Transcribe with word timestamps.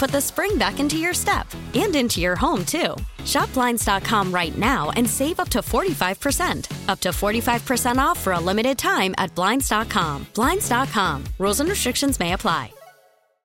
put 0.00 0.10
the 0.10 0.20
spring 0.20 0.56
back 0.56 0.80
into 0.80 0.96
your 0.96 1.12
step 1.12 1.46
and 1.74 1.94
into 1.94 2.20
your 2.20 2.34
home, 2.34 2.64
too. 2.64 2.96
Shop 3.26 3.52
Blinds.com 3.52 4.32
right 4.32 4.56
now 4.56 4.90
and 4.96 5.08
save 5.08 5.38
up 5.38 5.50
to 5.50 5.58
45%. 5.58 6.88
Up 6.88 7.00
to 7.00 7.10
45% 7.10 7.98
off 7.98 8.18
for 8.18 8.32
a 8.32 8.40
limited 8.40 8.78
time 8.78 9.14
at 9.18 9.34
Blinds.com. 9.34 10.26
Blinds.com. 10.34 11.24
Rules 11.38 11.60
and 11.60 11.68
restrictions 11.68 12.18
may 12.18 12.32
apply. 12.32 12.72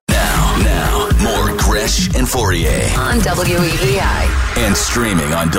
Now, 0.09 0.55
now, 0.63 1.09
more 1.21 1.57
Gresh 1.57 2.07
and 2.15 2.25
Fauria 2.25 2.97
on 2.97 3.19
WEEI. 3.19 4.57
and 4.57 4.77
streaming 4.77 5.33
on 5.33 5.51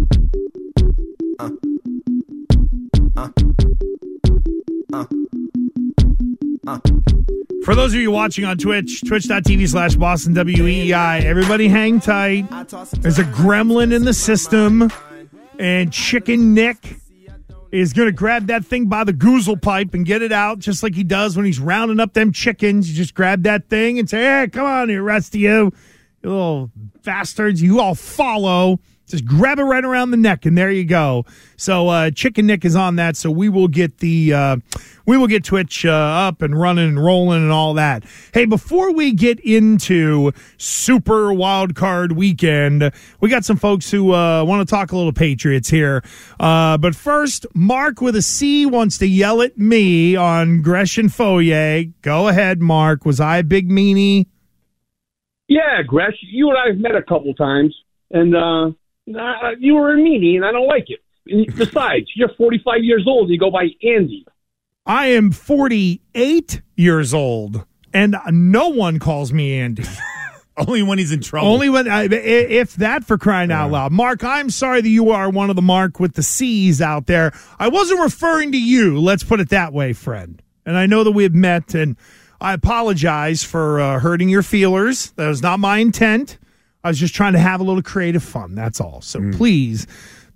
E 0.00 0.03
For 7.64 7.74
those 7.74 7.94
of 7.94 8.00
you 8.00 8.10
watching 8.10 8.44
on 8.44 8.58
Twitch, 8.58 9.02
twitch.tv 9.06 9.68
slash 9.68 9.96
Boston 9.96 10.34
WEI, 10.34 11.20
everybody 11.20 11.68
hang 11.68 12.00
tight. 12.00 12.48
There's 13.00 13.18
a 13.18 13.24
gremlin 13.24 13.92
in 13.94 14.04
the 14.04 14.14
system, 14.14 14.90
and 15.58 15.92
Chicken 15.92 16.54
Nick 16.54 16.96
is 17.70 17.92
going 17.92 18.06
to 18.06 18.12
grab 18.12 18.46
that 18.46 18.64
thing 18.64 18.86
by 18.86 19.04
the 19.04 19.12
goozle 19.12 19.60
pipe 19.60 19.94
and 19.94 20.06
get 20.06 20.22
it 20.22 20.32
out, 20.32 20.58
just 20.58 20.82
like 20.82 20.94
he 20.94 21.04
does 21.04 21.36
when 21.36 21.44
he's 21.44 21.58
rounding 21.58 22.00
up 22.00 22.12
them 22.14 22.32
chickens. 22.32 22.88
You 22.88 22.94
just 22.94 23.14
grab 23.14 23.42
that 23.42 23.68
thing 23.68 23.98
and 23.98 24.08
say, 24.08 24.22
hey, 24.22 24.48
come 24.50 24.64
on, 24.64 24.88
the 24.88 24.98
rest 24.98 25.34
of 25.34 25.40
you, 25.40 25.72
you 26.22 26.30
little 26.30 26.70
bastards, 27.02 27.60
you 27.60 27.80
all 27.80 27.94
follow. 27.94 28.78
Just 29.06 29.26
grab 29.26 29.58
it 29.58 29.64
right 29.64 29.84
around 29.84 30.12
the 30.12 30.16
neck, 30.16 30.46
and 30.46 30.56
there 30.56 30.70
you 30.70 30.84
go. 30.84 31.26
So, 31.56 31.88
uh, 31.88 32.10
Chicken 32.10 32.46
Nick 32.46 32.64
is 32.64 32.74
on 32.74 32.96
that. 32.96 33.16
So 33.16 33.30
we 33.30 33.48
will 33.48 33.68
get 33.68 33.98
the 33.98 34.32
uh, 34.32 34.56
we 35.06 35.18
will 35.18 35.26
get 35.26 35.44
Twitch 35.44 35.84
uh, 35.84 35.90
up 35.90 36.40
and 36.40 36.58
running 36.58 36.88
and 36.88 37.04
rolling 37.04 37.42
and 37.42 37.52
all 37.52 37.74
that. 37.74 38.04
Hey, 38.32 38.46
before 38.46 38.92
we 38.92 39.12
get 39.12 39.38
into 39.40 40.32
Super 40.56 41.32
Wild 41.34 41.74
Card 41.74 42.12
Weekend, 42.12 42.90
we 43.20 43.28
got 43.28 43.44
some 43.44 43.58
folks 43.58 43.90
who 43.90 44.12
uh, 44.12 44.42
want 44.44 44.66
to 44.66 44.74
talk 44.74 44.92
a 44.92 44.96
little 44.96 45.12
Patriots 45.12 45.68
here. 45.68 46.02
Uh, 46.40 46.78
but 46.78 46.94
first, 46.94 47.46
Mark 47.54 48.00
with 48.00 48.16
a 48.16 48.22
C 48.22 48.64
wants 48.64 48.96
to 48.98 49.06
yell 49.06 49.42
at 49.42 49.58
me 49.58 50.16
on 50.16 50.62
Gresh 50.62 50.96
and 50.96 51.10
Fauria. 51.10 51.92
Go 52.00 52.28
ahead, 52.28 52.62
Mark. 52.62 53.04
Was 53.04 53.20
I 53.20 53.38
a 53.38 53.42
big 53.42 53.68
meanie? 53.68 54.26
Yeah, 55.46 55.82
Gresh, 55.86 56.16
you 56.22 56.48
and 56.48 56.58
I 56.58 56.68
have 56.68 56.78
met 56.78 56.96
a 56.96 57.02
couple 57.02 57.34
times, 57.34 57.76
and 58.10 58.34
uh, 58.34 58.70
uh, 59.08 59.50
you 59.58 59.74
were 59.74 59.94
a 59.94 59.96
meanie, 59.96 60.36
and 60.36 60.44
I 60.44 60.52
don't 60.52 60.66
like 60.66 60.86
it. 60.88 61.00
And 61.26 61.46
besides, 61.56 62.06
you're 62.14 62.28
45 62.36 62.82
years 62.84 63.04
old. 63.06 63.30
You 63.30 63.38
go 63.38 63.50
by 63.50 63.68
Andy. 63.82 64.26
I 64.86 65.06
am 65.08 65.30
48 65.30 66.60
years 66.76 67.14
old, 67.14 67.64
and 67.92 68.16
no 68.30 68.68
one 68.68 68.98
calls 68.98 69.32
me 69.32 69.58
Andy. 69.58 69.84
Only 70.56 70.84
when 70.84 70.98
he's 70.98 71.10
in 71.10 71.20
trouble. 71.20 71.48
Only 71.48 71.68
when, 71.68 71.88
I- 71.88 72.02
i- 72.04 72.06
if 72.12 72.74
that 72.76 73.04
for 73.04 73.18
crying 73.18 73.50
out 73.50 73.72
loud. 73.72 73.90
Mark, 73.90 74.22
I'm 74.22 74.50
sorry 74.50 74.82
that 74.82 74.88
you 74.88 75.10
are 75.10 75.28
one 75.28 75.50
of 75.50 75.56
the 75.56 75.62
Mark 75.62 75.98
with 75.98 76.14
the 76.14 76.22
C's 76.22 76.80
out 76.80 77.06
there. 77.06 77.32
I 77.58 77.66
wasn't 77.68 78.00
referring 78.00 78.52
to 78.52 78.58
you. 78.60 79.00
Let's 79.00 79.24
put 79.24 79.40
it 79.40 79.48
that 79.48 79.72
way, 79.72 79.92
friend. 79.94 80.40
And 80.64 80.76
I 80.76 80.86
know 80.86 81.02
that 81.02 81.10
we 81.10 81.24
have 81.24 81.34
met, 81.34 81.74
and 81.74 81.96
I 82.40 82.52
apologize 82.52 83.42
for 83.42 83.80
uh, 83.80 83.98
hurting 83.98 84.28
your 84.28 84.42
feelers. 84.44 85.10
That 85.12 85.26
was 85.26 85.42
not 85.42 85.58
my 85.58 85.78
intent. 85.78 86.38
I 86.84 86.88
was 86.88 86.98
just 86.98 87.14
trying 87.14 87.32
to 87.32 87.38
have 87.38 87.60
a 87.60 87.64
little 87.64 87.82
creative 87.82 88.22
fun. 88.22 88.54
That's 88.54 88.80
all. 88.80 89.00
So 89.00 89.18
Mm. 89.18 89.34
please 89.36 89.86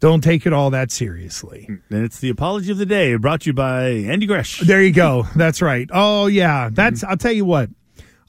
don't 0.01 0.23
take 0.23 0.47
it 0.47 0.53
all 0.53 0.71
that 0.71 0.91
seriously. 0.91 1.67
And 1.69 2.05
it's 2.05 2.21
the 2.21 2.31
apology 2.31 2.71
of 2.73 2.79
the 2.79 2.87
day 2.87 3.15
brought 3.17 3.43
to 3.43 3.51
you 3.51 3.53
by 3.53 3.89
Andy 3.89 4.27
Gresh. 4.27 4.61
There 4.61 4.83
you 4.83 4.93
go. 4.93 5.27
That's 5.37 5.61
right. 5.61 5.89
Oh 5.93 6.27
yeah, 6.27 6.71
that's. 6.73 7.05
I'll 7.05 7.17
tell 7.17 7.33
you 7.33 7.45
what. 7.45 7.69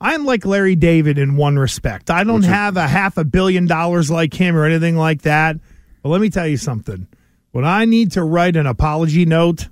I'm 0.02 0.26
like 0.26 0.46
Larry 0.46 0.76
David 0.76 1.18
in 1.18 1.36
one 1.36 1.58
respect. 1.60 2.10
I 2.10 2.24
don't 2.24 2.44
have 2.44 2.78
a 2.78 2.88
half 2.88 3.18
a 3.18 3.26
billion 3.26 3.68
dollars 3.68 4.10
like 4.10 4.34
him 4.34 4.56
or 4.56 4.64
anything 4.66 4.96
like 4.96 5.24
that. 5.24 5.58
But 6.02 6.10
let 6.10 6.22
me 6.22 6.30
tell 6.30 6.48
you 6.48 6.56
something. 6.58 7.08
When 7.52 7.66
I 7.66 7.86
need 7.86 8.12
to 8.14 8.24
write 8.24 8.56
an 8.56 8.66
apology 8.66 9.26
note, 9.26 9.68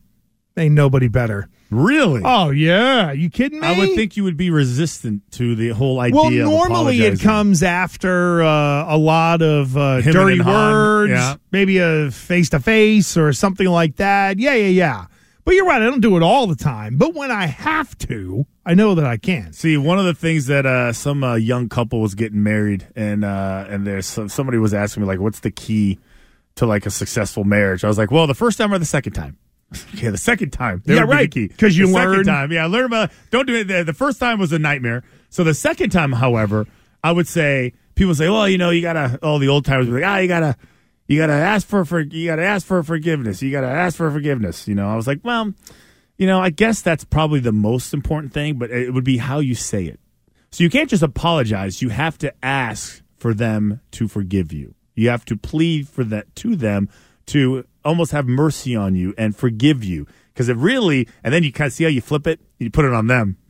ain't 0.57 0.75
nobody 0.75 1.07
better. 1.07 1.47
Really? 1.69 2.21
Oh 2.23 2.49
yeah, 2.49 3.11
you 3.11 3.29
kidding 3.29 3.59
me? 3.59 3.67
I 3.67 3.77
would 3.77 3.93
think 3.95 4.15
you 4.15 4.23
would 4.23 4.37
be 4.37 4.49
resistant 4.49 5.29
to 5.33 5.55
the 5.55 5.69
whole 5.69 5.99
idea. 5.99 6.15
Well, 6.15 6.31
normally 6.31 7.01
it 7.01 7.19
comes 7.19 7.61
after 7.61 8.41
uh, 8.41 8.95
a 8.95 8.97
lot 8.97 9.41
of 9.41 9.75
uh, 9.75 10.01
dirty 10.01 10.39
words, 10.41 11.11
yeah. 11.11 11.35
maybe 11.51 11.79
a 11.79 12.09
face 12.11 12.49
to 12.51 12.59
face 12.59 13.17
or 13.17 13.33
something 13.33 13.67
like 13.67 13.97
that. 13.97 14.39
Yeah, 14.39 14.53
yeah, 14.53 14.67
yeah. 14.67 15.05
But 15.43 15.55
you're 15.55 15.65
right. 15.65 15.81
I 15.81 15.85
don't 15.85 16.01
do 16.01 16.17
it 16.17 16.23
all 16.23 16.45
the 16.45 16.57
time. 16.57 16.97
But 16.97 17.13
when 17.13 17.31
I 17.31 17.45
have 17.45 17.97
to, 17.99 18.45
I 18.65 18.73
know 18.73 18.95
that 18.95 19.05
I 19.05 19.15
can. 19.15 19.53
See, 19.53 19.77
one 19.77 19.97
of 19.97 20.03
the 20.03 20.13
things 20.13 20.47
that 20.47 20.65
uh, 20.65 20.91
some 20.91 21.23
uh, 21.23 21.35
young 21.35 21.69
couple 21.69 22.01
was 22.01 22.15
getting 22.15 22.43
married, 22.43 22.85
and 22.95 23.23
uh, 23.23 23.65
and 23.69 23.87
there's 23.87 24.05
some, 24.07 24.27
somebody 24.29 24.57
was 24.57 24.73
asking 24.73 25.03
me 25.03 25.07
like, 25.07 25.19
"What's 25.19 25.39
the 25.39 25.51
key 25.51 25.99
to 26.55 26.65
like 26.65 26.85
a 26.85 26.89
successful 26.89 27.43
marriage?" 27.43 27.83
I 27.83 27.87
was 27.87 27.97
like, 27.97 28.11
"Well, 28.11 28.27
the 28.27 28.33
first 28.33 28.57
time 28.57 28.73
or 28.73 28.79
the 28.79 28.85
second 28.85 29.13
time." 29.13 29.37
okay, 29.95 30.09
the 30.09 30.17
second 30.17 30.51
time. 30.51 30.81
Yeah, 30.85 31.01
right, 31.01 31.29
key. 31.29 31.49
'cause 31.49 31.75
you 31.75 31.87
the 31.87 31.93
learn- 31.93 32.11
Second 32.19 32.25
time, 32.25 32.51
yeah, 32.51 32.65
learn 32.67 32.85
about. 32.85 33.11
Don't 33.31 33.45
do 33.47 33.55
it. 33.55 33.65
The, 33.67 33.83
the 33.83 33.93
first 33.93 34.19
time 34.19 34.39
was 34.39 34.51
a 34.53 34.59
nightmare. 34.59 35.03
So 35.29 35.43
the 35.43 35.53
second 35.53 35.89
time, 35.89 36.11
however, 36.13 36.65
I 37.03 37.11
would 37.11 37.27
say 37.27 37.73
people 37.95 38.15
say, 38.15 38.29
"Well, 38.29 38.47
you 38.47 38.57
know, 38.57 38.69
you 38.69 38.81
gotta." 38.81 39.19
All 39.21 39.39
the 39.39 39.49
old 39.49 39.65
timers 39.65 39.87
be 39.87 39.93
like, 39.93 40.03
"Ah, 40.05 40.17
you 40.19 40.27
gotta." 40.27 40.55
You 41.09 41.17
gotta 41.17 41.31
ask 41.33 41.65
for 41.65 41.85
for 41.85 42.01
you 42.01 42.27
gotta 42.27 42.43
ask 42.43 42.65
for 42.67 42.83
forgiveness. 42.83 43.41
You 43.41 43.49
gotta 43.51 43.67
ask 43.67 43.95
for 43.95 44.11
forgiveness. 44.11 44.67
You 44.67 44.75
know, 44.75 44.89
I 44.89 44.95
was 44.97 45.07
like, 45.07 45.21
well, 45.23 45.53
you 46.17 46.27
know, 46.27 46.41
I 46.41 46.49
guess 46.49 46.81
that's 46.81 47.05
probably 47.05 47.39
the 47.39 47.53
most 47.53 47.93
important 47.93 48.33
thing, 48.33 48.57
but 48.57 48.71
it 48.71 48.93
would 48.93 49.05
be 49.05 49.15
how 49.17 49.39
you 49.39 49.55
say 49.55 49.85
it. 49.85 50.01
So 50.51 50.65
you 50.65 50.69
can't 50.69 50.89
just 50.89 51.03
apologize. 51.03 51.81
You 51.81 51.89
have 51.89 52.17
to 52.17 52.33
ask 52.43 53.01
for 53.15 53.33
them 53.33 53.79
to 53.91 54.09
forgive 54.09 54.51
you. 54.51 54.75
You 54.95 55.07
have 55.07 55.23
to 55.25 55.37
plead 55.37 55.87
for 55.87 56.03
that 56.03 56.35
to 56.37 56.57
them 56.57 56.89
to 57.27 57.65
almost 57.85 58.11
have 58.11 58.27
mercy 58.27 58.75
on 58.75 58.95
you 58.95 59.13
and 59.17 59.35
forgive 59.35 59.83
you. 59.83 60.07
Because 60.33 60.49
it 60.49 60.57
really, 60.57 61.07
and 61.23 61.33
then 61.33 61.43
you 61.43 61.51
kind 61.51 61.67
of 61.67 61.73
see 61.73 61.83
how 61.83 61.89
you 61.89 62.01
flip 62.01 62.27
it, 62.27 62.39
you 62.59 62.69
put 62.69 62.85
it 62.85 62.93
on 62.93 63.07
them. 63.07 63.37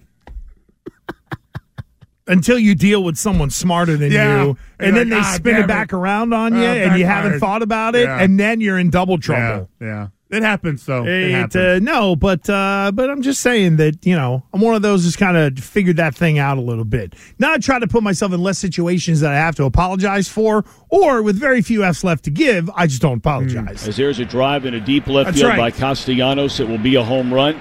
Until 2.29 2.59
you 2.59 2.75
deal 2.75 3.03
with 3.03 3.17
someone 3.17 3.49
smarter 3.49 3.95
than 3.95 4.11
Yeah. 4.11 4.41
you, 4.41 4.45
You're 4.47 4.57
and 4.79 4.97
then 4.97 5.09
like, 5.09 5.21
they 5.21 5.27
"Ah, 5.27 5.31
spin 5.35 5.53
damn 5.55 5.63
it 5.63 5.67
back 5.67 5.93
it. 5.93 5.95
around 5.95 6.33
on 6.33 6.55
you, 6.55 6.65
Oh, 6.65 6.73
and 6.73 6.99
you 6.99 7.05
haven't 7.05 7.31
backfired. 7.33 7.39
thought 7.39 7.61
about 7.61 7.95
it, 7.95 8.03
Yeah. 8.03 8.19
and 8.21 8.37
then 8.37 8.59
you're 8.59 8.77
in 8.77 8.89
double 8.89 9.17
trouble. 9.17 9.69
Yeah, 9.79 9.87
yeah. 9.87 10.07
It 10.29 10.43
happens, 10.43 10.85
though. 10.85 11.05
It, 11.05 11.23
It, 11.23 11.31
happens. 11.31 11.55
uh, 11.55 11.79
no, 11.81 12.15
but 12.15 12.49
uh, 12.49 12.91
but 12.93 13.09
I'm 13.09 13.21
just 13.21 13.39
saying 13.41 13.77
that 13.77 14.05
you 14.05 14.15
know 14.15 14.43
I'm 14.53 14.59
one 14.61 14.75
of 14.75 14.81
those 14.81 15.05
who's 15.05 15.15
kind 15.15 15.37
of 15.37 15.57
figured 15.63 15.97
that 15.97 16.15
thing 16.15 16.37
out 16.37 16.57
a 16.57 16.61
little 16.61 16.83
bit. 16.83 17.13
Now 17.39 17.53
I 17.53 17.57
try 17.59 17.79
to 17.79 17.87
put 17.87 18.03
myself 18.03 18.33
in 18.33 18.41
less 18.41 18.57
situations 18.59 19.21
that 19.21 19.31
I 19.31 19.37
have 19.37 19.55
to 19.55 19.63
apologize 19.63 20.27
for, 20.27 20.65
or 20.89 21.23
with 21.23 21.37
very 21.39 21.61
few 21.61 21.83
F's 21.83 22.03
left 22.03 22.25
to 22.25 22.31
give, 22.31 22.69
I 22.75 22.87
just 22.87 23.01
don't 23.01 23.19
apologize. 23.19 23.87
As 23.87 23.95
there's 23.95 24.19
a 24.19 24.25
drive 24.25 24.65
in 24.65 24.73
a 24.73 24.81
deep 24.81 25.07
left 25.07 25.27
That's 25.27 25.39
field 25.39 25.51
right. 25.51 25.57
by 25.57 25.71
Castellanos, 25.71 26.59
it 26.59 26.67
will 26.67 26.77
be 26.77 26.95
a 26.95 27.03
home 27.03 27.33
run. 27.33 27.55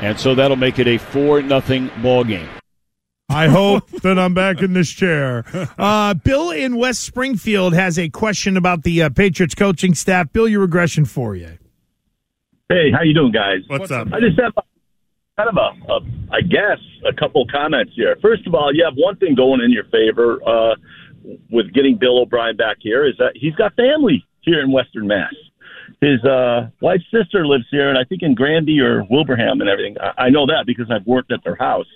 And 0.00 0.18
so 0.18 0.34
that'll 0.34 0.56
make 0.56 0.78
it 0.78 0.86
a 0.86 0.98
4 0.98 1.42
nothing 1.42 1.90
ball 2.02 2.24
game. 2.24 2.48
I 3.28 3.48
hope 3.48 3.90
that 4.02 4.18
I'm 4.18 4.32
back 4.32 4.62
in 4.62 4.72
this 4.72 4.90
chair. 4.90 5.44
Uh, 5.76 6.14
Bill 6.14 6.50
in 6.50 6.76
West 6.76 7.02
Springfield 7.02 7.74
has 7.74 7.98
a 7.98 8.08
question 8.08 8.56
about 8.56 8.84
the 8.84 9.02
uh, 9.02 9.10
Patriots 9.10 9.54
coaching 9.54 9.94
staff. 9.94 10.32
Bill, 10.32 10.48
your 10.48 10.60
regression 10.60 11.04
for 11.04 11.36
you. 11.36 11.58
Hey, 12.70 12.90
how 12.92 13.02
you 13.02 13.14
doing, 13.14 13.32
guys? 13.32 13.60
What's 13.66 13.90
up? 13.90 14.08
I 14.12 14.20
just 14.20 14.38
have 14.38 14.52
kind 15.38 15.48
of 15.48 15.56
a, 15.56 15.90
a, 15.90 16.00
I 16.30 16.42
guess, 16.42 16.78
a 17.08 17.14
couple 17.14 17.46
comments 17.50 17.92
here. 17.96 18.14
First 18.20 18.46
of 18.46 18.54
all, 18.54 18.74
you 18.74 18.84
have 18.84 18.92
one 18.94 19.16
thing 19.16 19.34
going 19.34 19.62
in 19.62 19.70
your 19.70 19.84
favor 19.84 20.38
uh, 20.46 20.74
with 21.50 21.72
getting 21.72 21.96
Bill 21.96 22.18
O'Brien 22.18 22.58
back 22.58 22.76
here 22.80 23.06
is 23.06 23.14
that 23.18 23.32
he's 23.34 23.54
got 23.54 23.74
family 23.74 24.22
here 24.42 24.60
in 24.60 24.70
Western 24.70 25.06
Mass. 25.06 25.32
His 26.02 26.22
uh, 26.26 26.68
wife's 26.82 27.04
sister 27.10 27.46
lives 27.46 27.64
here, 27.70 27.88
and 27.88 27.96
I 27.96 28.04
think 28.04 28.20
in 28.22 28.34
Granby 28.34 28.80
or 28.80 29.02
Wilbraham 29.10 29.62
and 29.62 29.70
everything. 29.70 29.96
I, 29.98 30.24
I 30.24 30.28
know 30.28 30.44
that 30.44 30.64
because 30.66 30.90
I've 30.90 31.06
worked 31.06 31.32
at 31.32 31.42
their 31.44 31.56
house. 31.56 31.88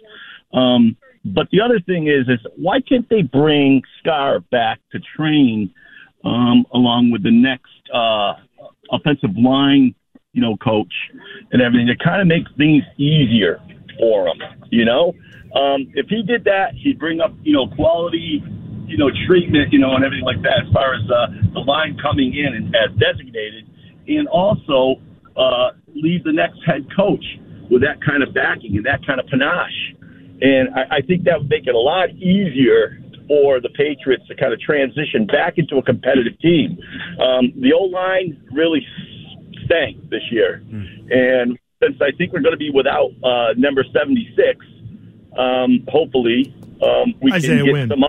Um, 0.55 0.97
but 1.23 1.49
the 1.53 1.61
other 1.61 1.81
thing 1.81 2.07
is, 2.07 2.29
is 2.29 2.41
why 2.57 2.81
can't 2.81 3.07
they 3.11 3.21
bring 3.21 3.83
Scar 3.99 4.41
back 4.41 4.81
to 4.93 5.01
train 5.15 5.71
um, 6.25 6.65
along 6.73 7.11
with 7.11 7.23
the 7.23 7.31
next 7.31 7.69
uh, 7.93 8.33
offensive 8.91 9.37
line, 9.37 9.95
you 10.33 10.41
know, 10.41 10.57
coach 10.57 10.93
and 11.53 11.61
everything 11.61 11.87
to 11.87 11.97
kind 12.03 12.21
of 12.21 12.27
make 12.27 12.45
things 12.57 12.83
easier 12.97 13.61
for 13.99 14.29
him. 14.29 14.41
You 14.71 14.85
know, 14.85 15.13
um, 15.55 15.93
if 15.95 16.07
he 16.09 16.23
did 16.23 16.45
that, 16.45 16.73
he'd 16.75 16.99
bring 16.99 17.21
up 17.21 17.33
you 17.43 17.53
know 17.53 17.69
quality, 17.69 18.43
you 18.87 18.97
know, 18.97 19.11
treatment, 19.27 19.73
you 19.73 19.79
know, 19.79 19.95
and 19.95 20.05
everything 20.05 20.25
like 20.25 20.43
that 20.43 20.65
as 20.67 20.73
far 20.73 20.95
as 20.95 21.03
uh, 21.11 21.27
the 21.53 21.61
line 21.61 21.99
coming 22.01 22.35
in 22.35 22.55
and 22.55 22.75
as 22.75 22.97
designated, 22.99 23.69
and 24.09 24.27
also 24.29 24.97
uh, 25.37 25.77
leave 25.95 26.25
the 26.25 26.33
next 26.33 26.59
head 26.65 26.87
coach 26.97 27.25
with 27.71 27.83
that 27.83 28.03
kind 28.05 28.23
of 28.23 28.33
backing 28.35 28.77
and 28.77 28.87
that 28.87 29.05
kind 29.07 29.21
of 29.21 29.27
panache. 29.27 29.95
And 30.41 30.75
I, 30.75 30.97
I 30.97 31.01
think 31.03 31.25
that 31.25 31.39
would 31.39 31.51
make 31.51 31.67
it 31.67 31.75
a 31.75 31.79
lot 31.79 32.11
easier 32.11 32.99
for 33.29 33.61
the 33.61 33.69
Patriots 33.71 34.25
to 34.29 34.35
kind 34.35 34.53
of 34.53 34.61
transition 34.61 35.27
back 35.27 35.55
into 35.57 35.77
a 35.77 35.83
competitive 35.83 36.39
team. 36.41 36.79
Um, 37.21 37.53
the 37.61 37.73
O 37.73 37.85
line 37.85 38.41
really 38.53 38.85
stank 39.73 40.11
this 40.11 40.23
year. 40.31 40.63
And 41.11 41.59
since 41.83 41.97
I 42.01 42.11
think 42.17 42.33
we're 42.33 42.41
going 42.41 42.53
to 42.55 42.59
be 42.59 42.71
without 42.71 43.11
uh, 43.25 43.55
number 43.57 43.85
76, 43.93 44.65
um, 45.39 45.85
hopefully 45.89 46.55
um, 46.83 47.15
we 47.21 47.33
Isaiah 47.33 47.57
can 47.57 47.65
get 47.67 47.73
Wynn. 47.73 47.89
some. 47.89 48.05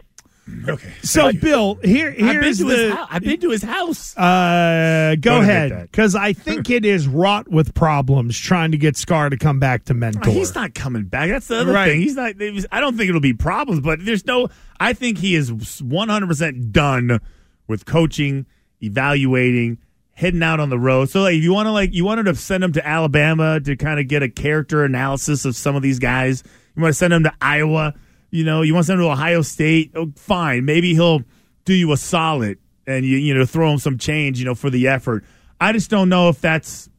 Okay. 0.67 0.93
So, 1.03 1.31
Bill, 1.31 1.75
here 1.83 2.09
I've 2.09 2.17
been 2.17 2.25
here's 2.27 2.57
to 2.59 2.67
his 2.67 2.77
the. 2.89 2.95
house. 2.95 3.07
I've 3.11 3.21
been 3.23 3.39
to 3.39 3.49
his 3.49 3.63
house. 3.63 4.15
Uh, 4.17 5.15
go 5.19 5.31
Don't 5.35 5.43
ahead, 5.43 5.89
because 5.89 6.15
I 6.15 6.33
think 6.33 6.69
it 6.69 6.83
is 6.83 7.07
wrought 7.07 7.47
with 7.47 7.73
problems 7.73 8.37
trying 8.37 8.71
to 8.73 8.77
get 8.77 8.97
Scar 8.97 9.29
to 9.29 9.37
come 9.37 9.59
back 9.59 9.85
to 9.85 9.93
mentor. 9.93 10.29
Oh, 10.29 10.31
He's 10.33 10.53
not 10.53 10.73
coming 10.75 11.05
back. 11.05 11.29
That's 11.29 11.47
the 11.47 11.61
other 11.61 11.71
Right. 11.71 11.91
thing. 11.91 12.01
He's 12.01 12.15
not. 12.15 12.35
was- 12.37 12.65
I 12.73 12.81
don't 12.81 12.97
think 12.97 13.07
it'll 13.09 13.21
be 13.21 13.33
problems, 13.33 13.79
but 13.79 14.03
there's 14.05 14.25
no. 14.25 14.49
I 14.81 14.91
think 14.93 15.17
he 15.19 15.33
is 15.35 15.81
100 15.81 16.27
percent 16.27 16.73
done 16.73 17.21
with 17.67 17.85
coaching, 17.85 18.45
evaluating, 18.81 19.77
heading 20.13 20.43
out 20.43 20.59
on 20.59 20.69
the 20.69 20.79
road. 20.79 21.09
So 21.09 21.21
like, 21.21 21.35
if 21.35 21.43
you 21.43 21.53
want 21.53 21.67
to 21.67 21.71
like, 21.71 21.93
you 21.93 22.05
wanted 22.05 22.23
to 22.23 22.35
send 22.35 22.63
him 22.63 22.73
to 22.73 22.87
Alabama 22.87 23.59
to 23.59 23.75
kind 23.75 23.99
of 23.99 24.07
get 24.07 24.23
a 24.23 24.29
character 24.29 24.83
analysis 24.83 25.45
of 25.45 25.55
some 25.55 25.75
of 25.75 25.81
these 25.81 25.99
guys. 25.99 26.43
You 26.75 26.81
want 26.81 26.93
to 26.93 26.97
send 26.97 27.13
him 27.13 27.23
to 27.23 27.33
Iowa. 27.41 27.93
You 28.29 28.43
know, 28.43 28.61
you 28.61 28.73
want 28.73 28.85
to 28.85 28.87
send 28.87 28.99
him 28.99 29.05
to 29.05 29.11
Ohio 29.11 29.41
State. 29.41 29.91
Oh, 29.95 30.11
fine, 30.15 30.65
maybe 30.65 30.93
he'll 30.93 31.23
do 31.65 31.73
you 31.73 31.91
a 31.91 31.97
solid 31.97 32.57
and 32.85 33.05
you 33.05 33.17
you 33.17 33.33
know 33.33 33.45
throw 33.45 33.71
him 33.71 33.77
some 33.77 33.97
change. 33.97 34.39
You 34.39 34.45
know, 34.45 34.55
for 34.55 34.69
the 34.69 34.87
effort. 34.87 35.23
I 35.59 35.71
just 35.71 35.89
don't 35.89 36.09
know 36.09 36.29
if 36.29 36.41
that's 36.41 36.89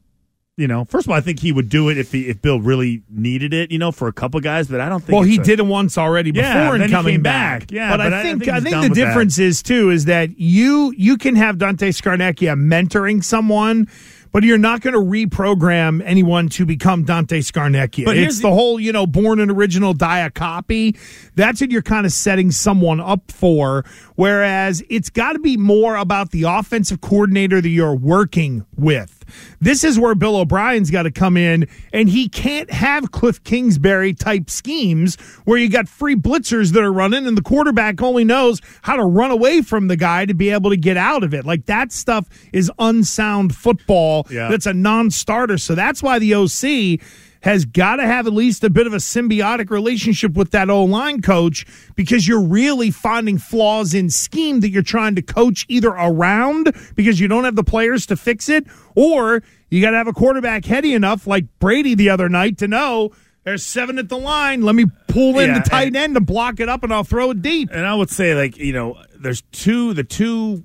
you 0.56 0.68
know, 0.68 0.84
first 0.84 1.06
of 1.06 1.10
all, 1.10 1.16
I 1.16 1.20
think 1.20 1.40
he 1.40 1.50
would 1.50 1.68
do 1.68 1.88
it 1.88 1.98
if 1.98 2.12
he, 2.12 2.28
if 2.28 2.40
Bill 2.40 2.60
really 2.60 3.02
needed 3.10 3.52
it, 3.52 3.72
you 3.72 3.78
know, 3.78 3.90
for 3.90 4.06
a 4.06 4.12
couple 4.12 4.38
guys. 4.40 4.68
But 4.68 4.80
I 4.80 4.88
don't 4.88 5.00
think. 5.00 5.12
Well, 5.14 5.22
he 5.22 5.38
a- 5.40 5.42
did 5.42 5.58
it 5.58 5.66
once 5.66 5.98
already 5.98 6.30
before 6.30 6.46
Yeah, 6.48 6.74
and 6.74 6.90
coming 6.92 7.22
back. 7.22 7.60
back. 7.62 7.72
Yeah, 7.72 7.90
but, 7.90 7.96
but 7.98 8.12
I- 8.12 8.16
I 8.16 8.20
I 8.20 8.22
think 8.22 8.44
think 8.44 8.54
I 8.56 8.60
think 8.60 8.82
the 8.82 8.94
difference 8.94 9.38
is 9.38 9.62
too 9.62 9.90
is 9.90 10.04
that 10.04 10.38
you 10.38 10.94
you 10.96 11.16
can 11.16 11.34
have 11.36 11.58
Dante 11.58 11.90
Scarnecchia 11.90 12.54
mentoring 12.56 13.24
someone. 13.24 13.88
But 14.32 14.42
you're 14.42 14.58
not 14.58 14.80
going 14.80 14.94
to 14.94 14.98
reprogram 15.00 16.02
anyone 16.04 16.48
to 16.48 16.66
become 16.66 17.04
Dante 17.04 17.38
Scarnecchia. 17.38 18.04
But 18.04 18.16
it's 18.16 18.38
the- 18.38 18.48
the 18.48 18.50
whole, 18.50 18.80
you 18.80 18.90
know, 18.92 19.06
born 19.06 19.38
an 19.38 19.48
original, 19.48 19.94
die 19.94 20.18
a 20.26 20.30
copy. 20.30 20.96
That's 21.36 21.60
what 21.60 21.70
you're 21.70 21.82
kind 21.82 22.04
of 22.04 22.10
setting 22.10 22.50
someone 22.50 22.98
up 23.00 23.30
for. 23.30 23.84
Whereas 24.16 24.82
it's 24.90 25.08
got 25.08 25.34
to 25.34 25.38
be 25.38 25.56
more 25.56 25.94
about 25.94 26.32
the 26.32 26.42
offensive 26.42 27.00
coordinator 27.00 27.60
that 27.60 27.68
you're 27.68 27.94
working 27.94 28.66
with. 28.74 29.13
This 29.60 29.84
is 29.84 29.98
where 29.98 30.14
Bill 30.14 30.36
O'Brien's 30.36 30.90
got 30.90 31.04
to 31.04 31.10
come 31.10 31.36
in, 31.36 31.66
and 31.92 32.08
he 32.08 32.28
can't 32.28 32.70
have 32.70 33.10
Cliff 33.12 33.42
Kingsbury 33.44 34.12
type 34.14 34.50
schemes 34.50 35.16
where 35.44 35.58
you 35.58 35.68
got 35.68 35.88
free 35.88 36.16
blitzers 36.16 36.72
that 36.72 36.82
are 36.82 36.92
running, 36.92 37.26
and 37.26 37.36
the 37.36 37.42
quarterback 37.42 38.02
only 38.02 38.24
knows 38.24 38.60
how 38.82 38.96
to 38.96 39.04
run 39.04 39.30
away 39.30 39.60
from 39.62 39.88
the 39.88 39.96
guy 39.96 40.24
to 40.26 40.34
be 40.34 40.50
able 40.50 40.70
to 40.70 40.76
get 40.76 40.96
out 40.96 41.22
of 41.22 41.34
it. 41.34 41.44
Like 41.44 41.66
that 41.66 41.92
stuff 41.92 42.28
is 42.52 42.70
unsound 42.78 43.54
football 43.54 44.26
Yeah. 44.30 44.48
that's 44.48 44.66
a 44.66 44.74
non 44.74 45.10
starter. 45.10 45.58
So 45.58 45.74
that's 45.74 46.02
why 46.02 46.18
the 46.18 46.34
OC 46.34 47.00
has 47.44 47.66
got 47.66 47.96
to 47.96 48.06
have 48.06 48.26
at 48.26 48.32
least 48.32 48.64
a 48.64 48.70
bit 48.70 48.86
of 48.86 48.94
a 48.94 48.96
symbiotic 48.96 49.68
relationship 49.68 50.32
with 50.32 50.50
that 50.52 50.70
O 50.70 50.82
line 50.82 51.20
coach 51.20 51.66
because 51.94 52.26
you're 52.26 52.42
really 52.42 52.90
finding 52.90 53.36
flaws 53.36 53.92
in 53.92 54.08
scheme 54.08 54.60
that 54.60 54.70
you're 54.70 54.82
trying 54.82 55.14
to 55.14 55.20
coach 55.20 55.66
either 55.68 55.90
around 55.90 56.74
because 56.96 57.20
you 57.20 57.28
don't 57.28 57.44
have 57.44 57.54
the 57.54 57.62
players 57.62 58.06
to 58.06 58.16
fix 58.16 58.48
it, 58.48 58.66
or 58.94 59.42
you 59.68 59.82
got 59.82 59.90
to 59.90 59.98
have 59.98 60.08
a 60.08 60.12
quarterback 60.14 60.64
heady 60.64 60.94
enough, 60.94 61.26
like 61.26 61.44
Brady 61.58 61.94
the 61.94 62.08
other 62.08 62.30
night, 62.30 62.56
to 62.58 62.66
know 62.66 63.10
there's 63.44 63.64
seven 63.66 63.98
at 63.98 64.08
the 64.08 64.16
line. 64.16 64.62
Let 64.62 64.74
me 64.74 64.86
pull 65.08 65.38
in 65.38 65.50
Yeah, 65.50 65.58
the 65.58 65.68
tight 65.68 65.88
and- 65.88 65.96
end 65.96 66.14
to 66.14 66.20
block 66.22 66.60
it 66.60 66.70
up, 66.70 66.82
and 66.82 66.94
I'll 66.94 67.04
throw 67.04 67.30
it 67.32 67.42
deep. 67.42 67.68
And 67.70 67.84
I 67.86 67.94
would 67.94 68.08
say, 68.08 68.34
like, 68.34 68.56
you 68.56 68.72
know, 68.72 68.96
there's 69.20 69.42
two, 69.52 69.92
the 69.92 70.02
two, 70.02 70.64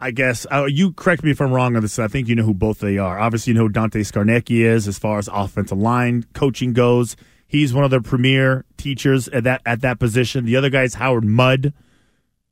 I 0.00 0.10
guess, 0.12 0.46
uh, 0.50 0.64
you 0.64 0.92
correct 0.92 1.22
me 1.22 1.30
if 1.30 1.40
I'm 1.40 1.52
wrong 1.52 1.76
on 1.76 1.82
this. 1.82 1.98
I 1.98 2.08
think 2.08 2.26
you 2.26 2.34
know 2.34 2.42
who 2.42 2.54
both 2.54 2.78
they 2.78 2.96
are. 2.96 3.18
Obviously, 3.18 3.52
you 3.52 3.58
know 3.58 3.64
who 3.64 3.68
Dante 3.68 4.00
Scarnecchia 4.00 4.64
is 4.64 4.88
as 4.88 4.98
far 4.98 5.18
as 5.18 5.28
offensive 5.28 5.76
line 5.76 6.24
coaching 6.32 6.72
goes. 6.72 7.16
He's 7.46 7.74
one 7.74 7.84
of 7.84 7.90
the 7.90 8.00
premier 8.00 8.64
teachers 8.76 9.28
at 9.28 9.44
that 9.44 9.60
at 9.66 9.82
that 9.82 9.98
position. 9.98 10.46
The 10.46 10.56
other 10.56 10.70
guy 10.70 10.84
is 10.84 10.94
Howard 10.94 11.24
Mudd, 11.24 11.74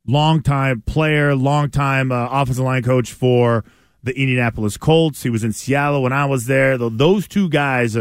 longtime 0.05 0.81
player, 0.81 1.35
longtime 1.35 2.11
uh, 2.11 2.27
offensive 2.29 2.65
line 2.65 2.83
coach 2.83 3.11
for 3.11 3.63
the 4.03 4.15
Indianapolis 4.15 4.77
Colts. 4.77 5.23
He 5.23 5.29
was 5.29 5.43
in 5.43 5.53
Seattle 5.53 6.03
when 6.03 6.13
I 6.13 6.25
was 6.25 6.45
there. 6.45 6.77
Those 6.77 7.27
two 7.27 7.49
guys. 7.49 7.97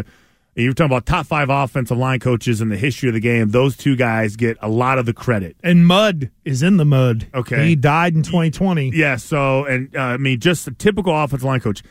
You're 0.64 0.72
talking 0.72 0.90
about 0.90 1.06
top 1.06 1.26
five 1.26 1.50
offensive 1.50 1.96
line 1.96 2.18
coaches 2.18 2.60
in 2.60 2.68
the 2.68 2.76
history 2.76 3.08
of 3.08 3.14
the 3.14 3.20
game. 3.20 3.50
Those 3.50 3.76
two 3.76 3.94
guys 3.94 4.34
get 4.34 4.56
a 4.60 4.68
lot 4.68 4.98
of 4.98 5.06
the 5.06 5.12
credit. 5.12 5.56
And 5.62 5.86
Mud 5.86 6.32
is 6.44 6.64
in 6.64 6.78
the 6.78 6.84
mud. 6.84 7.28
Okay. 7.32 7.68
He 7.68 7.76
died 7.76 8.14
in 8.16 8.24
2020. 8.24 8.90
Yeah, 8.92 9.16
so 9.16 9.64
and 9.66 9.94
uh, 9.94 10.00
I 10.00 10.16
mean, 10.16 10.40
just 10.40 10.66
a 10.66 10.72
typical 10.72 11.14
offensive 11.16 11.44
line 11.44 11.60
coach. 11.60 11.82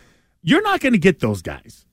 You're 0.41 0.61
not 0.63 0.81
going 0.81 0.91
to 0.93 0.99
get 0.99 1.21
those 1.21 1.41
guys. 1.41 1.85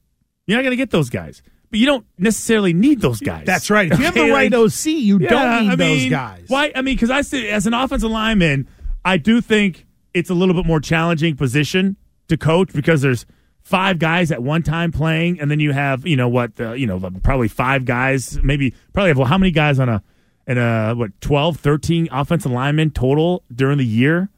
You're 0.47 0.59
not 0.59 0.63
going 0.63 0.73
to 0.73 0.77
get 0.77 0.91
those 0.91 1.11
guys, 1.11 1.43
but 1.71 1.79
you 1.79 1.87
don't 1.87 2.07
necessarily 2.19 2.73
need 2.73 3.01
those 3.01 3.21
guys. 3.21 3.47
That's 3.47 3.71
right. 3.71 3.91
If 3.91 3.99
you 3.99 4.05
have 4.07 4.15
the 4.15 4.31
right 4.33 4.53
OC, 4.53 4.87
you 4.87 5.19
Yeah, 5.21 5.29
don't 5.29 5.63
need 5.63 5.73
I 5.73 5.77
those 5.77 6.11
guys. 6.11 6.45
Why? 6.49 6.73
I 6.75 6.83
mean, 6.83 6.97
because 6.97 7.11
I 7.11 7.23
say 7.23 7.51
as 7.51 7.67
an 7.69 7.75
offensive 7.75 8.11
lineman, 8.11 8.69
I 9.05 9.17
do 9.17 9.41
think 9.41 9.87
it's 10.13 10.29
a 10.29 10.35
little 10.35 10.55
bit 10.55 10.67
more 10.67 10.81
challenging 10.81 11.37
position 11.37 11.97
to 12.29 12.37
coach 12.37 12.73
because 12.73 13.01
there's 13.03 13.27
five 13.65 13.99
guys 13.99 14.31
at 14.31 14.43
one 14.43 14.63
time 14.63 14.93
playing, 14.93 15.41
and 15.41 15.51
then 15.51 15.59
you 15.61 15.73
have 15.73 16.07
you 16.07 16.17
know 16.17 16.29
what 16.29 16.53
uh, 16.61 16.73
you 16.73 16.87
know 16.87 17.01
probably 17.23 17.49
five 17.49 17.85
guys, 17.85 18.39
maybe 18.43 18.75
probably 18.93 19.09
have 19.11 19.19
well, 19.19 19.27
how 19.27 19.39
many 19.39 19.51
guys 19.51 19.79
on 19.79 19.89
a 19.89 20.03
in 20.47 20.59
a 20.59 20.95
what 20.95 21.19
12, 21.21 21.57
13 21.59 22.09
offensive 22.13 22.53
linemen 22.53 22.91
total 22.91 23.43
during 23.55 23.79
the 23.79 23.87
year? 23.87 24.29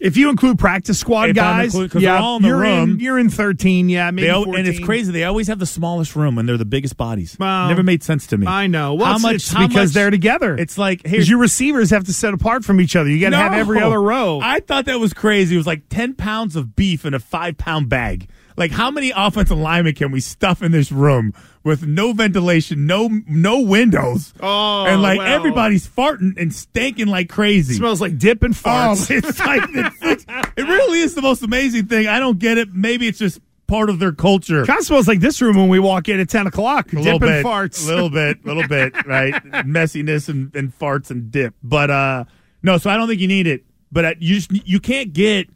If 0.00 0.16
you 0.16 0.28
include 0.28 0.58
practice 0.58 0.98
squad 0.98 1.30
If 1.30 1.36
guys, 1.36 1.74
include- 1.74 2.02
yeah, 2.02 2.18
all 2.20 2.36
in 2.36 2.42
the 2.42 2.48
you're 2.48 2.58
room. 2.58 2.90
In, 2.90 3.00
you're 3.00 3.18
in 3.18 3.30
13, 3.30 3.88
yeah, 3.88 4.10
maybe 4.10 4.26
They 4.26 4.34
14. 4.34 4.54
and 4.56 4.68
it's 4.68 4.80
crazy. 4.84 5.12
They 5.12 5.22
always 5.24 5.46
have 5.46 5.60
the 5.60 5.66
smallest 5.66 6.16
room, 6.16 6.36
and 6.36 6.46
they're 6.48 6.58
the 6.58 6.64
biggest 6.66 6.96
bodies. 6.96 7.36
Well, 7.38 7.68
Never 7.68 7.84
made 7.84 8.02
sense 8.02 8.26
to 8.26 8.36
me. 8.36 8.46
I 8.46 8.66
know. 8.66 8.94
Well, 8.94 9.06
how 9.06 9.14
it's, 9.14 9.22
much? 9.22 9.34
it's 9.36 9.52
how 9.52 9.66
because 9.68 9.90
much- 9.90 9.94
they're 9.94 10.10
together. 10.10 10.56
It's 10.56 10.76
like 10.76 11.04
because 11.04 11.30
your 11.30 11.38
receivers 11.38 11.90
have 11.90 12.04
to 12.04 12.12
set 12.12 12.34
apart 12.34 12.64
from 12.64 12.80
each 12.80 12.96
other. 12.96 13.08
You 13.08 13.20
got 13.20 13.30
to 13.30 13.36
have 13.36 13.54
every 13.54 13.80
other 13.80 14.02
row. 14.02 14.40
I 14.42 14.60
thought 14.60 14.86
that 14.86 14.98
was 15.00 15.14
crazy. 15.14 15.54
It 15.54 15.58
was 15.58 15.66
like 15.66 15.88
10 15.88 16.14
pounds 16.14 16.56
of 16.56 16.74
beef 16.76 17.06
in 17.06 17.14
a 17.14 17.20
five 17.20 17.56
pound 17.56 17.88
bag. 17.88 18.28
Like, 18.56 18.70
how 18.70 18.90
many 18.90 19.12
offensive 19.14 19.58
linemen 19.58 19.94
can 19.94 20.10
we 20.12 20.20
stuff 20.20 20.62
in 20.62 20.70
this 20.72 20.92
room 20.92 21.34
with 21.64 21.86
no 21.86 22.12
ventilation, 22.12 22.86
no 22.86 23.08
no 23.26 23.60
windows? 23.60 24.32
Oh, 24.40 24.84
and 24.86 25.02
like 25.02 25.20
everybody's 25.20 25.86
farting 25.88 26.40
and 26.40 26.54
stinking 26.54 27.08
like 27.08 27.28
crazy. 27.28 27.74
It 27.74 27.78
smells 27.78 28.00
like 28.00 28.16
dip 28.18 28.42
and 28.42 28.54
Oh, 28.54 28.58
farts. 28.58 29.10
it's 29.16 29.38
like 29.40 29.62
it's, 29.72 30.24
it 30.56 30.62
really 30.62 31.00
is 31.00 31.14
the 31.14 31.22
most 31.22 31.42
amazing 31.42 31.86
thing. 31.86 32.06
I 32.06 32.20
don't 32.20 32.38
get 32.38 32.56
it. 32.58 32.72
Maybe 32.72 33.08
it's 33.08 33.18
just 33.18 33.40
part 33.66 33.88
of 33.90 33.98
their 33.98 34.12
culture. 34.12 34.64
kind 34.66 34.78
of 34.78 34.84
smells 34.84 35.08
like 35.08 35.20
this 35.20 35.40
room 35.42 35.56
when 35.56 35.68
we 35.68 35.78
walk 35.80 36.08
in 36.08 36.20
at 36.20 36.28
10 36.28 36.46
o'clock. 36.46 36.92
A 36.92 36.96
Dip 36.96 37.04
little 37.22 37.28
and 37.28 37.44
farts. 37.44 37.82
a 37.84 37.90
little 37.92 38.10
bit, 38.10 38.38
a 38.44 38.46
little 38.46 38.68
bit, 38.68 38.92
right? 39.06 39.32
Messiness 39.64 40.28
and, 40.28 40.54
and 40.54 40.78
farts 40.78 41.10
and 41.10 41.30
dip, 41.32 41.54
but 41.62 41.90
uh, 41.90 42.24
no. 42.62 42.78
So 42.78 42.88
I 42.90 42.96
don't 42.96 43.08
think 43.08 43.20
you 43.20 43.28
need 43.28 43.46
it. 43.46 43.64
But 43.90 44.04
uh, 44.04 44.14
you 44.20 44.34
just 44.36 44.52
you 44.68 44.78
can't 44.80 45.12
get. 45.12 45.48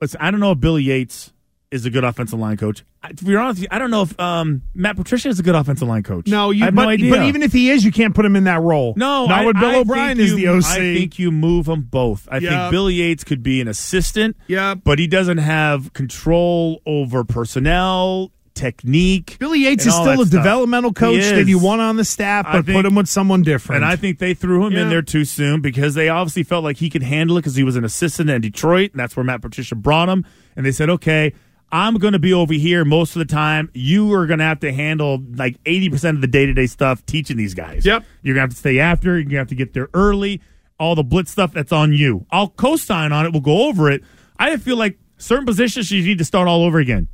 Listen, 0.00 0.20
I 0.20 0.30
don't 0.30 0.40
know 0.40 0.52
if 0.52 0.60
Billy 0.60 0.82
Yates 0.84 1.32
is 1.70 1.86
a 1.86 1.90
good 1.90 2.02
offensive 2.02 2.38
line 2.38 2.56
coach. 2.56 2.82
I, 3.02 3.12
to 3.12 3.24
be 3.24 3.36
honest, 3.36 3.58
with 3.58 3.62
you, 3.62 3.68
I 3.70 3.78
don't 3.78 3.90
know 3.92 4.02
if 4.02 4.18
um, 4.18 4.62
Matt 4.74 4.96
Patricia 4.96 5.28
is 5.28 5.38
a 5.38 5.42
good 5.44 5.54
offensive 5.54 5.86
line 5.86 6.02
coach. 6.02 6.26
No, 6.26 6.50
you, 6.50 6.62
I 6.62 6.66
have 6.66 6.74
but, 6.74 6.82
no 6.82 6.88
idea. 6.88 7.10
but 7.14 7.22
even 7.22 7.42
if 7.42 7.52
he 7.52 7.70
is, 7.70 7.84
you 7.84 7.92
can't 7.92 8.12
put 8.14 8.24
him 8.24 8.34
in 8.34 8.44
that 8.44 8.60
role. 8.60 8.94
No, 8.96 9.26
not 9.26 9.42
I, 9.42 9.46
when 9.46 9.54
Bill 9.60 9.76
O'Brien 9.80 10.16
think 10.16 10.26
is 10.26 10.30
you- 10.32 10.36
the 10.38 10.48
OC. 10.48 10.64
I 10.66 10.78
think 10.78 11.18
you 11.20 11.30
move 11.30 11.66
them 11.66 11.82
both. 11.82 12.26
I 12.30 12.38
Yep. 12.38 12.50
think 12.50 12.70
Billy 12.72 12.94
Yates 12.94 13.22
could 13.22 13.42
be 13.44 13.60
an 13.60 13.68
assistant. 13.68 14.36
Yeah, 14.48 14.74
But 14.74 14.98
he 14.98 15.06
doesn't 15.06 15.38
have 15.38 15.92
control 15.92 16.82
over 16.86 17.22
personnel, 17.22 18.32
technique. 18.54 19.36
Billy 19.38 19.60
Yates 19.60 19.86
is 19.86 19.94
still 19.94 20.10
a 20.20 20.26
stuff. 20.26 20.30
developmental 20.30 20.92
coach 20.92 21.22
that 21.22 21.46
you 21.46 21.58
want 21.58 21.80
on 21.80 21.96
the 21.96 22.04
staff, 22.04 22.46
but 22.50 22.66
put 22.66 22.84
him 22.84 22.94
with 22.96 23.06
someone 23.08 23.42
different. 23.42 23.82
And 23.84 23.90
I 23.90 23.96
think 23.96 24.18
they 24.18 24.34
threw 24.34 24.66
him 24.66 24.72
Yeah. 24.72 24.82
in 24.82 24.88
there 24.90 25.02
too 25.02 25.24
soon 25.24 25.60
because 25.60 25.94
they 25.94 26.08
obviously 26.08 26.42
felt 26.42 26.64
like 26.64 26.78
he 26.78 26.90
could 26.90 27.02
handle 27.04 27.36
it 27.38 27.42
because 27.42 27.54
he 27.54 27.62
was 27.64 27.76
an 27.76 27.84
assistant 27.84 28.28
in 28.28 28.40
Detroit, 28.40 28.90
and 28.92 28.98
that's 29.00 29.16
where 29.16 29.24
Matt 29.24 29.40
Patricia 29.40 29.76
brought 29.76 30.08
him. 30.08 30.26
And 30.56 30.66
they 30.66 30.72
said, 30.72 30.90
okay, 30.90 31.32
I'm 31.72 31.94
going 31.94 32.12
to 32.14 32.18
be 32.18 32.32
over 32.32 32.52
here 32.52 32.84
most 32.84 33.14
of 33.16 33.20
the 33.20 33.32
time. 33.32 33.70
You 33.74 34.12
are 34.14 34.26
going 34.26 34.38
to 34.38 34.44
have 34.44 34.60
to 34.60 34.72
handle 34.72 35.22
like 35.34 35.62
80% 35.64 36.10
of 36.10 36.20
the 36.20 36.26
day 36.26 36.46
to 36.46 36.52
day 36.52 36.66
stuff 36.66 37.04
teaching 37.06 37.36
these 37.36 37.54
guys. 37.54 37.86
Yep. 37.86 38.04
You're 38.22 38.34
going 38.34 38.42
to 38.42 38.48
have 38.48 38.50
to 38.50 38.56
stay 38.56 38.78
after. 38.80 39.10
You're 39.10 39.22
going 39.22 39.30
to 39.30 39.36
have 39.38 39.48
to 39.48 39.54
get 39.54 39.72
there 39.72 39.88
early. 39.94 40.40
All 40.78 40.94
the 40.94 41.04
blitz 41.04 41.30
stuff, 41.30 41.52
that's 41.52 41.72
on 41.72 41.92
you. 41.92 42.26
I'll 42.30 42.48
co 42.48 42.76
sign 42.76 43.12
on 43.12 43.26
it. 43.26 43.32
We'll 43.32 43.42
go 43.42 43.68
over 43.68 43.90
it. 43.90 44.02
I 44.38 44.56
feel 44.56 44.76
like 44.76 44.98
certain 45.18 45.44
positions 45.46 45.90
you 45.92 46.02
need 46.02 46.18
to 46.18 46.24
start 46.24 46.48
all 46.48 46.64
over 46.64 46.78
again. 46.78 47.08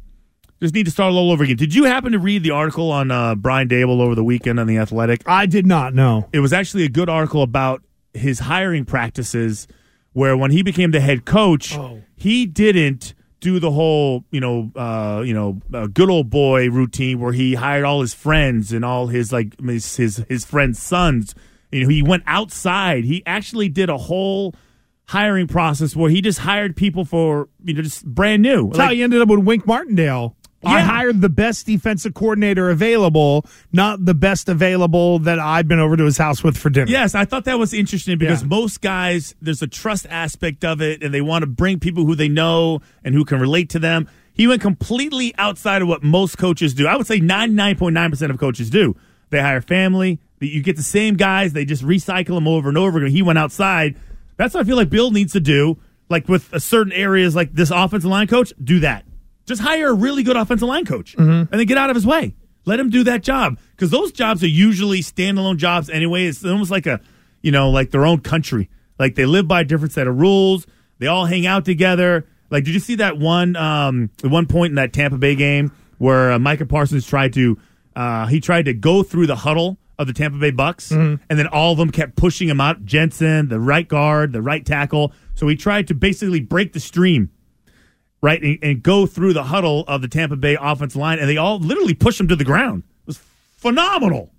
Just 0.61 0.73
need 0.73 0.85
to 0.87 0.91
start 0.93 1.13
all 1.13 1.31
over 1.33 1.45
again. 1.45 1.57
Did 1.57 1.75
you 1.75 1.85
happen 1.85 2.13
to 2.13 2.19
read 2.19 2.43
the 2.43 2.53
article 2.53 2.91
on 2.91 3.11
uh, 3.11 3.35
Brian 3.35 3.69
Daboll 3.69 4.01
over 4.01 4.15
the 4.15 4.25
weekend 4.25 4.59
on 4.59 4.67
The 4.67 4.79
Athletic? 4.79 5.23
I 5.27 5.45
did 5.47 5.67
not 5.67 5.93
know. 5.93 6.29
it 6.33 6.41
was 6.41 6.53
actually 6.53 6.85
a 6.85 6.89
good 6.89 7.11
article 7.11 7.43
about 7.43 7.83
his 8.15 8.39
hiring 8.39 8.87
practices 8.87 9.67
where 10.15 10.35
when 10.35 10.51
he 10.51 10.63
became 10.63 10.93
the 10.93 11.01
head 11.01 11.27
coach 11.27 11.77
he 12.15 12.47
didn't 12.47 13.13
do 13.41 13.59
the 13.61 13.71
whole 13.71 14.25
you 14.31 14.41
know 14.41 14.71
uh, 14.77 15.23
you 15.25 15.35
know 15.35 15.61
uh, 15.75 15.87
good 15.87 16.11
old 16.11 16.31
boy 16.31 16.71
routine 16.71 17.21
where 17.21 17.33
he 17.33 17.55
hired 17.55 17.85
all 17.85 18.01
his 18.01 18.15
friends 18.15 18.73
and 18.73 18.85
all 18.85 19.09
his 19.09 19.33
like 19.33 19.61
his 19.61 19.97
his, 19.97 20.25
his 20.29 20.45
friends 20.45 20.81
sons. 20.83 21.35
You 21.73 21.83
know 21.83 21.89
he 21.89 22.03
went 22.03 22.23
outside. 22.27 23.05
He 23.05 23.23
actually 23.27 23.69
did 23.69 23.89
a 23.91 23.99
whole 23.99 24.55
hiring 25.11 25.47
process 25.47 25.95
where 25.95 26.11
he 26.11 26.21
just 26.21 26.41
hired 26.41 26.77
people 26.77 27.05
for 27.05 27.49
you 27.65 27.75
know 27.75 27.83
just 27.83 28.05
brand 28.07 28.43
new. 28.43 28.69
That's 28.69 28.79
how 28.79 28.87
Like- 28.87 28.97
you 28.97 29.05
ended 29.05 29.21
up 29.21 29.29
with 29.29 29.41
Wink 29.41 29.67
Martindale. 29.67 30.35
I 30.67 30.81
hired 30.81 31.21
the 31.21 31.29
best 31.29 31.67
defensive 31.67 32.15
coordinator 32.15 32.71
available, 32.71 33.47
not 33.73 34.05
the 34.05 34.15
best 34.15 34.49
available 34.49 35.19
that 35.21 35.39
I've 35.39 35.69
been 35.69 35.79
over 35.81 35.97
to 35.97 36.05
his 36.05 36.19
house 36.19 36.43
with 36.43 36.57
for 36.57 36.71
dinner. 36.71 36.91
Yes, 36.91 37.15
I 37.15 37.25
thought 37.25 37.45
that 37.45 37.59
was 37.59 37.73
interesting 37.73 38.19
because 38.19 38.43
Yeah. 38.43 38.49
most 38.49 38.81
guys, 38.81 39.35
there's 39.41 39.63
a 39.63 39.67
trust 39.67 40.07
aspect 40.11 40.65
of 40.65 40.81
it, 40.83 41.03
and 41.03 41.13
they 41.15 41.21
want 41.21 41.43
to 41.43 41.47
bring 41.47 41.79
people 41.79 42.05
who 42.05 42.15
they 42.15 42.29
know 42.29 42.81
and 43.05 43.15
who 43.15 43.25
can 43.25 43.41
relate 43.41 43.69
to 43.71 43.79
them. 43.79 44.09
He 44.35 44.47
went 44.47 44.61
completely 44.61 45.35
outside 45.39 45.81
of 45.81 45.89
what 45.89 46.03
most 46.03 46.37
coaches 46.37 46.75
do. 46.75 46.87
I 46.87 46.97
would 46.97 47.07
say 47.07 47.21
99.9% 47.21 48.31
of 48.31 48.39
coaches 48.39 48.69
do. 48.69 48.95
They 49.31 49.41
hire 49.41 49.63
family. 49.63 50.19
You 50.41 50.63
get 50.63 50.77
the 50.77 50.83
same 50.83 51.17
guys. 51.17 51.55
They 51.55 51.65
just 51.65 51.83
recycle 51.83 52.35
them 52.35 52.47
over 52.47 52.69
and 52.69 52.77
over 52.77 52.99
again. 52.99 53.11
He 53.11 53.23
went 53.23 53.39
outside. 53.39 53.97
That's 54.37 54.53
what 54.53 54.61
I 54.61 54.65
feel 54.65 54.77
like 54.77 54.91
Bill 54.91 55.11
needs 55.11 55.33
to 55.33 55.41
do. 55.41 55.79
Like 56.11 56.29
with 56.29 56.53
a 56.53 56.61
certain 56.61 56.93
areas, 56.93 57.35
like 57.35 57.55
this 57.55 57.71
offensive 57.71 58.11
line 58.11 58.27
coach, 58.27 58.53
do 58.63 58.81
that. 58.81 59.06
Just 59.47 59.63
hire 59.63 59.89
a 59.89 59.95
really 59.95 60.23
good 60.23 60.37
offensive 60.37 60.69
line 60.69 60.85
coach 60.85 61.15
and 61.17 61.49
then 61.51 61.67
get 61.67 61.79
out 61.79 61.89
of 61.91 61.97
his 61.97 62.07
way. 62.07 62.35
Let 62.65 62.81
him 62.81 62.91
do 62.91 63.05
that 63.05 63.23
job 63.23 63.59
because 63.71 63.91
those 63.91 64.11
jobs 64.13 64.43
are 64.43 64.49
usually 64.49 65.01
standalone 65.01 65.57
jobs 65.57 65.89
anyway. 65.89 66.27
It's 66.27 66.45
almost 66.45 66.71
like 66.71 66.87
a, 66.87 67.01
you 67.43 67.53
know, 67.53 67.71
like 67.71 67.91
their 67.93 68.05
own 68.05 68.21
country. 68.21 68.69
Like 68.99 69.15
they 69.15 69.25
live 69.25 69.47
by 69.47 69.61
a 69.61 69.65
different 69.65 69.93
set 69.93 70.09
of 70.09 70.19
rules. 70.19 70.67
They 70.99 71.07
all 71.07 71.27
hang 71.27 71.47
out 71.47 71.65
together. 71.65 72.27
Like, 72.51 72.65
did 72.65 72.75
you 72.75 72.81
see 72.81 72.97
that 72.97 73.19
one, 73.19 73.55
um, 73.57 74.11
the 74.19 74.29
one 74.29 74.47
point 74.47 74.71
in 74.71 74.75
that 74.77 74.93
Tampa 74.93 75.19
Bay 75.19 75.35
game 75.35 75.71
where 75.99 76.33
uh, 76.33 76.39
Micah 76.39 76.67
Parsons 76.67 77.07
tried 77.07 77.33
to, 77.35 77.59
uh, 77.95 78.27
he 78.27 78.41
tried 78.41 78.65
to 78.67 78.75
go 78.75 79.03
through 79.03 79.27
the 79.27 79.37
huddle 79.37 79.79
of 79.99 80.07
the 80.07 80.13
Tampa 80.13 80.39
Bay 80.39 80.51
Bucks, 80.51 80.91
and 80.91 81.21
then 81.29 81.47
all 81.47 81.73
of 81.73 81.79
them 81.79 81.91
kept 81.91 82.17
pushing 82.17 82.49
him 82.49 82.61
out. 82.61 82.85
Jensen, 82.85 83.49
the 83.49 83.59
right 83.59 83.87
guard, 83.89 84.33
the 84.33 84.43
right 84.43 84.65
tackle. 84.65 85.13
So 85.35 85.49
he 85.49 85.57
tried 85.57 85.89
to 85.89 85.95
basically 85.95 86.41
break 86.41 86.73
the 86.73 86.81
stream 86.81 87.31
right, 88.27 88.43
and, 88.43 88.59
and 88.61 88.83
go 88.83 89.07
through 89.07 89.33
the 89.33 89.45
huddle 89.45 89.85
of 89.87 90.03
the 90.03 90.09
Tampa 90.09 90.37
Bay 90.37 90.59
offensive 90.61 91.01
line, 91.01 91.19
and 91.19 91.29
they 91.29 91.37
all 91.37 91.59
literally 91.59 91.95
pushed 91.95 92.21
him 92.21 92.29
to 92.29 92.37
the 92.37 92.45
ground. 92.45 92.83
It 93.03 93.07
was 93.07 93.19
phenomenal. 93.57 94.33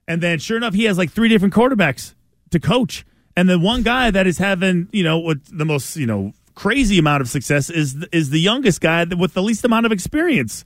and 0.08 0.22
then 0.22 0.40
sure 0.40 0.58
enough, 0.58 0.74
he 0.74 0.86
has 0.86 0.98
like 0.98 1.12
three 1.12 1.30
different 1.30 1.54
quarterbacks 1.54 2.14
to 2.52 2.60
coach, 2.60 3.06
and 3.36 3.50
the 3.50 3.60
one 3.60 3.84
guy 3.84 4.12
that 4.12 4.28
is 4.28 4.38
having 4.38 4.90
you 4.92 5.04
know 5.04 5.20
with 5.20 5.58
the 5.58 5.66
most 5.66 5.96
you 5.96 6.06
know 6.06 6.34
crazy 6.56 7.00
amount 7.00 7.22
of 7.22 7.30
success 7.30 7.70
is 7.70 7.96
is 8.12 8.30
the 8.30 8.40
youngest 8.40 8.82
guy 8.82 9.06
with 9.06 9.34
the 9.34 9.42
least 9.42 9.64
amount 9.66 9.86
of 9.86 9.92
experience 9.92 10.64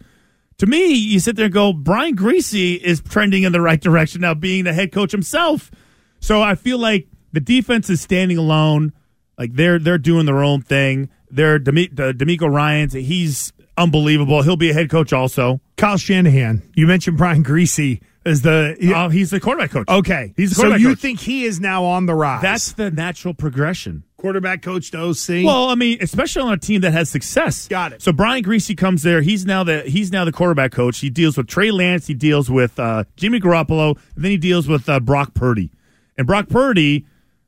to 0.59 0.65
me, 0.65 0.93
you 0.93 1.19
sit 1.19 1.35
there 1.35 1.45
and 1.45 1.53
go, 1.53 1.71
Brian 1.71 2.15
Griese 2.15 2.79
is 2.79 3.01
trending 3.01 3.43
in 3.43 3.51
the 3.51 3.61
right 3.61 3.79
direction 3.79 4.21
now, 4.21 4.33
being 4.33 4.63
the 4.63 4.73
head 4.73 4.91
coach 4.91 5.11
himself. 5.11 5.69
So 6.19 6.41
I 6.41 6.55
feel 6.55 6.79
like 6.79 7.07
the 7.31 7.39
defense 7.39 7.89
is 7.89 8.01
standing 8.01 8.37
alone. 8.37 8.93
Like 9.37 9.53
they're 9.53 9.77
they're 9.77 9.99
doing 9.99 10.25
their 10.25 10.43
own 10.43 10.61
thing. 10.61 11.09
They're 11.29 11.55
uh, 11.55 11.59
DeMeco 11.59 12.51
Ryans. 12.51 12.93
He's 12.93 13.53
unbelievable. 13.77 14.41
He'll 14.41 14.57
be 14.57 14.69
a 14.69 14.73
head 14.73 14.89
coach 14.89 15.13
also. 15.13 15.61
Kyle 15.77 15.97
Shanahan, 15.97 16.61
you 16.75 16.87
mentioned 16.87 17.17
Brian 17.17 17.43
Griese 17.43 18.01
as 18.25 18.41
the. 18.41 18.75
Oh, 18.95 19.09
he's 19.09 19.29
the 19.29 19.39
quarterback 19.39 19.71
coach. 19.71 19.87
okay. 19.87 20.33
he's 20.35 20.49
the 20.49 20.55
so 20.55 20.75
you 20.75 20.89
coach. 20.89 20.99
think 20.99 21.19
he 21.19 21.45
is 21.45 21.59
now 21.59 21.83
on 21.85 22.05
the 22.05 22.13
rise? 22.15 22.41
That's 22.41 22.71
the 22.73 22.91
natural 22.91 23.33
progression. 23.33 24.03
quarterback 24.17 24.61
coach 24.61 24.91
to 24.91 24.97
OC. 24.99 25.45
Well, 25.45 25.69
I 25.69 25.75
mean, 25.75 25.99
especially 26.01 26.41
on 26.41 26.53
a 26.53 26.57
team 26.57 26.81
that 26.81 26.91
has 26.91 27.09
success. 27.09 27.67
Got 27.67 27.93
it. 27.93 28.01
So 28.01 28.11
Brian 28.11 28.43
Griese 28.43 28.75
comes 28.75 29.03
there. 29.03 29.21
He's 29.21 29.45
now 29.45 29.63
the 29.63 29.81
he's 29.83 30.11
now 30.11 30.25
the 30.25 30.31
quarterback 30.31 30.71
coach. 30.71 30.99
He 30.99 31.09
deals 31.09 31.37
with 31.37 31.47
Trey 31.47 31.71
Lance. 31.71 32.07
He 32.07 32.13
deals 32.13 32.49
with 32.49 32.79
uh, 32.79 33.03
Jimmy 33.15 33.39
Garoppolo. 33.39 33.97
And 34.15 34.23
then 34.23 34.31
he 34.31 34.37
deals 34.37 34.67
with 34.67 34.89
uh, 34.89 34.99
Brock 34.99 35.33
Purdy. 35.33 35.71
And 36.17 36.25
Brock 36.25 36.49
Purdy 36.49 37.05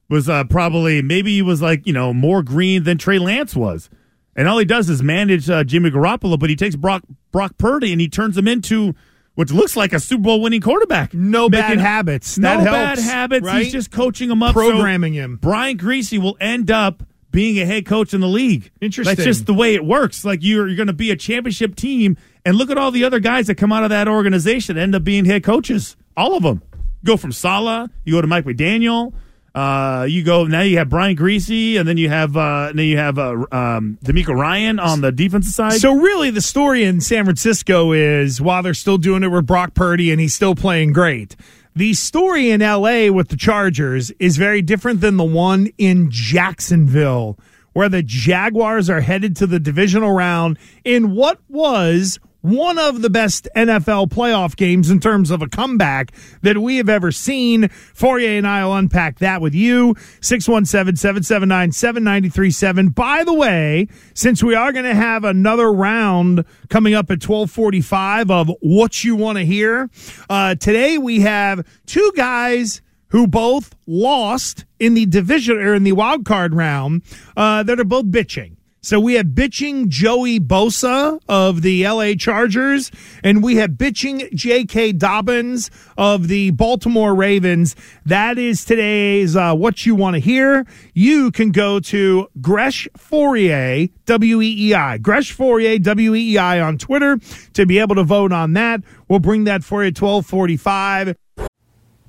was 0.09 0.29
uh, 0.29 0.43
probably 0.43 1.01
maybe 1.01 1.33
he 1.33 1.41
was 1.41 1.62
like 1.62 1.86
you 1.88 1.93
know 1.93 2.13
more 2.13 2.43
green 2.43 2.83
than 2.83 2.98
Trey 2.98 3.19
Lance 3.19 3.55
was. 3.55 3.89
And 4.36 4.48
all 4.48 4.57
he 4.57 4.65
does 4.65 4.89
is 4.89 5.03
manage 5.03 5.50
uh, 5.50 5.63
Jimmy 5.63 5.89
Garoppolo, 5.91 6.39
but 6.39 6.50
he 6.50 6.55
takes 6.55 6.75
Brock 6.75 7.03
Brock 7.31 7.57
Purdy 7.57 7.91
and 7.91 8.00
he 8.00 8.07
turns 8.07 8.38
him 8.38 8.48
into 8.48 8.95
what 9.36 9.51
looks 9.51 9.75
like 9.75 9.91
a 9.93 10.00
Super 10.00 10.24
Bowl 10.24 10.41
winning 10.41 10.62
quarterback. 10.62 11.13
No 11.13 11.50
bad 11.50 11.69
Making- 11.69 11.79
habits. 11.83 12.38
No 12.38 12.57
That 12.57 12.65
bad 12.65 13.00
habits. 13.00 13.45
right? 13.45 13.63
He's 13.63 13.71
just 13.71 13.91
coaching 13.91 14.29
him 14.29 14.41
up, 14.43 14.53
Programming 14.53 15.13
So 15.15 15.19
him. 15.21 15.36
Brian 15.41 15.77
Griese 15.77 16.17
will 16.21 16.38
end 16.39 16.69
up 16.71 17.03
being 17.31 17.59
a 17.59 17.65
head 17.65 17.86
coach 17.86 18.13
in 18.13 18.21
the 18.21 18.27
league. 18.27 18.71
Interesting. 18.81 19.15
That's 19.15 19.25
just 19.25 19.45
the 19.45 19.53
way 19.53 19.75
it 19.75 19.86
works. 19.86 20.24
Like 20.25 20.39
you're 20.41 20.67
you're 20.67 20.75
going 20.77 20.88
to 20.88 20.93
be 20.93 21.12
a 21.12 21.15
championship 21.15 21.75
team, 21.75 22.17
and 22.45 22.55
look 22.55 22.69
at 22.69 22.77
all 22.77 22.91
the 22.91 23.03
other 23.03 23.19
guys 23.19 23.48
that 23.48 23.55
come 23.55 23.71
out 23.71 23.83
of 23.83 23.89
that 23.91 24.07
organization 24.07 24.77
end 24.77 24.95
up 24.95 25.03
being 25.03 25.25
head 25.25 25.43
coaches. 25.43 25.95
All 26.17 26.36
of 26.36 26.43
them 26.43 26.62
go 27.03 27.17
from 27.17 27.31
Saleh. 27.31 27.89
You 28.05 28.13
go 28.13 28.21
to 28.21 28.27
Mike 28.27 28.45
McDaniel. 28.45 29.13
Uh, 29.56 30.06
you 30.08 30.24
go 30.24 30.46
now. 30.46 30.62
You 30.62 30.77
have 30.77 30.89
Brian 30.89 31.15
Griese, 31.15 31.79
and 31.79 31.88
then 31.88 31.98
you 31.98 32.10
have 32.10 32.38
uh, 32.38 32.72
then 32.74 32.86
you 32.86 32.98
have 32.98 33.18
uh, 33.18 33.32
um, 33.51 33.98
DeMeco 34.03 34.36
Ryan 34.36 34.79
on 34.79 35.01
the 35.01 35.12
defensive 35.12 35.53
side. 35.53 35.74
So 35.74 35.94
really, 35.94 36.29
the 36.29 36.41
story 36.41 36.84
in 36.84 37.01
San 37.01 37.25
Francisco 37.25 37.91
is 37.91 38.39
while 38.39 38.62
they're 38.62 38.74
still 38.74 38.98
doing 38.98 39.24
it 39.24 39.29
with 39.29 39.46
Brock 39.46 39.74
Purdy 39.74 40.12
and 40.12 40.22
he's 40.22 40.34
still 40.34 40.56
playing 40.56 40.94
great. 40.94 41.36
The 41.75 41.94
story 41.94 42.50
in 42.50 42.62
LA 42.62 43.12
with 43.12 43.29
the 43.29 43.38
Chargers 43.38 44.12
is 44.20 44.38
very 44.38 44.62
different 44.62 45.01
than 45.01 45.18
the 45.18 45.24
one 45.24 45.70
in 45.77 46.10
Jacksonville, 46.12 47.39
where 47.74 47.89
the 47.89 48.03
Jaguars 48.03 48.89
are 48.89 49.01
headed 49.01 49.36
to 49.38 49.48
the 49.48 49.60
divisional 49.60 50.12
round 50.12 50.58
in 50.84 51.15
what 51.15 51.39
was 51.48 52.20
one 52.41 52.77
of 52.79 53.01
the 53.01 53.10
best 53.10 53.48
NFL 53.55 54.08
playoff 54.10 54.55
games 54.55 54.89
in 54.89 55.00
terms 55.00 55.31
of 55.31 55.41
a 55.41 55.48
comeback 55.48 56.12
that 56.41 56.58
we 56.58 56.77
have 56.77 56.89
ever 56.89 57.12
seen. 57.12 57.63
Fauria 57.63 58.38
and 58.38 58.48
I 58.48 58.63
will 58.65 58.75
unpack 58.75 59.19
that 59.19 59.41
with 59.41 59.53
you. 59.53 59.96
617 60.22 60.96
779 60.96 61.72
7937. 61.72 62.89
By 62.89 63.24
the 63.24 63.34
way, 63.34 63.88
since 64.13 64.41
we 64.41 64.55
are 64.55 64.72
going 64.72 64.86
to 64.86 64.96
have 64.96 65.24
another 65.24 65.72
round 65.72 66.46
coming 66.69 66.93
up 66.93 67.05
at 67.12 67.24
1245 67.24 68.31
of 68.31 68.51
what 68.62 69.03
you 69.03 69.15
want 69.15 69.38
to 69.38 69.46
hear, 69.46 69.89
uh, 70.29 70.55
today 70.55 70.98
we 70.98 71.22
have 71.22 71.65
two 71.86 72.12
guys 72.15 72.81
who 73.10 73.27
both 73.27 73.75
lost 73.88 74.65
in 74.79 74.93
the 74.93 75.05
division 75.05 75.58
or 75.58 75.74
in 75.74 75.84
the 75.84 75.91
wild 75.91 76.25
card 76.25 76.53
round 76.53 77.01
uh, 77.36 77.63
that 77.63 77.79
are 77.79 77.86
both 77.86 78.05
bitching. 78.05 78.55
So 78.81 78.98
we 78.98 79.15
have 79.15 79.27
bitching 79.27 79.89
Joey 79.89 80.39
Bosa 80.39 81.19
of 81.27 81.63
the 81.63 81.86
LA 81.86 82.13
Chargers, 82.13 82.91
and 83.21 83.43
we 83.43 83.57
have 83.57 83.71
bitching 83.71 84.33
J.K. 84.33 84.93
Dobbins 84.93 85.69
of 85.98 86.29
the 86.29 86.51
Baltimore 86.51 87.13
Ravens. 87.13 87.75
That 88.05 88.38
is 88.38 88.63
today's 88.63 89.36
uh, 89.36 89.53
What 89.53 89.86
You 89.86 89.95
Want 89.95 90.13
to 90.13 90.21
Hear. 90.21 90.65
You 90.93 91.29
can 91.29 91.51
go 91.51 91.81
to 91.81 92.29
Gresh 92.39 92.88
Fauria, 92.98 93.91
W 94.05 94.41
E 94.41 94.69
E 94.69 94.74
I, 94.74 94.98
Gresh 94.98 95.36
Fauria, 95.36 95.81
W 95.83 96.15
E 96.15 96.33
E 96.33 96.38
I 96.38 96.62
on 96.62 96.77
Twitter 96.77 97.19
to 97.53 97.65
be 97.65 97.79
able 97.79 97.95
to 97.95 98.03
vote 98.03 98.31
on 98.31 98.53
that. 98.53 98.81
We'll 99.09 99.19
bring 99.19 99.43
that 99.43 99.65
for 99.65 99.83
you 99.83 99.89
at 99.89 100.01
1245. 100.01 101.17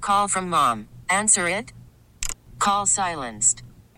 Call 0.01 0.29
from 0.29 0.49
mom. 0.49 0.87
Answer 1.09 1.49
it. 1.49 1.73
Call 2.61 2.87
silenced. 2.87 3.65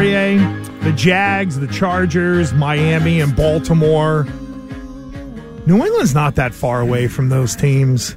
Fauria? 0.00 0.82
The 0.84 0.92
Jags, 0.92 1.58
the 1.58 1.66
Chargers, 1.68 2.52
Miami, 2.52 3.18
and 3.22 3.34
Baltimore. 3.34 4.24
New 5.66 5.82
England's 5.82 6.14
not 6.14 6.34
that 6.34 6.52
far 6.52 6.82
away 6.82 7.08
from 7.08 7.30
those 7.30 7.56
teams. 7.56 8.14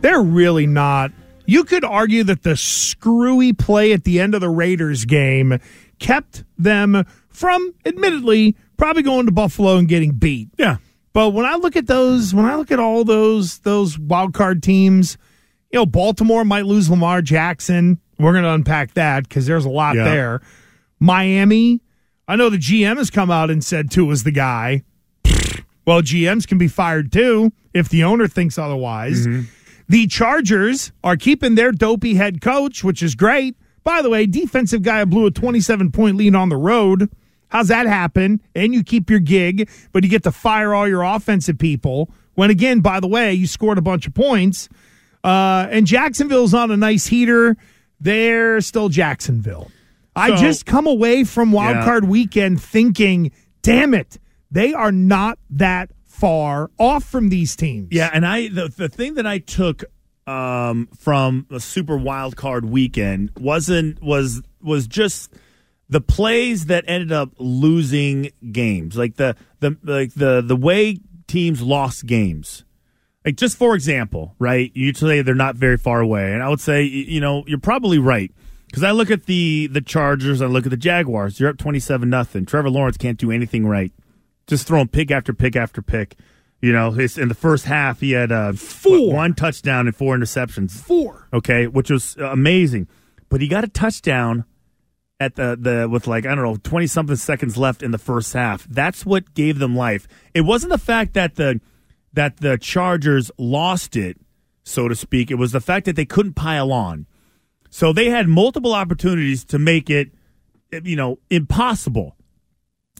They're 0.00 0.20
really 0.20 0.66
not. 0.66 1.12
You 1.46 1.62
could 1.62 1.84
argue 1.84 2.24
that 2.24 2.42
the 2.42 2.56
screwy 2.56 3.52
play 3.52 3.92
at 3.92 4.02
the 4.02 4.18
end 4.18 4.34
of 4.34 4.40
the 4.40 4.50
Raiders 4.50 5.04
game 5.04 5.60
kept 6.00 6.42
them 6.58 7.06
from, 7.28 7.72
admittedly, 7.86 8.56
probably 8.76 9.04
going 9.04 9.26
to 9.26 9.32
Buffalo 9.32 9.76
and 9.76 9.86
getting 9.86 10.10
beat. 10.14 10.48
Yeah. 10.58 10.78
But 11.12 11.30
when 11.30 11.46
I 11.46 11.54
look 11.54 11.76
at 11.76 11.86
those, 11.86 12.34
when 12.34 12.46
I 12.46 12.56
look 12.56 12.72
at 12.72 12.80
all 12.80 13.04
those 13.04 13.60
those 13.60 13.96
wild 13.96 14.34
card 14.34 14.60
teams, 14.60 15.16
you 15.70 15.78
know, 15.78 15.86
Baltimore 15.86 16.44
might 16.44 16.66
lose 16.66 16.90
Lamar 16.90 17.22
Jackson. 17.22 18.00
We're 18.18 18.32
going 18.32 18.44
to 18.44 18.50
unpack 18.50 18.94
that 18.94 19.28
because 19.28 19.46
there's 19.46 19.64
a 19.64 19.70
lot 19.70 19.94
Yeah. 19.94 20.04
there. 20.04 20.40
Miami, 21.02 21.80
I 22.28 22.36
know 22.36 22.48
the 22.48 22.58
GM 22.58 22.96
has 22.96 23.10
come 23.10 23.28
out 23.28 23.50
and 23.50 23.64
said 23.64 23.90
Tua 23.90 24.12
is 24.12 24.22
the 24.24 24.30
guy. 24.30 24.84
Well, 25.84 26.00
GMs 26.00 26.46
can 26.46 26.58
be 26.58 26.68
fired 26.68 27.10
too 27.10 27.50
if 27.74 27.88
the 27.88 28.04
owner 28.04 28.28
thinks 28.28 28.56
otherwise. 28.56 29.26
The 29.88 30.06
Chargers 30.06 30.92
are 31.02 31.16
keeping 31.16 31.56
their 31.56 31.72
dopey 31.72 32.14
head 32.14 32.40
coach, 32.40 32.84
which 32.84 33.02
is 33.02 33.16
great. 33.16 33.56
By 33.82 34.00
the 34.00 34.08
way, 34.08 34.26
defensive 34.26 34.82
guy 34.82 35.04
blew 35.04 35.26
a 35.26 35.32
27 35.32 35.90
point 35.90 36.16
lead 36.16 36.36
on 36.36 36.50
the 36.50 36.56
road. 36.56 37.10
How's 37.48 37.66
that 37.66 37.88
happen? 37.88 38.40
And 38.54 38.72
you 38.72 38.84
keep 38.84 39.10
your 39.10 39.18
gig, 39.18 39.68
but 39.90 40.04
you 40.04 40.08
get 40.08 40.22
to 40.22 40.30
fire 40.30 40.72
all 40.72 40.86
your 40.86 41.02
offensive 41.02 41.58
people. 41.58 42.12
When 42.34 42.48
again, 42.48 42.78
by 42.78 43.00
the 43.00 43.08
way, 43.08 43.32
you 43.32 43.48
scored 43.48 43.76
a 43.76 43.82
bunch 43.82 44.06
of 44.06 44.14
points. 44.14 44.68
Uh, 45.24 45.66
and 45.68 45.84
Jacksonville's 45.84 46.54
on 46.54 46.70
a 46.70 46.76
nice 46.76 47.08
heater. 47.08 47.56
They're 47.98 48.60
still 48.60 48.88
Jacksonville. 48.88 49.68
I 50.14 50.30
So- 50.30 50.36
just 50.36 50.66
come 50.66 50.86
away 50.86 51.24
from 51.24 51.52
wild 51.52 51.76
Yeah. 51.76 51.84
card 51.84 52.04
weekend 52.04 52.60
thinking, 52.62 53.30
damn 53.62 53.94
it, 53.94 54.18
they 54.50 54.74
are 54.74 54.92
not 54.92 55.38
that 55.50 55.90
far 56.04 56.70
off 56.78 57.04
from 57.04 57.30
these 57.30 57.56
teams. 57.56 57.88
Yeah, 57.90 58.10
and 58.12 58.26
I 58.26 58.48
the, 58.48 58.68
the 58.68 58.88
thing 58.88 59.14
that 59.14 59.26
I 59.26 59.38
took 59.38 59.84
um, 60.26 60.88
from 60.96 61.46
a 61.50 61.58
super 61.58 61.96
wild 61.96 62.36
card 62.36 62.64
weekend 62.64 63.30
wasn't 63.40 64.02
was 64.02 64.42
was 64.60 64.86
just 64.86 65.32
the 65.88 66.00
plays 66.00 66.66
that 66.66 66.84
ended 66.86 67.10
up 67.10 67.30
losing 67.38 68.30
games, 68.52 68.96
like 68.96 69.16
the 69.16 69.34
the 69.60 69.76
like 69.82 70.12
the 70.14 70.42
the 70.46 70.54
way 70.56 70.98
teams 71.26 71.60
lost 71.62 72.06
games. 72.06 72.64
Like 73.24 73.36
just 73.36 73.56
for 73.56 73.74
example, 73.74 74.34
right? 74.38 74.70
You 74.74 74.92
say 74.94 75.22
they're 75.22 75.34
not 75.34 75.56
very 75.56 75.76
far 75.78 76.00
away, 76.00 76.32
and 76.34 76.42
I 76.42 76.48
would 76.48 76.60
say 76.60 76.82
you 76.84 77.20
know 77.20 77.42
you're 77.46 77.58
probably 77.58 77.98
right 77.98 78.30
because 78.72 78.84
I 78.84 78.90
look 78.90 79.10
at 79.10 79.26
the 79.26 79.66
the 79.66 79.82
Chargers, 79.82 80.40
I 80.40 80.46
look 80.46 80.64
at 80.64 80.70
the 80.70 80.78
Jaguars. 80.78 81.38
You're 81.38 81.50
up 81.50 81.58
twenty 81.58 81.78
seven 81.78 82.08
nothing. 82.08 82.46
Trevor 82.46 82.70
Lawrence 82.70 82.96
can't 82.96 83.18
do 83.18 83.30
anything 83.30 83.66
right, 83.66 83.92
just 84.46 84.66
throwing 84.66 84.88
pick 84.88 85.10
after 85.10 85.34
pick 85.34 85.54
after 85.54 85.82
pick. 85.82 86.16
You 86.62 86.72
know, 86.72 86.92
his, 86.92 87.18
in 87.18 87.28
the 87.28 87.34
first 87.34 87.66
half 87.66 88.00
he 88.00 88.12
had 88.12 88.32
uh, 88.32 88.54
four, 88.54 89.08
what, 89.08 89.14
one 89.14 89.34
touchdown 89.34 89.86
and 89.86 89.94
four 89.94 90.16
interceptions. 90.16 90.70
Four, 90.70 91.28
okay, 91.34 91.66
which 91.66 91.90
was 91.90 92.16
amazing. 92.16 92.88
But 93.28 93.42
he 93.42 93.48
got 93.48 93.62
a 93.62 93.68
touchdown 93.68 94.46
at 95.20 95.36
the 95.36 95.54
the 95.60 95.86
with 95.86 96.06
like 96.06 96.24
I 96.24 96.34
don't 96.34 96.44
know 96.44 96.56
twenty 96.56 96.86
something 96.86 97.16
seconds 97.16 97.58
left 97.58 97.82
in 97.82 97.90
the 97.90 97.98
first 97.98 98.32
half. 98.32 98.64
That's 98.64 99.04
what 99.04 99.34
gave 99.34 99.58
them 99.58 99.76
life. 99.76 100.08
It 100.32 100.42
wasn't 100.42 100.72
the 100.72 100.78
fact 100.78 101.12
that 101.12 101.34
the 101.34 101.60
that 102.14 102.38
the 102.38 102.56
Chargers 102.56 103.30
lost 103.36 103.96
it, 103.96 104.18
so 104.64 104.88
to 104.88 104.94
speak. 104.94 105.30
It 105.30 105.34
was 105.34 105.52
the 105.52 105.60
fact 105.60 105.84
that 105.84 105.96
they 105.96 106.06
couldn't 106.06 106.34
pile 106.34 106.72
on. 106.72 107.06
So 107.74 107.94
they 107.94 108.10
had 108.10 108.28
multiple 108.28 108.74
opportunities 108.74 109.46
to 109.46 109.58
make 109.58 109.88
it, 109.88 110.10
you 110.70 110.94
know, 110.94 111.18
impossible, 111.30 112.16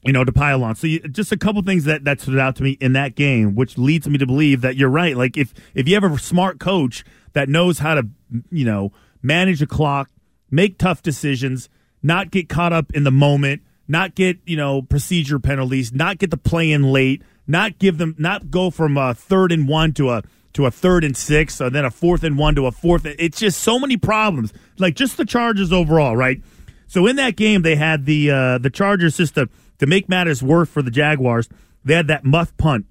you 0.03 0.15
know, 0.15 0.25
to 0.25 0.33
pile 0.33 0.65
on. 0.65 0.77
So 0.77 0.87
you, 0.87 1.01
just 1.01 1.31
a 1.31 1.37
couple 1.37 1.61
things 1.61 1.85
that 1.85 2.05
that 2.05 2.23
stood 2.23 2.39
out 2.39 2.57
to 2.57 2.63
me 2.63 2.79
in 2.81 2.95
that 2.95 3.15
game, 3.15 3.55
which 3.55 3.77
leads 3.77 4.09
me 4.09 4.17
to 4.17 4.27
believe 4.27 4.63
that 4.63 4.77
you're 4.77 4.89
right. 4.89 5.15
Like 5.15 5.37
if 5.37 5.53
if 5.75 5.87
you 5.87 5.95
have 5.95 6.11
a 6.11 6.19
smart 6.19 6.59
coach 6.59 7.05
that 7.35 7.51
knows 7.51 7.81
how 7.81 7.97
to, 7.97 8.09
you 8.51 8.65
know, 8.65 8.93
manage 9.21 9.61
a 9.61 9.67
clock, 9.67 10.09
make 10.51 10.79
tough 10.79 11.03
decisions, 11.03 11.69
not 12.03 12.31
get 12.31 12.49
caught 12.49 12.73
up 12.73 12.91
in 12.95 13.05
the 13.05 13.13
moment, 13.13 13.61
not 13.87 14.15
get 14.15 14.39
you 14.47 14.57
know 14.57 14.81
procedure 14.81 15.39
penalties, 15.39 15.93
not 15.93 16.17
get 16.17 16.31
the 16.31 16.39
play 16.39 16.73
in 16.73 16.83
late 16.83 17.23
not 17.47 17.79
give 17.79 17.99
them 17.99 18.15
not 18.19 18.51
go 18.51 18.71
from 18.71 18.97
a 18.97 19.15
third 19.15 19.53
and 19.53 19.69
one 19.69 19.93
to 19.93 20.11
a 20.11 20.23
to 20.55 20.67
a 20.67 20.71
third 20.71 21.03
and 21.05 21.17
six, 21.17 21.61
or 21.61 21.71
then 21.71 21.85
a 21.85 21.91
fourth 21.91 22.23
and 22.25 22.37
one 22.39 22.55
to 22.57 22.67
a 22.67 22.73
fourth. 22.73 23.07
It's 23.07 23.39
just 23.41 23.61
so 23.61 23.79
many 23.79 23.97
problems. 23.97 24.53
Like 24.79 24.95
just 24.95 25.17
the 25.17 25.25
Chargers 25.25 25.73
overall, 25.73 26.17
right? 26.17 26.43
So 26.87 27.07
in 27.07 27.17
that 27.17 27.37
game, 27.37 27.63
they 27.63 27.77
had 27.77 28.05
the 28.05 28.31
uh, 28.31 28.59
the 28.59 28.71
Chargers 28.71 29.17
just 29.17 29.35
to 29.37 29.49
to 29.79 29.87
make 29.87 30.09
matters 30.09 30.43
worse 30.43 30.69
for 30.69 30.83
the 30.83 30.91
Jaguars. 30.91 31.49
They 31.85 31.95
had 31.95 32.07
that 32.09 32.25
muff 32.25 32.57
punt, 32.59 32.87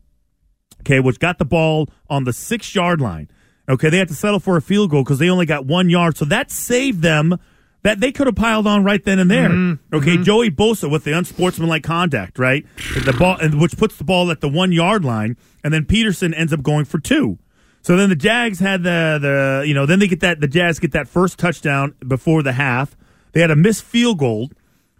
okay, 0.82 1.00
which 1.00 1.19
got 1.19 1.38
the 1.38 1.45
ball 1.45 1.88
on 2.10 2.24
the 2.24 2.34
six 2.34 2.74
yard 2.76 3.00
line. 3.00 3.30
Okay, 3.69 3.89
they 3.89 4.00
had 4.00 4.08
to 4.10 4.15
settle 4.15 4.39
for 4.39 4.58
a 4.58 4.62
field 4.62 4.89
goal 4.89 5.04
because 5.04 5.19
they 5.19 5.30
only 5.30 5.45
got 5.45 5.65
one 5.65 5.89
yard, 5.89 6.17
so 6.17 6.26
that 6.26 6.52
saved 6.52 7.02
them 7.02 7.38
that 7.84 8.00
they 8.00 8.12
could 8.12 8.28
have 8.28 8.36
piled 8.36 8.67
on 8.67 8.84
right 8.84 9.04
then 9.06 9.17
and 9.17 9.30
there. 9.32 9.50
Mm-hmm. 9.50 9.95
Okay, 9.95 10.12
Mm-hmm. 10.15 10.24
Joey 10.24 10.52
Bosa 10.52 10.89
with 10.91 11.04
the 11.04 11.17
unsportsmanlike 11.17 11.84
conduct, 11.84 12.38
right? 12.38 12.65
The 13.06 13.13
ball, 13.13 13.38
which 13.60 13.78
puts 13.78 13.95
the 13.97 14.04
ball 14.04 14.30
at 14.30 14.41
the 14.41 14.50
one 14.50 14.71
yard 14.71 15.06
line, 15.06 15.38
and 15.63 15.74
then 15.74 15.86
Pederson 15.86 16.34
ends 16.36 16.52
up 16.52 16.62
going 16.63 16.86
for 16.86 17.00
two. 17.00 17.38
So 17.81 17.97
then 17.97 18.09
the 18.09 18.15
Jags 18.15 18.59
had 18.59 18.83
the 18.83 19.17
the 19.21 19.67
you 19.67 19.73
know 19.73 19.85
then 19.85 19.99
they 19.99 20.07
get 20.07 20.19
that 20.21 20.39
the 20.39 20.47
Jazz 20.47 20.79
get 20.79 20.91
that 20.91 21.07
first 21.07 21.39
touchdown 21.39 21.95
before 22.07 22.43
the 22.43 22.53
half. 22.53 22.95
They 23.31 23.41
had 23.41 23.51
a 23.51 23.55
missed 23.55 23.83
field 23.83 24.19
goal, 24.19 24.51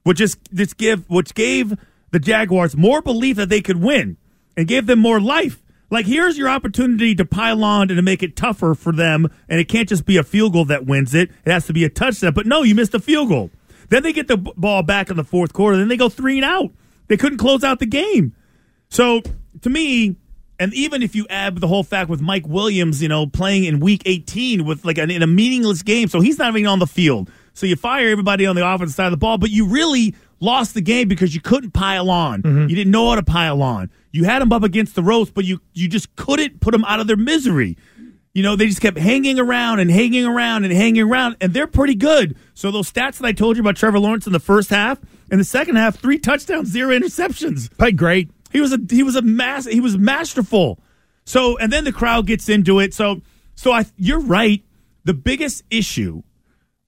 which 0.04 0.20
is 0.20 0.38
this 0.52 0.74
give 0.74 1.10
which 1.10 1.36
gave 1.36 1.78
the 2.12 2.20
Jaguars 2.20 2.76
more 2.76 3.02
belief 3.02 3.38
that 3.38 3.50
they 3.50 3.62
could 3.62 3.82
win 3.82 4.18
and 4.58 4.68
gave 4.68 4.88
them 4.88 5.00
more 5.00 5.20
life. 5.20 5.62
Like 5.92 6.06
here's 6.06 6.38
your 6.38 6.50
opportunity 6.50 7.14
to 7.16 7.26
pile 7.26 7.64
on 7.64 7.90
and 7.90 7.98
to 7.98 8.02
make 8.02 8.24
it 8.24 8.36
tougher 8.36 8.74
for 8.74 8.94
them, 8.94 9.28
and 9.48 9.60
it 9.60 9.68
can't 9.68 9.90
just 9.90 10.06
be 10.06 10.18
a 10.18 10.24
field 10.24 10.54
goal 10.54 10.66
that 10.66 10.86
wins 10.86 11.14
it. 11.14 11.30
It 11.46 11.52
has 11.52 11.68
to 11.68 11.74
be 11.74 11.84
a 11.84 11.90
touchdown. 11.90 12.34
But 12.34 12.48
no, 12.48 12.64
you 12.64 12.74
missed 12.74 12.94
a 12.96 13.00
field 13.00 13.30
goal. 13.30 13.52
Then 13.90 14.04
they 14.04 14.14
get 14.14 14.30
the 14.30 14.38
ball 14.38 14.84
back 14.84 15.10
in 15.10 15.18
the 15.18 15.24
fourth 15.24 15.52
quarter. 15.52 15.78
Then 15.78 15.90
they 15.90 15.98
go 15.98 16.08
three 16.08 16.38
and 16.38 16.46
out. 16.46 16.72
They 17.08 17.18
couldn't 17.18 17.40
close 17.40 17.62
out 17.64 17.80
the 17.80 17.86
game. 17.86 18.34
So 18.90 19.22
to 19.62 19.70
me, 19.70 20.16
and 20.62 20.72
even 20.76 21.02
if 21.02 21.16
you 21.16 21.26
add 21.28 21.58
the 21.58 21.68
whole 21.68 21.82
fact 21.82 22.08
with 22.08 22.22
Mike 22.22 22.48
Williams, 22.48 23.02
you 23.02 23.08
know, 23.08 23.26
playing 23.26 23.64
in 23.64 23.80
Week 23.80 24.04
18 24.06 24.64
with 24.64 24.86
like 24.86 25.00
an, 25.00 25.10
in 25.10 25.24
a 25.24 25.28
meaningless 25.28 25.82
game, 25.82 26.08
so 26.08 26.22
he's 26.22 26.38
not 26.38 26.56
even 26.56 26.68
on 26.68 26.78
the 26.78 26.86
field. 26.86 27.32
So 27.54 27.66
you 27.66 27.76
fire 27.76 28.08
everybody 28.10 28.46
on 28.46 28.56
the 28.56 28.64
offensive 28.66 28.94
side 28.94 29.08
of 29.08 29.12
the 29.12 29.18
ball, 29.18 29.40
but 29.40 29.50
you 29.50 29.66
really 29.66 30.14
lost 30.40 30.76
the 30.76 30.82
game 30.82 31.08
because 31.08 31.34
you 31.34 31.42
couldn't 31.42 31.72
pile 31.72 32.12
on. 32.12 32.44
Mm-hmm. 32.44 32.70
You 32.70 32.76
didn't 32.76 32.92
know 32.92 33.10
how 33.10 33.16
to 33.16 33.24
pile 33.24 33.64
on. 33.64 33.90
You 34.12 34.26
had 34.26 34.40
them 34.40 34.54
up 34.54 34.62
against 34.62 34.94
the 34.94 35.02
ropes, 35.02 35.32
but 35.32 35.46
you 35.46 35.62
you 35.74 35.88
just 35.88 36.16
couldn't 36.16 36.62
put 36.62 36.74
them 36.74 36.86
out 36.86 37.00
of 37.00 37.08
their 37.08 37.18
misery. 37.18 37.76
You 38.34 38.44
know, 38.44 38.56
they 38.56 38.68
just 38.68 38.82
kept 38.82 39.00
hanging 39.00 39.40
around 39.40 39.80
and 39.80 39.90
hanging 39.90 40.26
around 40.26 40.64
and 40.64 40.72
hanging 40.72 41.02
around, 41.02 41.38
and 41.42 41.56
they're 41.56 41.66
pretty 41.66 41.96
good. 41.96 42.38
So 42.54 42.70
those 42.70 42.90
stats 42.92 43.18
that 43.18 43.26
I 43.26 43.32
told 43.32 43.58
you 43.58 43.62
about 43.62 43.78
Trevor 43.78 43.98
Lawrence 43.98 44.28
in 44.28 44.32
the 44.32 44.40
first 44.40 44.70
half, 44.70 45.00
in 45.32 45.40
the 45.40 45.44
second 45.44 45.78
half, 45.78 45.98
three 45.98 46.20
touchdowns, 46.20 46.70
zero 46.70 46.96
interceptions. 46.96 47.76
Played 47.78 47.98
great. 47.98 48.30
He 48.52 48.62
was 48.62 48.74
a 48.74 48.80
he 48.90 49.04
was 49.04 49.16
a 49.16 49.22
mass 49.22 49.66
he 49.66 49.80
was 49.80 49.98
masterful. 49.98 50.80
So 51.26 51.58
and 51.58 51.72
then 51.72 51.84
the 51.84 51.92
crowd 51.92 52.28
gets 52.28 52.50
into 52.50 52.80
it. 52.80 52.94
So 52.94 53.22
so 53.56 53.72
I 53.72 53.86
you're 53.98 54.20
right. 54.20 54.64
The 55.04 55.14
biggest 55.14 55.64
issue 55.70 56.24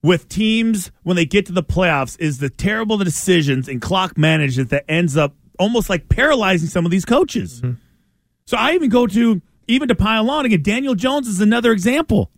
with 0.01 0.27
teams 0.27 0.91
when 1.03 1.15
they 1.15 1.25
get 1.25 1.45
to 1.47 1.53
the 1.53 1.63
playoffs 1.63 2.19
is 2.19 2.39
the 2.39 2.49
terrible 2.49 2.97
decisions 2.97 3.67
and 3.67 3.81
clock 3.81 4.17
management 4.17 4.69
that 4.69 4.85
ends 4.87 5.15
up 5.15 5.35
almost 5.57 5.89
like 5.89 6.09
paralyzing 6.09 6.67
some 6.67 6.85
of 6.85 6.91
these 6.91 7.05
coaches. 7.05 7.61
Mm-hmm. 7.61 7.79
So 8.45 8.57
I 8.57 8.73
even 8.73 8.89
go 8.89 9.07
to 9.07 9.41
even 9.67 9.87
to 9.87 9.95
pile 9.95 10.29
on 10.29 10.45
again. 10.45 10.61
Daniel 10.61 10.95
Jones 10.95 11.27
is 11.27 11.39
another 11.39 11.71
example. 11.71 12.31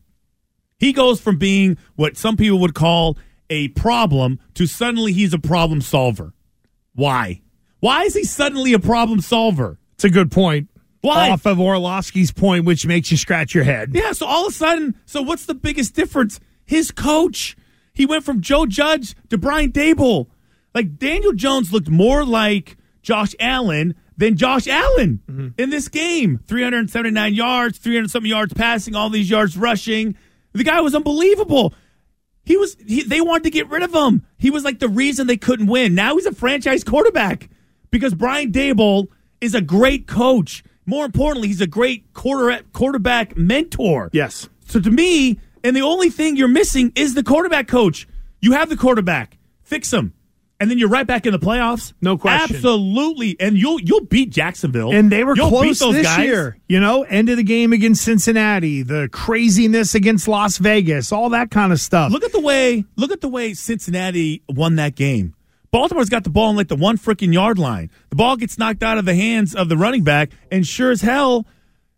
He 0.78 0.94
goes 0.94 1.20
from 1.20 1.38
being 1.38 1.78
what 1.96 2.18
some 2.18 2.38
people 2.38 2.60
would 2.60 2.76
call 2.76 3.18
a 3.50 3.70
problem 3.70 4.40
to 4.56 4.68
suddenly 4.68 5.14
he's 5.14 5.34
a 5.34 5.40
problem 5.40 5.82
solver. 5.82 6.34
Why? 6.94 7.42
Why 7.80 8.04
is 8.04 8.14
he 8.14 8.24
suddenly 8.24 8.74
a 8.74 8.80
problem 8.80 9.22
solver? 9.22 9.78
It's 9.94 10.04
a 10.04 10.10
good 10.10 10.32
point. 10.32 10.70
Why? 11.02 11.30
Off 11.30 11.46
of 11.46 11.60
Orlovsky's 11.60 12.32
point, 12.32 12.66
which 12.66 12.88
makes 12.88 13.12
you 13.12 13.18
scratch 13.18 13.54
your 13.54 13.64
head. 13.64 13.92
Yeah, 13.94 14.12
so 14.12 14.26
all 14.26 14.48
of 14.48 14.54
a 14.54 14.56
sudden, 14.56 14.96
so 15.06 15.22
what's 15.22 15.46
the 15.46 15.54
biggest 15.54 15.94
difference? 15.94 16.40
His 16.66 16.90
coach. 16.90 17.56
He 17.94 18.06
went 18.06 18.24
from 18.24 18.42
Joe 18.42 18.66
Judge 18.66 19.16
to 19.30 19.38
Brian 19.38 19.72
Daboll. 19.72 20.28
Like 20.74 20.98
Daniel 20.98 21.32
Jones 21.32 21.72
looked 21.72 21.90
more 21.90 22.26
like 22.26 22.78
Josh 23.02 23.36
Allen 23.40 23.96
than 24.18 24.36
Josh 24.36 24.68
Allen 24.68 25.22
mm-hmm. 25.30 25.48
in 25.58 25.70
this 25.70 25.88
game. 25.88 26.40
379 26.48 27.34
yards, 27.34 27.78
300 27.78 28.10
something 28.10 28.30
yards 28.30 28.54
passing, 28.54 28.96
all 28.96 29.10
these 29.10 29.30
yards 29.30 29.56
rushing. 29.56 30.18
The 30.54 30.64
guy 30.64 30.82
was 30.82 30.96
unbelievable. 30.96 31.74
He 32.44 32.58
was 32.58 32.76
he, 32.86 33.04
they 33.04 33.22
wanted 33.22 33.44
to 33.44 33.50
get 33.52 33.70
rid 33.70 33.84
of 33.84 33.94
him. 33.94 34.26
He 34.38 34.50
was 34.50 34.64
like 34.64 34.80
the 34.80 34.90
reason 34.90 35.28
they 35.28 35.38
couldn't 35.38 35.68
win. 35.68 35.96
Now 35.96 36.16
he's 36.16 36.26
a 36.26 36.34
franchise 36.34 36.84
quarterback 36.84 37.50
because 37.96 38.14
Brian 38.14 38.52
Daboll 38.52 39.08
is 39.42 39.56
a 39.56 39.62
great 39.62 40.08
coach. 40.08 40.64
More 40.86 41.06
importantly, 41.06 41.48
he's 41.48 41.62
a 41.62 41.68
great 41.68 42.14
quarter, 42.14 42.62
quarterback 42.74 43.36
mentor. 43.38 44.10
Yes. 44.14 44.50
So 44.68 44.80
to 44.80 44.92
me, 44.92 45.40
and 45.64 45.76
the 45.76 45.82
only 45.82 46.10
thing 46.10 46.36
you're 46.36 46.48
missing 46.48 46.92
is 46.96 47.14
the 47.16 47.24
quarterback 47.24 47.68
coach. 47.68 48.08
You 48.42 48.52
have 48.54 48.70
the 48.70 48.78
quarterback. 48.78 49.38
Fix 49.64 49.92
him. 49.92 50.14
And 50.60 50.72
then 50.72 50.78
you're 50.78 50.90
right 50.90 51.06
back 51.06 51.26
in 51.26 51.34
the 51.34 51.40
playoffs. 51.40 51.92
No 52.02 52.18
question. 52.18 52.56
Absolutely. 52.56 53.36
And 53.42 53.58
you'll 53.58 53.80
you'll 53.82 54.06
beat 54.06 54.30
Jacksonville. 54.30 54.94
And 54.94 55.12
they 55.12 55.24
were 55.26 55.36
You'll 55.36 55.50
close 55.50 55.80
this 55.80 56.04
guys. 56.08 56.26
year. 56.26 56.58
You 56.70 56.80
know, 56.80 57.04
end 57.04 57.28
of 57.30 57.36
the 57.36 57.44
game 57.44 57.74
against 57.74 58.04
Cincinnati, 58.06 58.82
the 58.82 59.10
craziness 59.12 59.96
against 59.96 60.30
Las 60.30 60.58
Vegas, 60.58 61.12
all 61.12 61.30
that 61.32 61.52
kind 61.52 61.74
of 61.74 61.82
stuff. 61.82 62.10
Look 62.12 62.24
at 62.24 62.32
the 62.32 62.40
way 62.40 62.86
look 62.96 63.12
at 63.12 63.20
the 63.20 63.28
way 63.28 63.54
Cincinnati 63.54 64.44
won 64.48 64.76
that 64.76 64.96
game. 64.96 65.35
Baltimore's 65.76 66.10
got 66.10 66.24
the 66.24 66.30
ball 66.30 66.50
on 66.50 66.56
like 66.56 66.70
the 66.70 66.76
one 66.76 66.98
freaking 66.98 67.34
yard 67.34 67.60
line. 67.60 67.90
The 68.10 68.16
ball 68.16 68.38
gets 68.38 68.58
knocked 68.58 68.82
out 68.84 68.98
of 68.98 69.04
the 69.06 69.14
hands 69.16 69.54
of 69.54 69.68
the 69.70 69.76
running 69.78 70.04
back, 70.04 70.30
and 70.52 70.66
sure 70.66 70.90
as 70.92 71.02
hell, 71.02 71.46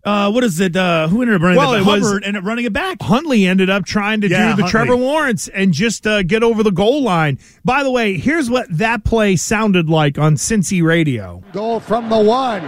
uh, 0.03 0.31
what 0.31 0.43
is 0.43 0.59
it? 0.59 0.75
Uh, 0.75 1.07
who 1.09 1.21
ended 1.21 1.35
up 1.35 1.41
running 1.43 1.57
Well, 1.57 1.73
it? 1.73 1.81
it 1.81 1.85
was- 1.85 2.03
Hubbard 2.03 2.23
ended 2.23 2.41
up 2.41 2.47
running 2.47 2.65
it 2.65 2.73
back. 2.73 3.01
Huntley 3.01 3.45
ended 3.45 3.69
up 3.69 3.85
trying 3.85 4.21
to 4.21 4.29
Yeah, 4.29 4.37
do 4.51 4.55
the 4.57 4.63
Huntley. 4.63 4.69
Trevor 4.71 4.95
Lawrence 4.95 5.47
and 5.49 5.73
just 5.73 6.07
uh, 6.07 6.23
get 6.23 6.41
over 6.43 6.63
the 6.63 6.71
goal 6.71 7.03
line. 7.03 7.37
By 7.65 7.83
the 7.83 7.91
way, 7.91 8.17
here's 8.17 8.49
what 8.49 8.65
that 8.77 9.03
play 9.03 9.35
sounded 9.35 9.89
like 9.89 10.17
on 10.17 10.35
Cincy 10.35 10.81
radio. 10.81 11.43
Goal 11.53 11.79
from 11.79 12.09
the 12.09 12.17
one. 12.19 12.63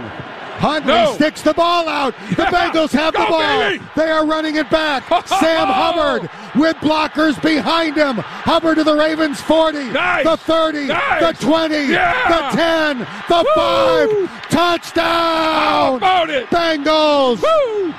Huntley 0.60 0.92
No. 0.92 1.14
sticks 1.14 1.42
the 1.42 1.54
ball 1.54 1.88
out. 1.88 2.14
The 2.36 2.44
Bengals 2.44 2.92
have 2.92 3.14
the 3.14 3.18
ball. 3.28 3.40
baby. 3.40 3.82
They 3.96 4.10
are 4.10 4.26
running 4.26 4.56
it 4.56 4.68
back. 4.70 5.04
Sam 5.26 5.66
Hubbard 5.68 6.28
with 6.54 6.76
blockers 6.76 7.40
behind 7.42 7.96
him. 7.96 8.16
Hubbard 8.18 8.76
to 8.76 8.84
the 8.84 8.94
Ravens 8.94 9.40
40, 9.40 9.78
the 9.78 10.36
30, 10.38 10.86
the 10.86 11.36
20, 11.40 11.68
the 11.86 12.48
10, 12.52 12.98
the 12.98 13.44
5. 13.54 14.50
Touchdown! 14.50 16.00
Bengals! 16.50 17.40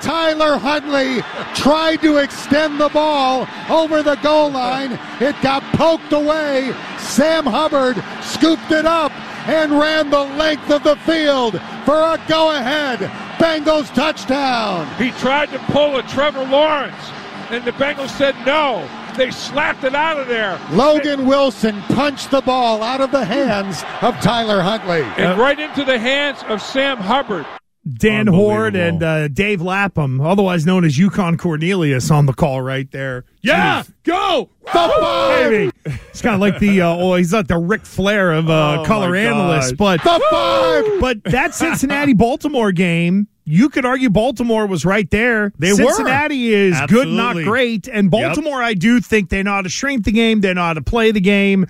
Tyler 0.01 0.57
Huntley 0.57 1.21
tried 1.55 2.01
to 2.01 2.17
extend 2.17 2.79
the 2.79 2.89
ball 2.89 3.47
over 3.69 4.03
the 4.03 4.15
goal 4.17 4.51
line. 4.51 4.99
It 5.19 5.35
got 5.41 5.63
poked 5.75 6.11
away. 6.13 6.73
Sam 6.99 7.45
Hubbard 7.45 8.03
scooped 8.21 8.71
it 8.71 8.85
up 8.85 9.11
and 9.47 9.71
ran 9.71 10.09
the 10.09 10.19
length 10.19 10.69
of 10.69 10.83
the 10.83 10.95
field 10.97 11.59
for 11.85 11.95
a 11.95 12.19
go 12.27 12.55
ahead 12.55 12.99
Bengals 13.41 13.93
touchdown. 13.95 14.87
He 14.97 15.09
tried 15.19 15.49
to 15.49 15.57
pull 15.71 15.97
a 15.97 16.03
Trevor 16.03 16.45
Lawrence, 16.45 17.09
and 17.49 17.65
the 17.65 17.71
Bengals 17.71 18.09
said 18.09 18.35
no. 18.45 18.87
They 19.17 19.31
slapped 19.31 19.83
it 19.83 19.95
out 19.95 20.19
of 20.19 20.27
there. 20.27 20.59
Logan 20.71 21.25
Wilson 21.25 21.81
punched 21.83 22.31
the 22.31 22.41
ball 22.41 22.83
out 22.83 23.01
of 23.01 23.11
the 23.11 23.25
hands 23.25 23.83
of 24.01 24.15
Tyler 24.21 24.61
Huntley. 24.61 25.01
And 25.01 25.39
right 25.39 25.59
into 25.59 25.83
the 25.83 25.97
hands 25.97 26.43
of 26.47 26.61
Sam 26.61 26.97
Hubbard. 26.97 27.45
Dan 27.91 28.27
Hoard 28.27 28.75
and 28.75 29.01
uh, 29.01 29.27
Dave 29.27 29.59
Lapham, 29.59 30.21
otherwise 30.21 30.67
known 30.67 30.85
as 30.85 30.99
Yukon 30.99 31.35
Cornelius, 31.35 32.11
on 32.11 32.27
the 32.27 32.33
call 32.33 32.61
right 32.61 32.89
there. 32.91 33.25
Yeah, 33.41 33.83
go 34.03 34.49
the 34.65 34.71
five. 34.71 35.49
baby. 35.49 35.70
It's 35.85 36.21
kind 36.21 36.35
of 36.35 36.41
like 36.41 36.59
the 36.59 36.81
uh, 36.81 36.89
oh, 36.95 37.15
he's 37.15 37.33
like 37.33 37.47
the 37.47 37.57
Ric 37.57 37.85
Flair 37.85 38.31
of 38.33 38.49
uh, 38.49 38.81
Oh, 38.81 38.85
color 38.85 39.09
my 39.09 39.17
analyst, 39.19 39.77
but 39.77 40.03
The 40.03 40.21
five. 40.29 40.85
but 41.01 41.23
that 41.31 41.55
Cincinnati 41.55 42.13
Baltimore 42.13 42.71
game, 42.71 43.27
you 43.45 43.69
could 43.69 43.85
argue 43.85 44.09
Baltimore 44.09 44.67
was 44.67 44.85
right 44.85 45.09
there. 45.09 45.51
They 45.57 45.71
were. 45.71 45.77
Cincinnati 45.77 46.53
is 46.53 46.79
good, 46.87 47.07
not 47.07 47.35
great, 47.37 47.87
and 47.87 48.11
Baltimore, 48.11 48.61
I 48.61 48.73
do 48.75 48.99
think 49.01 49.29
they 49.29 49.41
know 49.43 49.51
how 49.53 49.61
to 49.63 49.69
shrink 49.69 50.05
the 50.05 50.11
game. 50.11 50.41
They 50.41 50.53
know 50.53 50.61
how 50.61 50.73
to 50.73 50.81
play 50.83 51.11
the 51.11 51.21
game. 51.21 51.65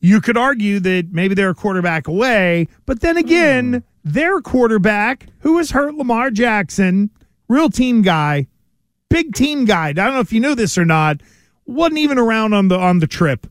You 0.00 0.20
could 0.20 0.36
argue 0.36 0.78
that 0.80 1.08
maybe 1.10 1.34
they're 1.34 1.50
a 1.50 1.54
quarterback 1.54 2.06
away, 2.06 2.68
but 2.86 3.00
then 3.00 3.16
again, 3.16 3.72
Hmm. 3.72 3.78
their 4.12 4.40
quarterback, 4.40 5.26
who 5.40 5.54
was 5.54 5.72
hurt, 5.72 5.94
Lamar 5.96 6.30
Jackson, 6.30 7.10
real 7.48 7.68
team 7.68 8.02
guy, 8.02 8.46
big 9.10 9.34
team 9.34 9.64
guy. 9.64 9.88
I 9.88 9.92
don't 9.92 10.14
know 10.14 10.20
if 10.20 10.32
you 10.32 10.38
knew 10.38 10.54
this 10.54 10.78
or 10.78 10.84
not. 10.84 11.20
Wasn't 11.68 11.98
even 11.98 12.18
around 12.18 12.54
on 12.54 12.68
the 12.68 12.78
on 12.78 12.98
the 12.98 13.06
trip. 13.06 13.46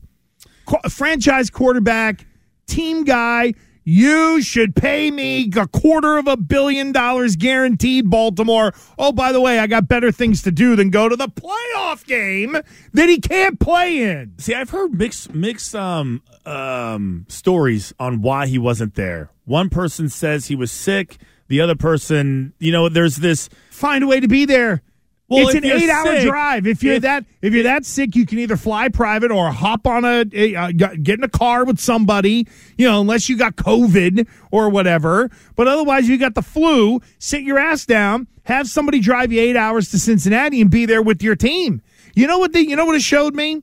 Qu- 0.66 0.88
franchise 0.90 1.50
quarterback, 1.50 2.26
team 2.66 3.04
guy. 3.04 3.54
You 3.84 4.42
should 4.42 4.76
pay 4.76 5.10
me 5.10 5.50
a 5.56 5.66
quarter 5.66 6.18
of 6.18 6.26
a 6.26 6.36
billion 6.36 6.92
dollars 6.92 7.36
guaranteed, 7.36 8.10
Baltimore. 8.10 8.74
Oh, 8.98 9.12
by 9.12 9.32
the 9.32 9.40
way, 9.40 9.60
I 9.60 9.66
got 9.66 9.88
better 9.88 10.12
things 10.12 10.42
to 10.42 10.50
do 10.50 10.76
than 10.76 10.90
go 10.90 11.08
to 11.08 11.16
the 11.16 11.28
playoff 11.28 12.04
game 12.06 12.58
that 12.92 13.08
he 13.08 13.18
can't 13.18 13.58
play 13.58 14.02
in. 14.02 14.34
See, 14.36 14.52
I've 14.52 14.68
heard 14.70 14.92
mixed 14.92 15.32
mixed 15.32 15.74
um 15.74 16.22
um 16.44 17.24
stories 17.28 17.94
on 17.98 18.20
why 18.20 18.46
he 18.46 18.58
wasn't 18.58 18.94
there. 18.94 19.30
One 19.46 19.70
person 19.70 20.08
says 20.10 20.48
he 20.48 20.56
was 20.56 20.70
sick. 20.70 21.16
The 21.46 21.62
other 21.62 21.76
person, 21.76 22.52
you 22.58 22.72
know, 22.72 22.90
there's 22.90 23.16
this. 23.16 23.48
Find 23.70 24.04
a 24.04 24.06
way 24.06 24.20
to 24.20 24.28
be 24.28 24.44
there. 24.44 24.82
Well, 25.28 25.48
it's 25.48 25.56
an 25.56 25.64
eight-hour 25.64 26.20
drive. 26.22 26.66
If 26.66 26.82
you're 26.82 26.94
if- 26.94 27.02
that 27.02 27.24
if 27.42 27.52
you're 27.52 27.64
that 27.64 27.84
sick, 27.84 28.16
you 28.16 28.24
can 28.24 28.38
either 28.38 28.56
fly 28.56 28.88
private 28.88 29.30
or 29.30 29.50
hop 29.50 29.86
on 29.86 30.04
a, 30.04 30.24
a 30.32 30.54
uh, 30.54 30.72
get 30.72 31.18
in 31.18 31.24
a 31.24 31.28
car 31.28 31.64
with 31.64 31.78
somebody. 31.78 32.46
You 32.78 32.88
know, 32.88 33.00
unless 33.00 33.28
you 33.28 33.36
got 33.36 33.56
COVID 33.56 34.26
or 34.50 34.70
whatever. 34.70 35.30
But 35.54 35.68
otherwise, 35.68 36.08
you 36.08 36.16
got 36.16 36.34
the 36.34 36.42
flu. 36.42 37.00
Sit 37.18 37.42
your 37.42 37.58
ass 37.58 37.84
down. 37.84 38.26
Have 38.44 38.68
somebody 38.68 39.00
drive 39.00 39.30
you 39.30 39.40
eight 39.42 39.56
hours 39.56 39.90
to 39.90 39.98
Cincinnati 39.98 40.62
and 40.62 40.70
be 40.70 40.86
there 40.86 41.02
with 41.02 41.22
your 41.22 41.36
team. 41.36 41.82
You 42.14 42.26
know 42.26 42.38
what? 42.38 42.52
The, 42.54 42.66
you 42.66 42.74
know 42.76 42.86
what 42.86 42.96
it 42.96 43.02
showed 43.02 43.34
me. 43.34 43.62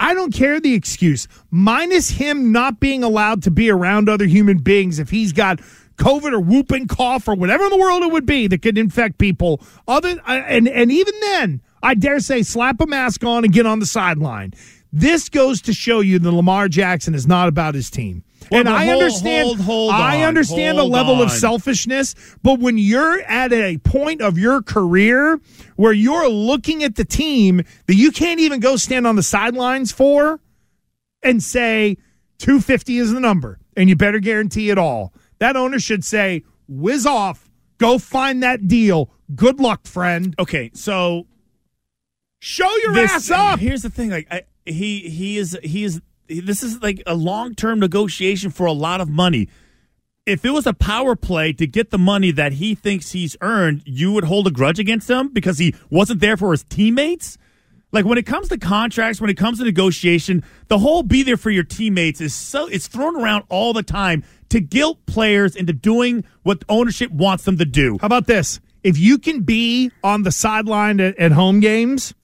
I 0.00 0.12
don't 0.12 0.34
care 0.34 0.58
the 0.58 0.74
excuse. 0.74 1.28
Minus 1.52 2.10
him 2.10 2.50
not 2.50 2.80
being 2.80 3.04
allowed 3.04 3.44
to 3.44 3.52
be 3.52 3.70
around 3.70 4.08
other 4.08 4.26
human 4.26 4.58
beings 4.58 4.98
if 4.98 5.10
he's 5.10 5.32
got 5.32 5.60
COVID 5.96 6.32
or 6.32 6.40
whooping 6.40 6.88
cough 6.88 7.28
or 7.28 7.34
whatever 7.34 7.64
in 7.64 7.70
the 7.70 7.78
world 7.78 8.02
it 8.02 8.12
would 8.12 8.26
be 8.26 8.46
that 8.48 8.62
could 8.62 8.78
infect 8.78 9.18
people. 9.18 9.60
Other 9.86 10.20
and 10.26 10.68
and 10.68 10.90
even 10.92 11.14
then, 11.20 11.62
I 11.82 11.94
dare 11.94 12.20
say, 12.20 12.42
slap 12.42 12.80
a 12.80 12.86
mask 12.86 13.24
on 13.24 13.44
and 13.44 13.52
get 13.52 13.66
on 13.66 13.78
the 13.78 13.86
sideline. 13.86 14.54
This 14.92 15.28
goes 15.28 15.60
to 15.62 15.72
show 15.72 16.00
you 16.00 16.18
that 16.20 16.30
Lamar 16.30 16.68
Jackson 16.68 17.14
is 17.14 17.26
not 17.26 17.48
about 17.48 17.74
his 17.74 17.90
team. 17.90 18.22
Well, 18.50 18.60
and 18.60 18.68
I 18.68 18.84
hold- 18.86 19.02
understand. 19.02 19.46
hold- 19.46 19.60
hold 19.60 19.92
I 19.92 20.22
understand 20.22 20.78
a 20.78 20.82
hold 20.82 20.92
level 20.92 21.22
of 21.22 21.30
selfishness, 21.30 22.14
but 22.42 22.60
when 22.60 22.78
you're 22.78 23.20
at 23.22 23.52
a 23.52 23.78
point 23.78 24.20
of 24.20 24.38
your 24.38 24.62
career 24.62 25.40
where 25.76 25.92
you're 25.92 26.28
looking 26.28 26.84
at 26.84 26.94
the 26.94 27.04
team 27.04 27.62
that 27.86 27.94
you 27.96 28.12
can't 28.12 28.40
even 28.40 28.60
go 28.60 28.76
stand 28.76 29.06
on 29.06 29.16
the 29.16 29.22
sidelines 29.22 29.92
for 29.92 30.40
and 31.22 31.42
say 31.42 31.96
250 32.38 32.98
is 32.98 33.12
the 33.12 33.20
number 33.20 33.58
and 33.76 33.88
you 33.88 33.96
better 33.96 34.20
guarantee 34.20 34.70
it 34.70 34.78
all. 34.78 35.12
That 35.38 35.56
owner 35.56 35.78
should 35.78 36.04
say, 36.04 36.44
whiz 36.68 37.06
off, 37.06 37.50
go 37.78 37.98
find 37.98 38.42
that 38.42 38.68
deal. 38.68 39.10
Good 39.34 39.60
luck, 39.60 39.86
friend. 39.86 40.34
Okay, 40.38 40.70
so 40.74 41.26
Show 42.46 42.70
your 42.82 42.92
this, 42.92 43.10
ass 43.10 43.30
up. 43.30 43.58
Here's 43.58 43.80
the 43.80 43.88
thing: 43.88 44.10
like 44.10 44.26
I, 44.30 44.42
he 44.66 45.08
he 45.08 45.38
is 45.38 45.58
he 45.62 45.84
is 45.84 46.02
this 46.28 46.62
is 46.62 46.82
like 46.82 47.02
a 47.06 47.14
long 47.14 47.54
term 47.54 47.80
negotiation 47.80 48.50
for 48.50 48.66
a 48.66 48.72
lot 48.72 49.00
of 49.00 49.08
money. 49.08 49.48
If 50.26 50.44
it 50.44 50.50
was 50.50 50.66
a 50.66 50.74
power 50.74 51.16
play 51.16 51.54
to 51.54 51.66
get 51.66 51.90
the 51.90 51.96
money 51.96 52.32
that 52.32 52.52
he 52.52 52.74
thinks 52.74 53.12
he's 53.12 53.34
earned, 53.40 53.82
you 53.86 54.12
would 54.12 54.24
hold 54.24 54.46
a 54.46 54.50
grudge 54.50 54.78
against 54.78 55.08
him 55.08 55.28
because 55.32 55.56
he 55.56 55.74
wasn't 55.88 56.20
there 56.20 56.36
for 56.36 56.50
his 56.50 56.64
teammates. 56.64 57.38
Like 57.94 58.04
when 58.04 58.18
it 58.18 58.26
comes 58.26 58.48
to 58.48 58.58
contracts, 58.58 59.20
when 59.20 59.30
it 59.30 59.36
comes 59.36 59.58
to 59.58 59.64
negotiation, 59.64 60.42
the 60.66 60.78
whole 60.80 61.04
be 61.04 61.22
there 61.22 61.36
for 61.36 61.50
your 61.50 61.62
teammates 61.62 62.20
is 62.20 62.34
so 62.34 62.66
it's 62.66 62.88
thrown 62.88 63.14
around 63.14 63.44
all 63.48 63.72
the 63.72 63.84
time 63.84 64.24
to 64.48 64.58
guilt 64.60 64.98
players 65.06 65.54
into 65.54 65.72
doing 65.72 66.24
what 66.42 66.64
ownership 66.68 67.12
wants 67.12 67.44
them 67.44 67.56
to 67.58 67.64
do. 67.64 67.96
How 68.00 68.06
about 68.06 68.26
this? 68.26 68.58
If 68.82 68.98
you 68.98 69.16
can 69.16 69.42
be 69.42 69.92
on 70.02 70.24
the 70.24 70.32
sideline 70.32 70.98
at, 70.98 71.16
at 71.20 71.30
home 71.30 71.60
games 71.60 72.14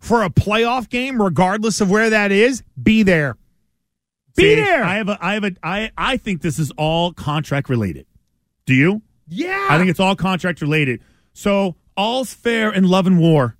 for 0.00 0.24
a 0.24 0.28
playoff 0.28 0.88
game, 0.88 1.22
regardless 1.22 1.80
of 1.80 1.88
where 1.88 2.10
that 2.10 2.32
is, 2.32 2.64
be 2.82 3.04
there. 3.04 3.36
Be 4.34 4.42
See, 4.42 4.54
there. 4.56 4.82
I 4.82 4.96
have 4.96 5.08
a 5.08 5.18
I 5.20 5.34
have 5.34 5.44
a 5.44 5.52
I 5.62 5.92
I 5.96 6.16
think 6.16 6.42
this 6.42 6.58
is 6.58 6.72
all 6.72 7.12
contract 7.12 7.68
related. 7.68 8.06
Do 8.66 8.74
you? 8.74 9.02
yeah. 9.28 9.68
I 9.70 9.78
think 9.78 9.88
it's 9.88 10.00
all 10.00 10.16
contract 10.16 10.60
related. 10.60 11.00
So 11.32 11.76
all's 11.96 12.34
fair 12.34 12.72
in 12.72 12.88
love 12.88 13.06
and 13.06 13.20
war 13.20 13.56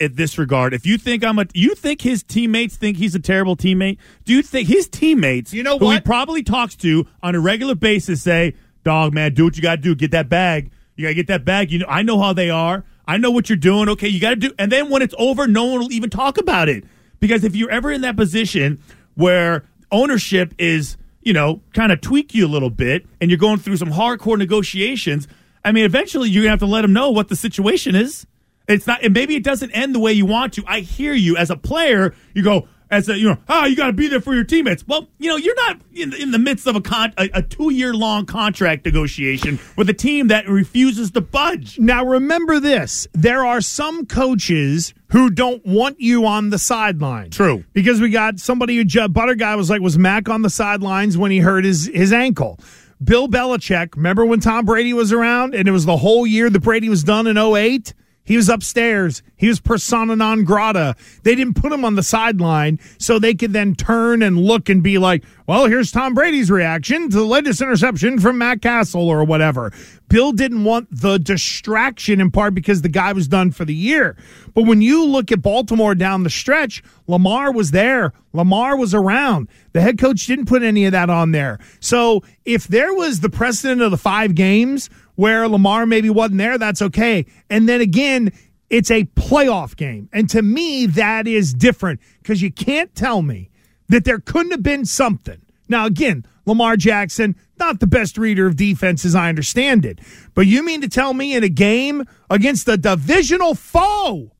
in 0.00 0.14
this 0.14 0.38
regard. 0.38 0.74
If 0.74 0.86
you 0.86 0.98
think 0.98 1.22
I'm 1.22 1.38
a 1.38 1.46
you 1.54 1.74
think 1.74 2.00
his 2.00 2.22
teammates 2.22 2.76
think 2.76 2.96
he's 2.96 3.14
a 3.14 3.20
terrible 3.20 3.56
teammate? 3.56 3.98
Do 4.24 4.32
you 4.32 4.42
think 4.42 4.66
his 4.66 4.88
teammates 4.88 5.52
You 5.52 5.62
know 5.62 5.78
who 5.78 5.90
he 5.90 6.00
probably 6.00 6.42
talks 6.42 6.74
to 6.76 7.06
on 7.22 7.34
a 7.34 7.40
regular 7.40 7.74
basis 7.74 8.22
say, 8.22 8.54
Dog 8.82 9.12
man, 9.12 9.34
do 9.34 9.44
what 9.44 9.56
you 9.56 9.62
gotta 9.62 9.80
do, 9.80 9.94
get 9.94 10.10
that 10.12 10.28
bag. 10.28 10.72
You 10.96 11.04
gotta 11.04 11.14
get 11.14 11.28
that 11.28 11.44
bag. 11.44 11.70
You 11.70 11.80
know 11.80 11.86
I 11.88 12.02
know 12.02 12.18
how 12.18 12.32
they 12.32 12.50
are. 12.50 12.84
I 13.06 13.18
know 13.18 13.30
what 13.30 13.48
you're 13.48 13.56
doing. 13.56 13.88
Okay, 13.90 14.08
you 14.08 14.20
gotta 14.20 14.36
do 14.36 14.52
and 14.58 14.72
then 14.72 14.88
when 14.88 15.02
it's 15.02 15.14
over, 15.18 15.46
no 15.46 15.66
one 15.66 15.80
will 15.80 15.92
even 15.92 16.10
talk 16.10 16.38
about 16.38 16.68
it. 16.68 16.84
Because 17.20 17.44
if 17.44 17.54
you're 17.54 17.70
ever 17.70 17.92
in 17.92 18.00
that 18.00 18.16
position 18.16 18.82
where 19.14 19.64
ownership 19.92 20.54
is, 20.58 20.96
you 21.20 21.34
know, 21.34 21.60
kind 21.74 21.92
of 21.92 22.00
tweak 22.00 22.34
you 22.34 22.46
a 22.46 22.48
little 22.48 22.70
bit 22.70 23.06
and 23.20 23.30
you're 23.30 23.38
going 23.38 23.58
through 23.58 23.76
some 23.76 23.90
hardcore 23.90 24.38
negotiations, 24.38 25.28
I 25.62 25.72
mean, 25.72 25.84
eventually 25.84 26.30
you're 26.30 26.42
going 26.42 26.48
to 26.48 26.52
have 26.52 26.58
to 26.60 26.66
let 26.66 26.82
them 26.82 26.94
know 26.94 27.10
what 27.10 27.28
the 27.28 27.36
situation 27.36 27.94
is. 27.94 28.26
It's 28.70 28.86
not, 28.86 29.02
and 29.02 29.12
maybe 29.12 29.34
it 29.34 29.42
doesn't 29.42 29.70
end 29.72 29.94
the 29.94 29.98
way 29.98 30.12
you 30.12 30.26
want 30.26 30.54
to. 30.54 30.64
I 30.66 30.80
hear 30.80 31.12
you 31.12 31.36
as 31.36 31.50
a 31.50 31.56
player. 31.56 32.14
You 32.34 32.42
go, 32.42 32.68
as 32.90 33.08
a, 33.08 33.16
you 33.16 33.28
know, 33.28 33.36
ah, 33.48 33.66
you 33.66 33.76
got 33.76 33.86
to 33.86 33.92
be 33.92 34.08
there 34.08 34.20
for 34.20 34.34
your 34.34 34.44
teammates. 34.44 34.84
Well, 34.86 35.08
you 35.18 35.28
know, 35.28 35.36
you're 35.36 35.54
not 35.54 35.80
in, 35.92 36.12
in 36.14 36.30
the 36.32 36.38
midst 36.38 36.66
of 36.66 36.76
a 36.76 36.80
con, 36.80 37.12
a, 37.18 37.30
a 37.34 37.42
two 37.42 37.72
year 37.72 37.94
long 37.94 38.26
contract 38.26 38.84
negotiation 38.84 39.58
with 39.76 39.88
a 39.88 39.94
team 39.94 40.28
that 40.28 40.48
refuses 40.48 41.10
to 41.12 41.20
budge. 41.20 41.78
Now, 41.78 42.04
remember 42.04 42.60
this 42.60 43.06
there 43.12 43.44
are 43.44 43.60
some 43.60 44.06
coaches 44.06 44.94
who 45.08 45.30
don't 45.30 45.64
want 45.64 46.00
you 46.00 46.26
on 46.26 46.50
the 46.50 46.58
sideline. 46.58 47.30
True. 47.30 47.64
Because 47.72 48.00
we 48.00 48.10
got 48.10 48.38
somebody 48.38 48.76
who, 48.76 48.84
ju- 48.84 49.08
Butter 49.08 49.34
Guy 49.34 49.56
was 49.56 49.70
like, 49.70 49.80
was 49.80 49.98
Mac 49.98 50.28
on 50.28 50.42
the 50.42 50.50
sidelines 50.50 51.18
when 51.18 51.30
he 51.30 51.38
hurt 51.38 51.64
his, 51.64 51.90
his 51.92 52.12
ankle. 52.12 52.58
Bill 53.02 53.28
Belichick, 53.28 53.96
remember 53.96 54.26
when 54.26 54.40
Tom 54.40 54.66
Brady 54.66 54.92
was 54.92 55.12
around 55.12 55.54
and 55.54 55.66
it 55.66 55.70
was 55.72 55.86
the 55.86 55.96
whole 55.96 56.26
year 56.26 56.50
that 56.50 56.60
Brady 56.60 56.88
was 56.88 57.02
done 57.02 57.26
in 57.26 57.38
08? 57.38 57.94
He 58.30 58.36
was 58.36 58.48
upstairs. 58.48 59.24
He 59.34 59.48
was 59.48 59.58
persona 59.58 60.14
non 60.14 60.44
grata. 60.44 60.94
They 61.24 61.34
didn't 61.34 61.54
put 61.54 61.72
him 61.72 61.84
on 61.84 61.96
the 61.96 62.02
sideline 62.04 62.78
so 62.96 63.18
they 63.18 63.34
could 63.34 63.52
then 63.52 63.74
turn 63.74 64.22
and 64.22 64.38
look 64.38 64.68
and 64.68 64.84
be 64.84 64.98
like, 64.98 65.24
well, 65.48 65.66
here's 65.66 65.90
Tom 65.90 66.14
Brady's 66.14 66.48
reaction 66.48 67.10
to 67.10 67.16
the 67.16 67.24
latest 67.24 67.60
interception 67.60 68.20
from 68.20 68.38
Matt 68.38 68.62
Cassel 68.62 69.08
or 69.08 69.24
whatever. 69.24 69.72
Bill 70.08 70.30
didn't 70.30 70.62
want 70.62 70.86
the 70.92 71.18
distraction 71.18 72.20
in 72.20 72.30
part 72.30 72.54
because 72.54 72.82
the 72.82 72.88
guy 72.88 73.12
was 73.12 73.26
done 73.26 73.50
for 73.50 73.64
the 73.64 73.74
year. 73.74 74.16
But 74.54 74.62
when 74.62 74.80
you 74.80 75.04
look 75.04 75.32
at 75.32 75.42
Baltimore 75.42 75.96
down 75.96 76.22
the 76.22 76.30
stretch, 76.30 76.84
Lamar 77.08 77.50
was 77.50 77.72
there. 77.72 78.12
Lamar 78.32 78.76
was 78.76 78.94
around. 78.94 79.48
The 79.72 79.80
head 79.80 79.98
coach 79.98 80.26
didn't 80.26 80.46
put 80.46 80.62
any 80.62 80.84
of 80.84 80.92
that 80.92 81.10
on 81.10 81.32
there. 81.32 81.58
So 81.80 82.22
if 82.44 82.68
there 82.68 82.94
was 82.94 83.20
the 83.20 83.30
precedent 83.30 83.82
of 83.82 83.90
the 83.90 83.96
five 83.96 84.36
games 84.36 84.88
where 85.20 85.46
Lamar 85.46 85.84
maybe 85.84 86.08
wasn't 86.08 86.38
there, 86.38 86.56
that's 86.56 86.80
okay. 86.80 87.26
And 87.50 87.68
then 87.68 87.82
again, 87.82 88.32
it's 88.70 88.90
a 88.90 89.04
playoff 89.04 89.76
game. 89.76 90.08
And 90.14 90.30
to 90.30 90.40
me, 90.40 90.86
that 90.86 91.26
is 91.26 91.52
different 91.52 92.00
because 92.22 92.40
you 92.40 92.50
can't 92.50 92.94
tell 92.94 93.20
me 93.20 93.50
that 93.90 94.06
there 94.06 94.18
couldn't 94.18 94.52
have 94.52 94.62
been 94.62 94.86
something. 94.86 95.42
Now, 95.68 95.84
again, 95.84 96.24
Lamar 96.46 96.78
Jackson, 96.78 97.36
not 97.58 97.80
the 97.80 97.86
best 97.86 98.16
reader 98.16 98.46
of 98.46 98.56
defense 98.56 99.04
as 99.04 99.14
I 99.14 99.28
understand 99.28 99.84
it. 99.84 99.98
But 100.32 100.46
you 100.46 100.64
mean 100.64 100.80
to 100.80 100.88
tell 100.88 101.12
me 101.12 101.34
in 101.34 101.44
a 101.44 101.50
game 101.50 102.06
against 102.30 102.66
a 102.66 102.78
divisional 102.78 103.54
foe, 103.54 104.32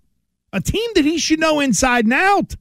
a 0.50 0.62
team 0.62 0.90
that 0.94 1.04
he 1.04 1.18
should 1.18 1.40
know 1.40 1.60
inside 1.60 2.06
and 2.06 2.14
out, 2.14 2.56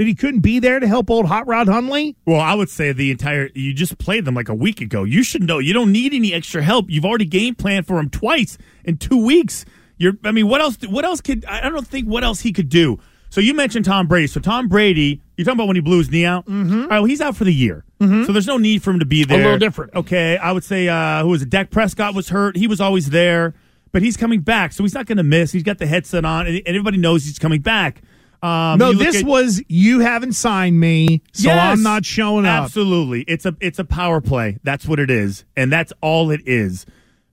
that 0.00 0.06
he 0.06 0.14
couldn't 0.14 0.40
be 0.40 0.58
there 0.58 0.80
to 0.80 0.88
help 0.88 1.10
old 1.10 1.26
Hot 1.26 1.46
Rod 1.46 1.68
Huntley? 1.68 2.16
Well, 2.24 2.40
I 2.40 2.54
would 2.54 2.70
say 2.70 2.90
the 2.90 3.10
entire 3.10 3.50
you 3.54 3.74
just 3.74 3.98
played 3.98 4.24
them 4.24 4.34
like 4.34 4.48
a 4.48 4.54
week 4.54 4.80
ago. 4.80 5.04
You 5.04 5.22
should 5.22 5.42
know 5.42 5.58
you 5.58 5.74
don't 5.74 5.92
need 5.92 6.14
any 6.14 6.32
extra 6.32 6.62
help. 6.62 6.86
You've 6.88 7.04
already 7.04 7.26
game 7.26 7.54
planned 7.54 7.86
for 7.86 7.98
him 7.98 8.08
twice 8.08 8.56
in 8.82 8.96
two 8.96 9.22
weeks. 9.22 9.66
You're, 9.98 10.14
I 10.24 10.30
mean, 10.32 10.48
what 10.48 10.62
else? 10.62 10.78
What 10.88 11.04
else 11.04 11.20
could 11.20 11.44
I 11.44 11.68
don't 11.68 11.86
think 11.86 12.06
what 12.08 12.24
else 12.24 12.40
he 12.40 12.50
could 12.50 12.70
do. 12.70 12.98
So 13.28 13.42
you 13.42 13.52
mentioned 13.52 13.84
Tom 13.84 14.06
Brady. 14.06 14.26
So 14.26 14.40
Tom 14.40 14.68
Brady, 14.68 15.20
you're 15.36 15.44
talking 15.44 15.58
about 15.58 15.66
when 15.66 15.76
he 15.76 15.82
blew 15.82 15.98
his 15.98 16.10
knee 16.10 16.24
out. 16.24 16.46
Mm-hmm. 16.46 16.72
All 16.80 16.88
right, 16.88 17.00
well, 17.00 17.04
he's 17.04 17.20
out 17.20 17.36
for 17.36 17.44
the 17.44 17.52
year. 17.52 17.84
Mhm. 18.00 18.24
So 18.24 18.32
there's 18.32 18.46
no 18.46 18.56
need 18.56 18.82
for 18.82 18.92
him 18.92 19.00
to 19.00 19.04
be 19.04 19.24
there. 19.24 19.38
A 19.38 19.42
little 19.42 19.58
different. 19.58 19.94
Okay, 19.94 20.38
I 20.38 20.50
would 20.52 20.64
say 20.64 20.88
uh, 20.88 21.20
who 21.24 21.28
was 21.28 21.42
it? 21.42 21.50
Dak 21.50 21.70
Prescott 21.70 22.14
was 22.14 22.30
hurt. 22.30 22.56
He 22.56 22.66
was 22.66 22.80
always 22.80 23.10
there, 23.10 23.52
but 23.92 24.00
he's 24.00 24.16
coming 24.16 24.40
back, 24.40 24.72
so 24.72 24.82
he's 24.82 24.94
not 24.94 25.04
going 25.04 25.18
to 25.18 25.22
miss. 25.24 25.52
He's 25.52 25.62
got 25.62 25.76
the 25.76 25.86
headset 25.86 26.24
on, 26.24 26.46
and 26.46 26.62
everybody 26.64 26.96
knows 26.96 27.26
he's 27.26 27.38
coming 27.38 27.60
back. 27.60 28.00
Um, 28.42 28.78
no, 28.78 28.92
this 28.94 29.16
at- 29.16 29.26
was 29.26 29.62
you 29.68 30.00
haven't 30.00 30.32
signed 30.32 30.80
me, 30.80 31.22
so 31.32 31.48
Yes. 31.48 31.58
I'm 31.58 31.82
not 31.82 32.04
showing 32.06 32.46
up. 32.46 32.64
Absolutely. 32.64 33.22
It's 33.28 33.44
a 33.44 33.54
it's 33.60 33.78
a 33.78 33.84
power 33.84 34.20
play. 34.20 34.58
That's 34.62 34.86
what 34.86 34.98
it 34.98 35.10
is. 35.10 35.44
And 35.56 35.70
that's 35.70 35.92
all 36.00 36.30
it 36.30 36.40
is. 36.46 36.86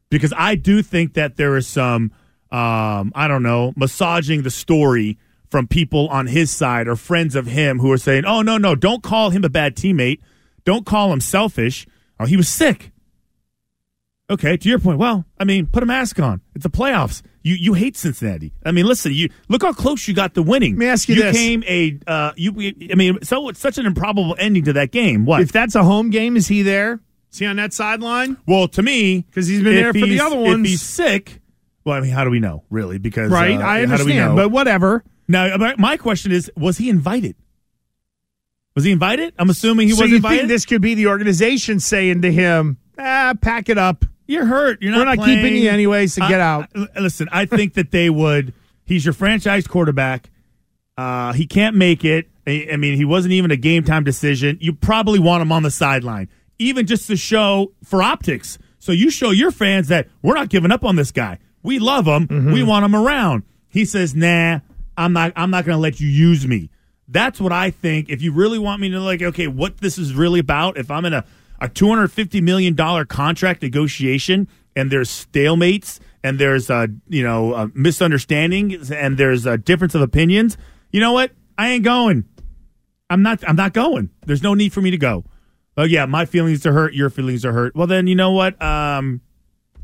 Because 0.09 0.33
I 0.37 0.55
do 0.55 0.81
think 0.81 1.13
that 1.13 1.37
there 1.37 1.55
is 1.55 1.67
some 1.67 2.11
um 2.51 3.11
I 3.15 3.27
don't 3.27 3.43
know, 3.43 3.73
massaging 3.77 4.41
the 4.43 4.49
story 4.51 5.17
from 5.49 5.65
people 5.67 6.09
on 6.09 6.27
his 6.27 6.51
side 6.51 6.89
or 6.89 6.97
friends 6.97 7.35
of 7.35 7.47
him 7.47 7.79
who 7.79 7.89
are 7.91 7.97
saying, 7.97 8.25
"Oh 8.25 8.41
no, 8.41 8.57
no, 8.57 8.75
don't 8.75 9.01
call 9.01 9.29
him 9.29 9.45
a 9.45 9.49
bad 9.49 9.75
teammate. 9.77 10.19
Don't 10.65 10.85
call 10.85 11.13
him 11.13 11.21
selfish. 11.21 11.87
Oh, 12.19 12.25
he 12.25 12.35
was 12.35 12.49
sick." 12.49 12.91
Okay, 14.29 14.57
to 14.57 14.69
your 14.69 14.79
point. 14.79 14.99
Well, 14.99 15.25
I 15.39 15.45
mean, 15.45 15.67
put 15.67 15.83
a 15.83 15.85
mask 15.85 16.19
on. 16.19 16.41
It's 16.53 16.63
the 16.63 16.69
playoffs. 16.69 17.21
You 17.43 17.55
you 17.55 17.73
hate 17.73 17.95
Cincinnati. 17.95 18.51
I 18.65 18.71
mean, 18.73 18.85
listen, 18.85 19.13
you 19.13 19.29
look 19.47 19.61
how 19.63 19.71
close 19.71 20.05
you 20.07 20.13
got 20.13 20.33
to 20.33 20.43
winning. 20.43 20.73
Let 20.73 20.79
me 20.79 20.85
ask 20.87 21.07
you 21.07 21.15
you 21.15 21.23
this. 21.23 21.37
came 21.37 21.63
a 21.65 21.97
uh 22.05 22.33
you 22.35 22.51
I 22.91 22.95
mean, 22.95 23.19
so 23.23 23.47
it's 23.47 23.59
such 23.59 23.77
an 23.77 23.85
improbable 23.85 24.35
ending 24.37 24.65
to 24.65 24.73
that 24.73 24.91
game. 24.91 25.23
What? 25.25 25.41
If 25.41 25.53
that's 25.53 25.75
a 25.75 25.83
home 25.83 26.09
game, 26.09 26.35
is 26.35 26.47
he 26.49 26.61
there? 26.61 26.99
Is 27.31 27.39
he 27.39 27.45
on 27.45 27.55
that 27.55 27.71
sideline? 27.73 28.35
Well, 28.45 28.67
to 28.69 28.81
me, 28.81 29.21
because 29.21 29.47
he's 29.47 29.63
been 29.63 29.75
there 29.75 29.93
for 29.93 29.99
the 30.05 30.19
other 30.19 30.35
If 30.37 30.41
ones. 30.41 30.67
he's 30.67 30.81
sick, 30.81 31.39
well, 31.85 31.95
I 31.95 32.01
mean, 32.01 32.11
how 32.11 32.25
do 32.25 32.29
we 32.29 32.39
know, 32.41 32.63
really? 32.69 32.97
Because 32.97 33.31
right, 33.31 33.57
uh, 33.57 33.63
I 33.65 33.85
How 33.85 33.95
do 33.97 34.03
we 34.05 34.11
understand, 34.11 34.35
know? 34.35 34.43
but 34.43 34.49
whatever. 34.49 35.03
now, 35.29 35.73
my 35.77 35.95
question 35.95 36.33
is: 36.33 36.51
Was 36.57 36.77
he 36.77 36.89
invited? 36.89 37.35
Was 38.75 38.83
he 38.83 38.91
invited? 38.91 39.33
I'm 39.39 39.49
assuming 39.49 39.87
he 39.87 39.93
so 39.93 40.03
was 40.03 40.13
invited. 40.13 40.37
think 40.39 40.47
this 40.49 40.65
could 40.65 40.81
be 40.81 40.95
the 40.95 41.07
organization 41.07 41.79
saying 41.79 42.21
to 42.23 42.31
him, 42.31 42.77
"Ah, 42.99 43.33
pack 43.39 43.69
it 43.69 43.77
up. 43.77 44.03
You're 44.27 44.45
hurt. 44.45 44.81
You're 44.81 44.91
not. 44.91 44.99
We're 44.99 45.05
not 45.05 45.17
playing. 45.17 45.37
keeping 45.39 45.55
you 45.61 45.69
anyway, 45.69 46.07
so 46.07 46.23
I- 46.23 46.29
get 46.29 46.39
out." 46.39 46.69
I- 46.75 46.99
listen, 46.99 47.27
I 47.31 47.45
think 47.45 47.73
that 47.75 47.91
they 47.91 48.09
would. 48.09 48.53
He's 48.85 49.05
your 49.05 49.13
franchise 49.13 49.67
quarterback. 49.67 50.29
Uh, 50.97 51.33
he 51.33 51.45
can't 51.45 51.75
make 51.75 52.03
it. 52.05 52.27
I, 52.45 52.67
I 52.73 52.77
mean, 52.77 52.95
he 52.95 53.05
wasn't 53.05 53.33
even 53.33 53.51
a 53.51 53.55
game 53.57 53.83
time 53.83 54.03
decision. 54.03 54.57
You 54.61 54.73
probably 54.73 55.19
want 55.19 55.41
him 55.41 55.51
on 55.51 55.63
the 55.63 55.71
sideline, 55.71 56.29
even 56.59 56.85
just 56.87 57.07
to 57.07 57.17
show 57.17 57.73
for 57.83 58.01
optics. 58.01 58.57
So 58.79 58.91
you 58.91 59.09
show 59.09 59.31
your 59.31 59.51
fans 59.51 59.89
that 59.89 60.07
we're 60.21 60.35
not 60.35 60.49
giving 60.49 60.71
up 60.71 60.83
on 60.83 60.95
this 60.95 61.11
guy. 61.11 61.39
We 61.63 61.79
love 61.79 62.05
him. 62.05 62.27
Mm-hmm. 62.27 62.53
We 62.53 62.63
want 62.63 62.85
him 62.85 62.95
around. 62.95 63.43
He 63.69 63.83
says, 63.85 64.15
"Nah, 64.15 64.59
I'm 64.95 65.13
not. 65.13 65.33
I'm 65.35 65.51
not 65.51 65.65
going 65.65 65.75
to 65.75 65.81
let 65.81 65.99
you 65.99 66.07
use 66.07 66.47
me." 66.47 66.69
That's 67.09 67.39
what 67.39 67.51
I 67.53 67.71
think. 67.71 68.09
If 68.09 68.21
you 68.21 68.33
really 68.33 68.59
want 68.59 68.81
me 68.81 68.89
to 68.89 68.99
like, 68.99 69.21
okay, 69.21 69.47
what 69.47 69.77
this 69.77 69.97
is 69.97 70.13
really 70.13 70.39
about. 70.39 70.77
If 70.77 70.91
I'm 70.91 71.05
in 71.05 71.13
a 71.13 71.23
a 71.59 71.69
250 71.69 72.41
million 72.41 72.75
dollar 72.75 73.05
contract 73.05 73.61
negotiation 73.61 74.47
and 74.75 74.91
there's 74.91 75.09
stalemates 75.09 75.99
and 76.23 76.39
there's 76.39 76.69
uh 76.69 76.87
you 77.07 77.23
know 77.23 77.53
uh, 77.53 77.67
misunderstandings 77.73 78.91
and 78.91 79.17
there's 79.17 79.45
a 79.45 79.57
difference 79.57 79.95
of 79.95 80.01
opinions, 80.01 80.57
you 80.91 80.99
know 80.99 81.13
what? 81.13 81.31
I 81.57 81.69
ain't 81.69 81.83
going. 81.83 82.25
I'm 83.09 83.21
not. 83.23 83.43
I'm 83.47 83.55
not 83.55 83.73
going. 83.73 84.09
There's 84.25 84.43
no 84.43 84.53
need 84.53 84.73
for 84.73 84.81
me 84.81 84.91
to 84.91 84.97
go. 84.97 85.23
Oh 85.77 85.83
yeah, 85.83 86.05
my 86.05 86.25
feelings 86.25 86.65
are 86.65 86.73
hurt. 86.73 86.93
Your 86.93 87.09
feelings 87.09 87.45
are 87.45 87.53
hurt. 87.53 87.75
Well 87.75 87.87
then, 87.87 88.07
you 88.07 88.15
know 88.15 88.31
what? 88.31 88.61
Um, 88.61 89.21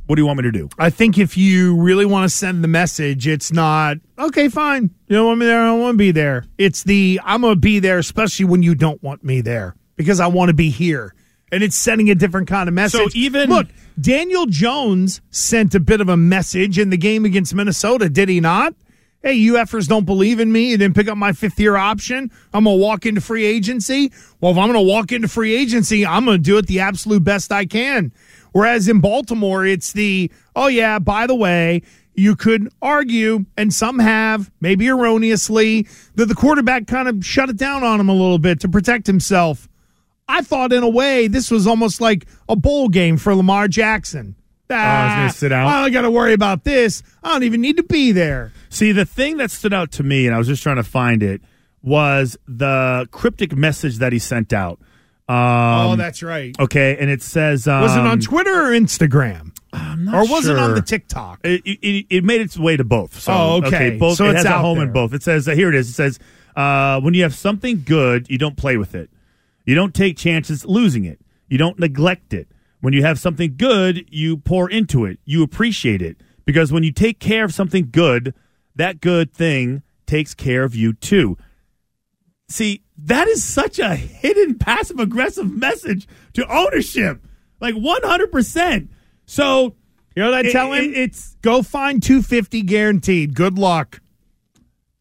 what 0.05 0.17
do 0.17 0.21
you 0.21 0.25
want 0.25 0.38
me 0.38 0.43
to 0.43 0.51
do? 0.51 0.69
I 0.77 0.89
think 0.89 1.17
if 1.17 1.38
you 1.38 1.77
really 1.77 2.05
want 2.05 2.29
to 2.29 2.36
send 2.36 2.63
the 2.63 2.67
message, 2.67 3.27
it's 3.27 3.51
not 3.51 3.97
okay. 4.19 4.49
Fine, 4.49 4.91
you 5.07 5.15
don't 5.15 5.27
want 5.27 5.39
me 5.39 5.45
there. 5.45 5.62
I 5.62 5.65
don't 5.67 5.81
want 5.81 5.93
to 5.93 5.97
be 5.97 6.12
there. 6.12 6.45
It's 6.57 6.83
the 6.83 7.19
I'm 7.23 7.41
to 7.43 7.55
be 7.55 7.79
there, 7.79 7.97
especially 7.97 8.45
when 8.45 8.63
you 8.63 8.75
don't 8.75 9.01
want 9.01 9.23
me 9.23 9.41
there 9.41 9.75
because 9.95 10.19
I 10.19 10.27
want 10.27 10.49
to 10.49 10.53
be 10.53 10.69
here, 10.69 11.15
and 11.54 11.63
it's 11.63 11.76
sending 11.76 12.10
a 12.10 12.16
different 12.16 12.48
kind 12.48 12.68
of 12.68 12.74
message. 12.74 13.13
So 13.13 13.18
even- 13.18 13.50
look, 13.50 13.68
Daniel 14.00 14.48
Jones 14.48 15.22
sent 15.30 15.76
a 15.76 15.80
bit 15.80 16.02
of 16.02 16.10
a 16.10 16.18
message 16.18 16.80
in 16.80 16.89
the 16.89 16.98
game 16.98 17.26
against 17.26 17.54
Minnesota, 17.54 18.10
did 18.10 18.28
he 18.28 18.39
not? 18.39 18.74
Hey, 19.22 19.36
you 19.36 19.54
effers 19.54 19.88
don't 19.88 20.06
believe 20.06 20.39
in 20.42 20.52
me. 20.52 20.72
You 20.72 20.78
didn't 20.78 20.96
pick 20.96 21.08
up 21.08 21.16
my 21.18 21.32
fifth 21.32 21.58
year 21.60 21.78
option. 21.78 22.30
I'm 22.54 22.66
going 22.66 22.78
to 22.78 22.82
walk 22.82 23.06
into 23.06 23.22
free 23.22 23.46
agency. 23.46 24.12
Well, 24.42 24.52
if 24.52 24.58
I'm 24.58 24.70
going 24.70 24.84
to 24.86 24.92
walk 24.92 25.12
into 25.13 25.30
free 25.30 25.54
agency, 25.56 26.06
I'm 26.06 26.26
going 26.26 26.39
to 26.39 26.44
do 26.44 26.58
it 26.58 26.68
the 26.68 26.82
absolute 26.82 27.24
best 27.24 27.52
I 27.52 27.66
can. 27.66 28.12
Whereas 28.52 28.89
in 28.89 29.00
Baltimore, 29.00 29.66
it's 29.66 29.94
the, 29.94 30.30
oh, 30.56 30.68
yeah, 30.68 31.00
by 31.00 31.26
the 31.28 31.36
way, 31.36 31.84
you 32.16 32.36
could 32.36 32.68
argue, 32.82 33.46
and 33.58 33.74
some 33.74 34.00
have, 34.00 34.52
maybe 34.60 34.88
erroneously, 34.89 35.88
that 36.16 36.26
the 36.26 36.36
quarterback 36.36 36.88
kind 36.88 37.08
of 37.08 37.26
shut 37.26 37.50
it 37.50 37.58
down 37.58 37.84
on 37.84 38.00
him 38.00 38.10
a 38.10 38.13
little 38.13 38.39
bit 38.39 38.60
to 38.62 38.68
protect 38.68 39.08
himself. 39.08 39.70
I 40.27 40.41
thought, 40.41 40.71
in 40.73 40.83
a 40.83 40.89
way, 40.89 41.27
this 41.27 41.51
was 41.51 41.67
almost 41.67 41.99
like 42.01 42.25
a 42.47 42.55
bowl 42.55 42.89
game 42.89 43.17
for 43.17 43.36
Lamar 43.36 43.67
Jackson. 43.67 44.36
Oh, 44.69 44.75
I 44.75 45.05
was 45.05 45.13
gonna 45.13 45.29
sit 45.33 45.51
out? 45.51 45.67
I 45.67 45.81
don't 45.83 45.91
got 45.91 46.01
to 46.01 46.09
worry 46.12 46.33
about 46.33 46.63
this. 46.63 47.03
I 47.21 47.33
don't 47.33 47.43
even 47.43 47.62
need 47.62 47.77
to 47.77 47.83
be 47.83 48.12
there. 48.12 48.51
See, 48.69 48.91
the 48.91 49.05
thing 49.05 49.38
that 49.38 49.51
stood 49.51 49.73
out 49.73 49.91
to 49.93 50.03
me, 50.03 50.25
and 50.25 50.33
I 50.33 50.38
was 50.39 50.47
just 50.47 50.63
trying 50.63 50.77
to 50.77 50.83
find 50.83 51.21
it, 51.21 51.41
was 51.83 52.38
the 52.47 53.07
cryptic 53.12 53.55
message 53.55 53.97
that 53.97 54.13
he 54.13 54.19
sent 54.19 54.51
out. 54.53 54.79
Um, 55.29 55.36
oh, 55.38 55.95
that's 55.95 56.23
right. 56.23 56.57
okay, 56.59 56.97
and 56.99 57.09
it 57.09 57.21
says, 57.21 57.67
um, 57.67 57.81
was 57.81 57.95
it 57.95 57.99
on 57.99 58.19
Twitter 58.19 58.51
or 58.67 58.71
Instagram? 58.71 59.51
I'm 59.71 60.05
not 60.05 60.15
or 60.15 60.31
was 60.31 60.47
it 60.47 60.57
on 60.57 60.75
the 60.75 60.81
TikTok? 60.81 61.39
It, 61.43 61.62
it, 61.65 62.05
it 62.09 62.23
made 62.23 62.41
its 62.41 62.57
way 62.57 62.77
to 62.77 62.83
both. 62.83 63.19
So, 63.19 63.31
Oh, 63.33 63.62
okay. 63.65 63.97
both. 63.97 64.17
So 64.17 64.25
it 64.25 64.31
it's 64.31 64.43
has 64.43 64.45
a 64.45 64.57
home 64.59 64.77
there. 64.77 64.88
in 64.88 64.93
both. 64.93 65.13
It 65.13 65.23
says 65.23 65.47
uh, 65.47 65.51
here 65.55 65.69
it 65.69 65.75
is. 65.75 65.89
It 65.89 65.93
says 65.93 66.19
uh, 66.55 66.99
when 67.01 67.13
you 67.13 67.23
have 67.23 67.33
something 67.36 67.83
good, 67.86 68.29
you 68.29 68.38
don't 68.38 68.55
play 68.57 68.77
with 68.77 68.95
it. 68.95 69.09
You 69.65 69.76
don't 69.76 69.93
take 69.93 70.17
chances 70.17 70.65
losing 70.65 71.06
it. 71.06 71.19
You 71.47 71.58
don't 71.58 71.80
neglect 71.80 72.34
it. 72.34 72.47
When 72.82 72.93
you 72.93 73.02
have 73.04 73.17
something 73.19 73.56
good, 73.58 74.06
you 74.10 74.38
pour 74.38 74.69
into 74.69 75.06
it. 75.06 75.19
You 75.26 75.41
appreciate 75.43 76.02
it 76.02 76.17
because 76.45 76.71
when 76.71 76.84
you 76.84 76.91
take 76.91 77.19
care 77.19 77.45
of 77.45 77.54
something 77.54 77.89
good, 77.91 78.34
that 78.76 78.99
good 78.99 79.34
thing 79.34 79.84
takes 80.06 80.34
care 80.34 80.63
of 80.63 80.76
you 80.76 80.93
too. 80.93 81.38
See, 82.49 82.84
that 82.97 83.28
is 83.28 83.43
such 83.43 83.80
a 83.80 83.95
hidden 83.95 84.56
passive 84.58 84.99
aggressive 84.99 85.49
message 85.52 86.08
to 86.34 86.45
ownership. 86.54 87.26
Like 87.62 87.76
100%. 87.76 88.89
So, 89.26 89.76
You 90.15 90.23
know 90.23 90.32
what 90.32 90.45
I 90.45 90.52
tell 90.52 90.73
him? 90.73 90.84
it- 90.84 90.97
it's 90.97 91.38
go 91.41 91.62
find 91.63 92.04
250 92.04 92.62
guaranteed. 92.63 93.34
Good 93.34 93.58
luck. 93.58 94.02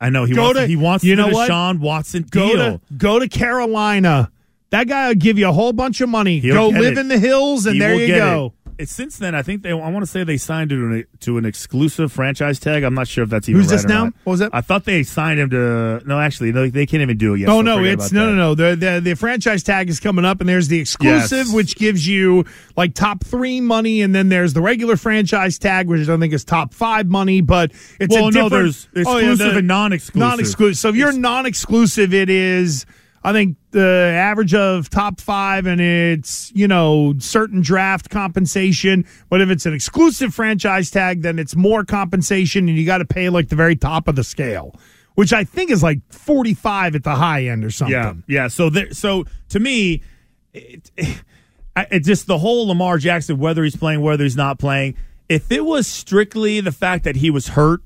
I 0.01 0.11
know 0.11 0.25
he 0.25 0.35
Go 0.35 0.45
wants 0.45 0.61
to- 0.61 0.67
he 0.67 0.77
wants 0.77 1.05
you 1.05 1.17
the 1.17 1.23
know 1.23 1.29
what? 1.29 1.51
Deshaun 1.51 1.79
Watson 1.81 2.25
Go 2.31 2.47
deal. 2.57 2.79
to 2.79 2.95
go 2.97 3.19
to 3.19 3.29
Carolina. 3.29 4.31
That 4.73 4.89
guy 4.89 5.09
will 5.09 5.15
give 5.15 5.39
you 5.39 5.49
a 5.49 5.53
whole 5.53 5.73
bunch 5.73 6.01
of 6.01 6.09
money. 6.09 6.41
He'll 6.41 6.55
go 6.55 6.69
live 6.71 6.93
it. 6.95 6.99
in 6.99 7.09
the 7.09 7.19
hills, 7.19 7.67
and 7.67 7.75
He 7.75 7.79
there 7.81 7.95
you 7.95 8.09
go. 8.09 8.55
it. 8.79 8.89
Since 8.89 9.19
then, 9.19 9.35
I 9.35 9.43
think 9.43 9.63
they. 9.63 9.71
I 9.71 9.75
want 9.75 9.99
to 10.03 10.07
say 10.11 10.25
they 10.25 10.39
signed 10.39 10.71
to 10.71 10.77
an, 10.77 11.05
to 11.21 11.37
an 11.39 11.45
exclusive 11.45 12.11
franchise 12.11 12.59
tag. 12.59 12.83
I'm 12.83 12.95
not 12.95 13.07
sure 13.07 13.23
if 13.23 13.31
that's 13.31 13.49
even 13.49 13.61
Who's 13.61 13.71
right 13.71 13.77
this 13.77 13.85
now? 13.85 14.05
not. 14.05 14.15
What 14.25 14.31
was 14.33 14.41
that? 14.41 14.51
I 14.55 14.61
thought 14.63 14.85
they 14.87 15.03
signed 15.05 15.39
him 15.39 15.51
to. 15.51 16.03
No, 16.07 16.19
actually, 16.19 16.51
no, 16.53 16.67
they 16.69 16.87
can't 16.87 17.03
even 17.03 17.19
do 17.19 17.35
it 17.35 17.41
yet. 17.41 17.51
oh 17.51 17.59
so 17.59 17.63
no, 17.63 17.85
it's 17.85 18.11
no, 18.13 18.31
no, 18.31 18.35
no. 18.35 18.55
The, 18.57 18.75
the 18.75 19.01
the 19.11 19.15
franchise 19.15 19.63
tag 19.63 19.89
is 19.91 20.01
coming 20.01 20.25
up, 20.25 20.41
and 20.41 20.49
there's 20.49 20.67
the 20.69 20.81
exclusive, 20.81 21.47
Yes. 21.49 21.55
which 21.55 21.77
gives 21.77 22.09
you 22.09 22.45
like 22.75 22.95
top 22.95 23.23
three 23.23 23.61
money, 23.61 24.01
and 24.01 24.15
then 24.15 24.31
there's 24.31 24.55
the 24.55 24.63
regular 24.63 24.97
franchise 24.97 25.59
tag, 25.59 25.87
which 25.87 26.09
I 26.09 26.17
think 26.17 26.33
is 26.33 26.43
top 26.45 26.73
five 26.75 27.07
money. 27.07 27.41
But 27.43 27.73
it's 28.01 28.13
Well, 28.13 28.29
a 28.29 28.31
no, 28.33 28.49
different, 28.49 28.51
there's 28.95 29.07
Oh, 29.07 29.19
yeah, 29.19 29.31
exclusive 29.33 29.53
the- 29.53 29.59
and 29.59 29.69
non-exclusive. 29.69 30.17
Non-exclusive. 30.29 30.79
So 30.79 30.89
if 30.89 30.97
you're 30.97 31.13
non-exclusive, 31.13 32.15
it 32.15 32.31
is. 32.31 32.87
I 33.25 33.33
think 33.33 33.57
the 33.71 34.13
average 34.17 34.53
of 34.55 34.91
top 34.91 35.21
five, 35.21 35.67
and 35.67 35.81
it's 35.81 36.51
you 36.55 36.67
know 36.67 37.15
certain 37.19 37.61
draft 37.61 38.11
compensation. 38.11 39.07
But 39.31 39.41
if 39.41 39.49
it's 39.51 39.65
an 39.67 39.75
exclusive 39.75 40.35
franchise 40.35 40.91
tag, 40.91 41.23
then 41.23 41.39
it's 41.39 41.55
more 41.55 41.85
compensation, 41.85 42.69
and 42.69 42.77
you 42.77 42.85
got 42.85 42.99
to 42.99 43.05
pay 43.05 43.29
like 43.29 43.49
the 43.49 43.57
very 43.57 43.77
top 43.77 44.09
of 44.09 44.17
the 44.17 44.25
scale, 44.25 44.75
which 45.15 45.33
I 45.33 45.45
think 45.45 45.71
is 45.71 45.83
like 45.83 46.01
45 46.13 46.97
at 46.97 47.05
the 47.05 47.15
high 47.15 47.45
end 47.47 47.65
or 47.65 47.71
something. 47.71 47.93
Yeah, 47.95 48.15
yeah. 48.27 48.49
So 48.49 48.71
there, 48.71 48.93
so 48.93 49.25
to 49.51 49.61
me, 49.61 50.03
it, 50.53 50.91
I- 51.77 51.87
it 51.91 52.01
just 52.01 52.27
the 52.27 52.39
whole 52.39 52.67
Lamar 52.69 52.99
Jackson, 52.99 53.39
whether 53.39 53.63
he's 53.65 53.77
playing, 53.77 54.01
whether 54.01 54.25
he's 54.25 54.37
not 54.37 54.59
playing. 54.59 54.97
If 55.29 55.51
it 55.51 55.65
was 55.65 55.87
strictly 55.87 56.61
the 56.61 56.73
fact 56.73 57.05
that 57.05 57.17
he 57.17 57.31
was 57.31 57.49
hurt, 57.49 57.81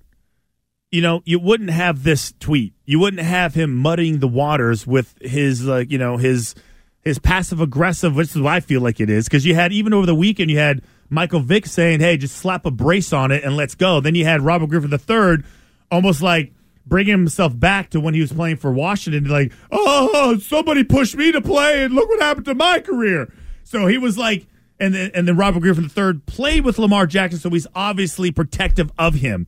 you 0.90 1.00
know, 1.00 1.22
you 1.24 1.38
wouldn't 1.38 1.70
have 1.70 2.02
this 2.04 2.32
tweet. 2.38 2.74
You 2.84 2.98
wouldn't 2.98 3.22
have 3.22 3.54
him 3.54 3.74
muddying 3.76 4.20
the 4.20 4.28
waters 4.28 4.86
with 4.86 5.14
his 5.20 5.64
like, 5.64 5.90
you 5.90 5.98
know, 5.98 6.16
his 6.16 6.54
his 7.02 7.18
passive 7.18 7.60
aggressive, 7.60 8.16
which 8.16 8.30
is 8.30 8.40
what 8.40 8.52
I 8.52 8.60
feel 8.60 8.80
like 8.80 9.00
it 9.00 9.10
is, 9.10 9.26
because 9.26 9.46
you 9.46 9.54
had 9.54 9.72
even 9.72 9.92
over 9.92 10.06
the 10.06 10.14
weekend 10.14 10.50
you 10.50 10.58
had 10.58 10.82
Michael 11.08 11.40
Vick 11.40 11.66
saying, 11.66 12.00
"Hey, 12.00 12.16
just 12.16 12.36
slap 12.36 12.66
a 12.66 12.70
brace 12.70 13.12
on 13.12 13.30
it 13.30 13.44
and 13.44 13.56
let's 13.56 13.74
go." 13.74 14.00
Then 14.00 14.14
you 14.14 14.24
had 14.24 14.42
Robert 14.42 14.68
Griffin 14.68 14.92
III, 14.92 15.44
almost 15.90 16.22
like 16.22 16.52
bringing 16.84 17.12
himself 17.12 17.58
back 17.58 17.90
to 17.90 18.00
when 18.00 18.14
he 18.14 18.20
was 18.20 18.32
playing 18.32 18.56
for 18.56 18.72
Washington. 18.72 19.24
Like, 19.28 19.52
oh, 19.70 20.38
somebody 20.38 20.84
pushed 20.84 21.16
me 21.16 21.32
to 21.32 21.40
play, 21.40 21.84
and 21.84 21.94
look 21.94 22.08
what 22.08 22.20
happened 22.20 22.46
to 22.46 22.54
my 22.54 22.80
career. 22.80 23.32
So 23.64 23.86
he 23.86 23.98
was 23.98 24.16
like, 24.18 24.46
and 24.80 24.94
then 24.94 25.10
and 25.14 25.28
then 25.28 25.36
Robert 25.36 25.60
Griffin 25.60 25.90
III 25.96 26.20
played 26.26 26.64
with 26.64 26.78
Lamar 26.78 27.06
Jackson, 27.06 27.38
so 27.38 27.50
he's 27.50 27.66
obviously 27.74 28.30
protective 28.30 28.90
of 28.98 29.14
him. 29.14 29.46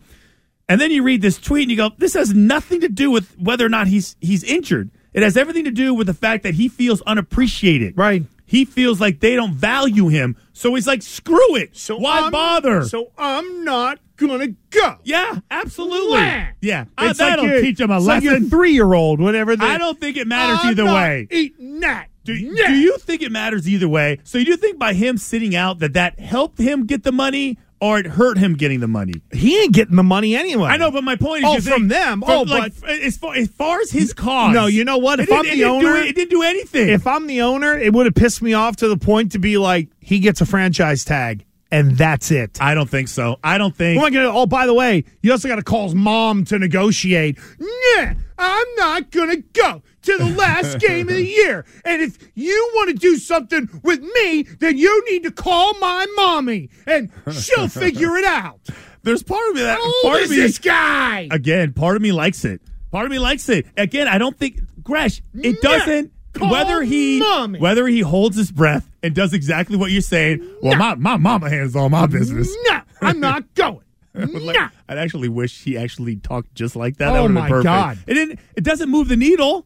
And 0.69 0.81
then 0.81 0.91
you 0.91 1.03
read 1.03 1.23
this 1.23 1.39
tweet 1.39 1.63
and 1.63 1.71
you 1.71 1.77
go, 1.77 1.91
this 1.97 2.15
has 2.15 2.35
nothing 2.35 2.81
to 2.83 2.89
do 2.89 3.11
with 3.11 3.35
whether 3.39 3.65
or 3.65 3.71
not 3.71 3.87
he's 3.87 4.17
he's 4.21 4.45
injured. 4.45 4.91
It 5.15 5.23
has 5.23 5.37
everything 5.37 5.65
to 5.65 5.71
do 5.71 5.95
with 5.95 6.07
the 6.07 6.15
fact 6.15 6.43
that 6.43 6.55
he 6.55 6.69
feels 6.69 7.01
unappreciated. 7.03 7.97
Right. 7.97 8.25
He 8.45 8.65
feels 8.65 9.01
like 9.01 9.21
they 9.21 9.35
don't 9.37 9.53
value 9.55 10.09
him. 10.09 10.37
So 10.53 10.75
he's 10.75 10.87
like, 10.87 11.03
screw 11.03 11.57
it. 11.57 11.77
So 11.77 11.97
Why 11.99 12.21
I'm- 12.21 12.31
bother? 12.33 12.85
So 12.85 13.13
I'm 13.19 13.65
not 13.65 13.99
gonna 14.17 14.49
go. 14.71 14.97
yeah, 15.05 15.39
absolutely. 15.51 16.19
Wah. 16.19 16.45
Yeah. 16.61 16.85
Uh, 16.97 17.07
it's 17.11 17.19
that'll 17.19 17.45
like 17.45 17.53
your- 17.53 17.61
teach 17.63 17.81
him 17.81 17.91
a 17.91 17.97
it's 17.99 18.07
like 18.07 18.25
lesson. 18.25 18.51
three 18.51 18.73
year 18.73 18.93
old, 18.93 19.21
whatever. 19.21 19.55
The, 19.57 19.65
I 19.65 19.79
don't 19.79 19.99
think 20.01 20.17
it 20.17 20.27
matters 20.27 20.59
I'm 20.63 20.71
either 20.73 20.85
way. 20.87 21.29
Eating 21.31 21.81
that. 21.81 22.09
Do, 22.25 22.35
do 22.35 22.75
you 22.75 22.99
think 22.99 23.23
it 23.23 23.33
matters 23.33 23.67
either 23.69 23.89
way? 23.89 24.19
So 24.25 24.37
you 24.37 24.45
do 24.45 24.57
think 24.59 24.79
by 24.79 24.93
him 24.93 25.17
sitting 25.17 25.57
out 25.57 25.79
that 25.79 25.95
that 25.95 26.19
helped 26.21 26.59
him 26.59 26.85
get 26.85 27.03
the 27.03 27.13
money 27.13 27.59
or 27.81 27.99
it 27.99 28.07
hurt 28.07 28.39
him 28.39 28.55
getting 28.55 28.81
the 28.81 28.89
money? 28.89 29.15
He 29.33 29.61
ain't 29.61 29.73
getting 29.73 29.97
the 29.97 30.03
money 30.03 30.35
anyway. 30.37 30.69
I 30.71 30.77
know, 30.77 30.91
but 30.91 31.05
my 31.05 31.17
point 31.17 31.45
is, 31.45 31.69
Oh, 31.69 31.73
from 31.73 31.89
them. 31.89 32.21
from, 32.23 32.31
Oh, 32.31 32.43
like, 32.43 32.73
as 32.85 33.17
far 33.17 33.35
as 33.35 33.49
far 33.49 33.81
as 33.81 33.91
his 33.91 34.13
cause. 34.13 34.55
No, 34.55 34.67
you 34.67 34.85
know 34.85 34.99
what? 34.99 35.21
If 35.21 35.31
I'm 35.33 35.43
the 35.45 35.51
didn't 35.51 35.59
do 35.59 35.89
owner, 35.89 35.97
it, 35.99 36.15
didn't 36.15 36.31
do 36.31 36.43
anything. 36.43 36.89
If 36.89 37.07
I'm 37.07 37.27
the 37.27 37.43
owner, 37.43 37.79
it 37.79 37.93
would 37.93 38.07
have 38.07 38.15
pissed 38.15 38.43
me 38.43 38.55
off 38.55 38.77
to 38.77 38.89
the 38.89 38.97
point 38.97 39.33
to 39.33 39.39
be 39.39 39.59
like, 39.59 39.89
he 40.01 40.19
gets 40.21 40.41
a 40.41 40.47
franchise 40.47 41.05
tag, 41.05 41.45
and 41.71 41.97
that's 41.97 42.31
it. 42.31 42.59
I 42.61 42.75
don't 42.75 42.89
think 42.89 43.09
so. 43.09 43.37
I 43.45 43.59
don't 43.59 43.75
think. 43.77 44.01
Gonna? 44.01 44.25
Oh, 44.33 44.47
by 44.47 44.67
the 44.67 44.75
way, 44.75 45.05
you 45.23 45.33
also 45.33 45.49
got 45.49 45.57
to 45.57 45.63
call 45.63 45.85
his 45.85 45.95
mom 45.95 46.45
to 46.47 46.59
negotiate. 46.59 47.39
Nah, 47.61 48.13
I'm 48.39 48.67
not 48.77 49.11
gonna 49.11 49.37
go 49.53 49.83
to 50.09 50.19
the 50.19 50.35
last 50.37 50.79
game 50.87 51.09
of 51.09 51.15
the 51.15 51.25
year. 51.25 51.65
And 51.85 52.03
if 52.03 52.19
you 52.35 52.71
want 52.75 52.91
to 52.91 52.95
do 52.97 53.17
something 53.17 53.69
with 53.83 54.01
me, 54.01 54.43
then 54.43 54.77
you 54.79 55.05
need 55.11 55.23
to 55.25 55.31
call 55.31 55.75
my 55.79 56.07
mommy, 56.17 56.71
and 56.87 57.11
she'll 57.33 57.69
figure 57.69 58.17
it 58.17 58.25
out. 58.25 58.61
There's 59.03 59.23
part 59.23 59.49
of 59.51 59.55
me 59.55 59.63
that 59.63 59.79
How 59.79 59.85
old 59.85 59.95
part 60.03 60.21
is 60.23 60.31
of 60.31 60.37
me, 60.37 60.43
this 60.43 60.59
guy? 60.59 61.29
Again, 61.31 61.73
part 61.73 61.97
of 61.97 62.03
me 62.03 62.13
likes 62.13 62.45
it. 62.45 62.61
Part 62.91 63.05
of 63.07 63.11
me 63.11 63.19
likes 63.19 63.49
it. 63.49 63.67
Again, 63.77 64.09
I 64.09 64.19
don't 64.19 64.37
think 64.37 64.61
Gresh. 64.83 65.23
It 65.35 65.61
doesn't. 65.63 66.13
Call 66.35 66.51
whether 66.51 66.83
he 66.83 67.19
mommy. 67.21 67.59
whether 67.59 67.87
he 67.87 68.01
holds 68.01 68.37
his 68.37 68.53
breath 68.53 68.89
and 69.03 69.15
does 69.15 69.33
exactly 69.33 69.77
what 69.77 69.91
you're 69.91 70.03
saying. 70.03 70.47
Well, 70.63 70.77
my 70.77 70.95
my 70.95 71.17
mama 71.17 71.49
handles 71.49 71.75
all 71.75 71.89
my 71.89 72.07
business. 72.07 72.55
No, 72.71 72.81
I'm 73.01 73.19
not 73.29 73.55
going. 73.55 73.81
Like, 74.15 74.57
Nah. 74.57 74.69
I'd 74.89 74.99
actually 74.99 75.29
wish 75.29 75.63
he 75.65 75.79
actually 75.79 76.17
talked 76.17 76.55
just 76.55 76.75
like 76.77 76.97
that. 76.99 77.15
Oh, 77.17 77.23
that 77.23 77.29
my 77.31 77.49
perfect. 77.49 77.65
God. 77.65 77.99
It 78.07 78.15
didn't. 78.15 78.41
It 78.57 78.65
doesn't 78.65 78.91
move 78.91 79.09
the 79.09 79.17
needle. 79.17 79.65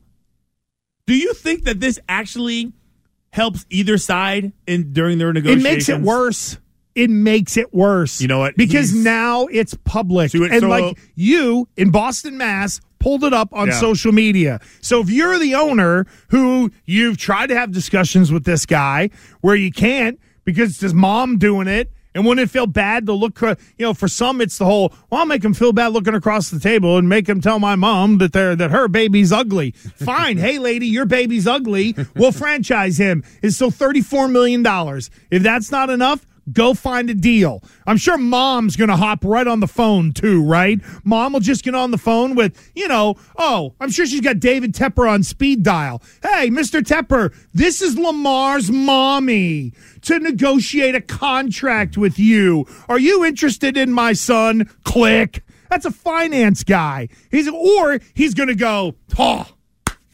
Do 1.06 1.14
you 1.16 1.34
think 1.34 1.64
that 1.64 1.80
this 1.80 1.98
actually 2.08 2.72
helps 3.30 3.66
either 3.70 3.98
side 3.98 4.52
in 4.66 4.92
during 4.92 5.18
their 5.18 5.32
negotiations? 5.32 5.64
It 5.66 5.68
makes 5.68 5.88
it 5.88 6.00
worse. 6.00 6.58
It 6.94 7.10
makes 7.10 7.56
it 7.56 7.72
worse. 7.74 8.20
You 8.20 8.28
know 8.28 8.38
what? 8.38 8.56
Because 8.56 8.90
He's- 8.90 9.04
now 9.04 9.46
it's 9.46 9.74
public. 9.84 10.30
So 10.30 10.42
it- 10.44 10.52
and 10.52 10.60
so- 10.60 10.68
like 10.68 10.98
you 11.14 11.66
in 11.76 11.90
Boston, 11.90 12.36
Mass, 12.36 12.80
pulled 12.98 13.24
it 13.24 13.32
up 13.32 13.48
on 13.52 13.68
Yeah. 13.68 13.80
social 13.80 14.12
media. 14.12 14.60
So 14.80 15.00
if 15.00 15.10
you're 15.10 15.38
the 15.38 15.54
owner 15.54 16.06
who 16.28 16.70
you've 16.84 17.16
tried 17.16 17.48
to 17.48 17.56
have 17.58 17.72
discussions 17.72 18.30
with 18.30 18.44
this 18.44 18.64
guy 18.66 19.10
where 19.40 19.56
you 19.56 19.72
can't 19.72 20.20
because 20.44 20.70
it's 20.72 20.80
his 20.80 20.94
mom 20.94 21.38
doing 21.38 21.66
it. 21.66 21.90
And 22.14 22.26
wouldn't 22.26 22.46
it 22.48 22.50
feel 22.50 22.66
bad 22.66 23.06
to 23.06 23.12
look, 23.12 23.40
you 23.40 23.56
know, 23.78 23.94
for 23.94 24.08
some 24.08 24.40
it's 24.40 24.58
the 24.58 24.64
whole, 24.64 24.92
well, 25.10 25.20
I'll 25.20 25.26
make 25.26 25.44
him 25.44 25.54
feel 25.54 25.72
bad 25.72 25.92
looking 25.92 26.14
across 26.14 26.50
the 26.50 26.60
table 26.60 26.98
and 26.98 27.08
make 27.08 27.28
him 27.28 27.40
tell 27.40 27.58
my 27.58 27.74
mom 27.74 28.18
that 28.18 28.32
they're, 28.32 28.54
that 28.56 28.70
her 28.70 28.88
baby's 28.88 29.32
ugly. 29.32 29.70
Fine. 29.72 30.36
hey, 30.38 30.58
lady, 30.58 30.86
your 30.86 31.06
baby's 31.06 31.46
ugly. 31.46 31.96
We'll 32.14 32.32
franchise 32.32 32.98
him. 32.98 33.24
It's 33.42 33.56
still 33.56 33.70
$34 33.70 34.30
million. 34.30 34.64
If 35.30 35.42
that's 35.42 35.70
not 35.70 35.90
enough, 35.90 36.26
go 36.50 36.74
find 36.74 37.10
a 37.10 37.14
deal. 37.14 37.62
I'm 37.86 37.96
sure 37.96 38.18
mom's 38.18 38.76
going 38.76 38.90
to 38.90 38.96
hop 38.96 39.24
right 39.24 39.46
on 39.46 39.60
the 39.60 39.66
phone 39.66 40.12
too, 40.12 40.42
right? 40.42 40.80
Mom 41.04 41.32
will 41.34 41.40
just 41.40 41.64
get 41.64 41.74
on 41.74 41.90
the 41.90 41.98
phone 41.98 42.34
with, 42.34 42.72
you 42.74 42.88
know, 42.88 43.16
oh, 43.36 43.74
I'm 43.80 43.90
sure 43.90 44.06
she's 44.06 44.20
got 44.20 44.40
David 44.40 44.74
Tepper 44.74 45.08
on 45.08 45.22
speed 45.22 45.62
dial. 45.62 46.02
Hey, 46.22 46.48
Mr. 46.48 46.80
Tepper, 46.80 47.34
this 47.52 47.82
is 47.82 47.96
Lamar's 47.96 48.70
mommy 48.70 49.72
to 50.02 50.18
negotiate 50.18 50.94
a 50.94 51.00
contract 51.00 51.96
with 51.96 52.18
you. 52.18 52.66
Are 52.88 52.98
you 52.98 53.24
interested 53.24 53.76
in 53.76 53.92
my 53.92 54.12
son? 54.12 54.68
Click. 54.84 55.42
That's 55.70 55.86
a 55.86 55.90
finance 55.90 56.64
guy. 56.64 57.08
He's 57.30 57.48
or 57.48 57.98
he's 58.12 58.34
going 58.34 58.50
to 58.50 58.54
go, 58.54 58.94
"Oh, 59.18 59.46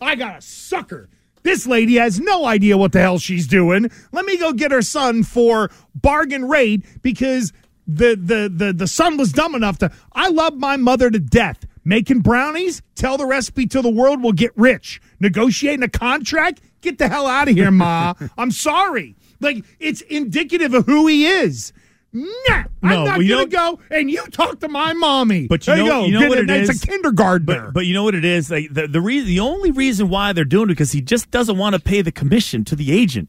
I 0.01 0.15
got 0.15 0.39
a 0.39 0.41
sucker. 0.41 1.09
This 1.49 1.67
lady 1.67 1.95
has 1.95 2.21
no 2.21 2.45
idea 2.45 2.77
what 2.77 2.93
the 2.93 3.01
hell 3.01 3.19
she's 3.19 3.47
doing. 3.47 3.91
Let 4.13 4.27
me 4.27 4.37
go 4.37 4.53
get 4.53 4.71
her 4.71 4.83
son 4.83 5.23
for 5.23 5.71
bargain 5.95 6.47
rate 6.47 6.85
because 7.01 7.55
the 7.87 8.17
the 8.23 8.53
the 8.55 8.75
the 8.75 8.87
son 8.87 9.17
was 9.17 9.33
dumb 9.33 9.55
enough 9.55 9.79
to 9.79 9.91
I 10.13 10.29
love 10.29 10.59
my 10.59 10.77
mother 10.77 11.11
to 11.11 11.19
death. 11.19 11.65
Making 11.87 12.21
brownies, 12.21 12.83
tell 12.97 13.17
the 13.17 13.25
recipe 13.25 13.65
to 13.69 13.81
the 13.81 13.89
world 13.89 14.23
we'll 14.23 14.33
get 14.33 14.53
rich. 14.57 15.01
Negotiating 15.21 15.83
a 15.83 15.89
contract, 15.89 16.61
get 16.83 16.99
the 16.99 17.09
hell 17.09 17.27
out 17.27 17.49
of 17.49 17.55
here, 17.57 17.71
ma. 17.71 18.13
I'm 18.37 18.51
sorry. 18.51 19.17
Like 19.41 19.65
it's 19.81 20.03
indicative 20.03 20.75
of 20.75 20.85
who 20.85 21.07
he 21.07 21.25
is. 21.25 21.73
Nah, 22.13 22.65
I'm 22.83 23.05
not 23.05 23.21
you 23.23 23.29
gonna 23.35 23.47
go 23.47 23.81
and 23.91 24.11
you 24.11 24.25
talk 24.29 24.61
to 24.61 24.69
my 24.69 24.93
mommy. 24.95 25.47
But 25.47 25.67
you 25.67 25.75
There 25.75 25.85
know, 25.85 25.91
go. 25.91 26.05
you 26.07 26.19
know 26.19 26.29
what 26.29 26.39
it. 26.39 26.49
it 26.51 26.69
it's 26.69 26.83
a 26.83 26.87
kindergartner. 26.87 27.65
But, 27.67 27.75
but 27.75 27.87
you 27.87 27.93
know 27.95 28.03
what 28.05 28.15
it 28.15 28.25
is. 28.25 28.51
Like 28.51 28.73
the 28.73 28.87
the 28.89 29.01
reason, 29.01 29.29
the 29.29 29.41
only 29.41 29.71
reason 29.73 30.09
why 30.09 30.33
they're 30.33 30.45
doing 30.45 30.65
it 30.65 30.73
because 30.73 30.93
he 30.93 31.03
just 31.03 31.31
doesn't 31.31 31.59
want 31.59 31.75
to 31.75 31.81
pay 31.81 32.01
the 32.01 32.13
commission 32.13 32.65
to 32.65 32.75
the 32.77 32.93
agent. 32.93 33.29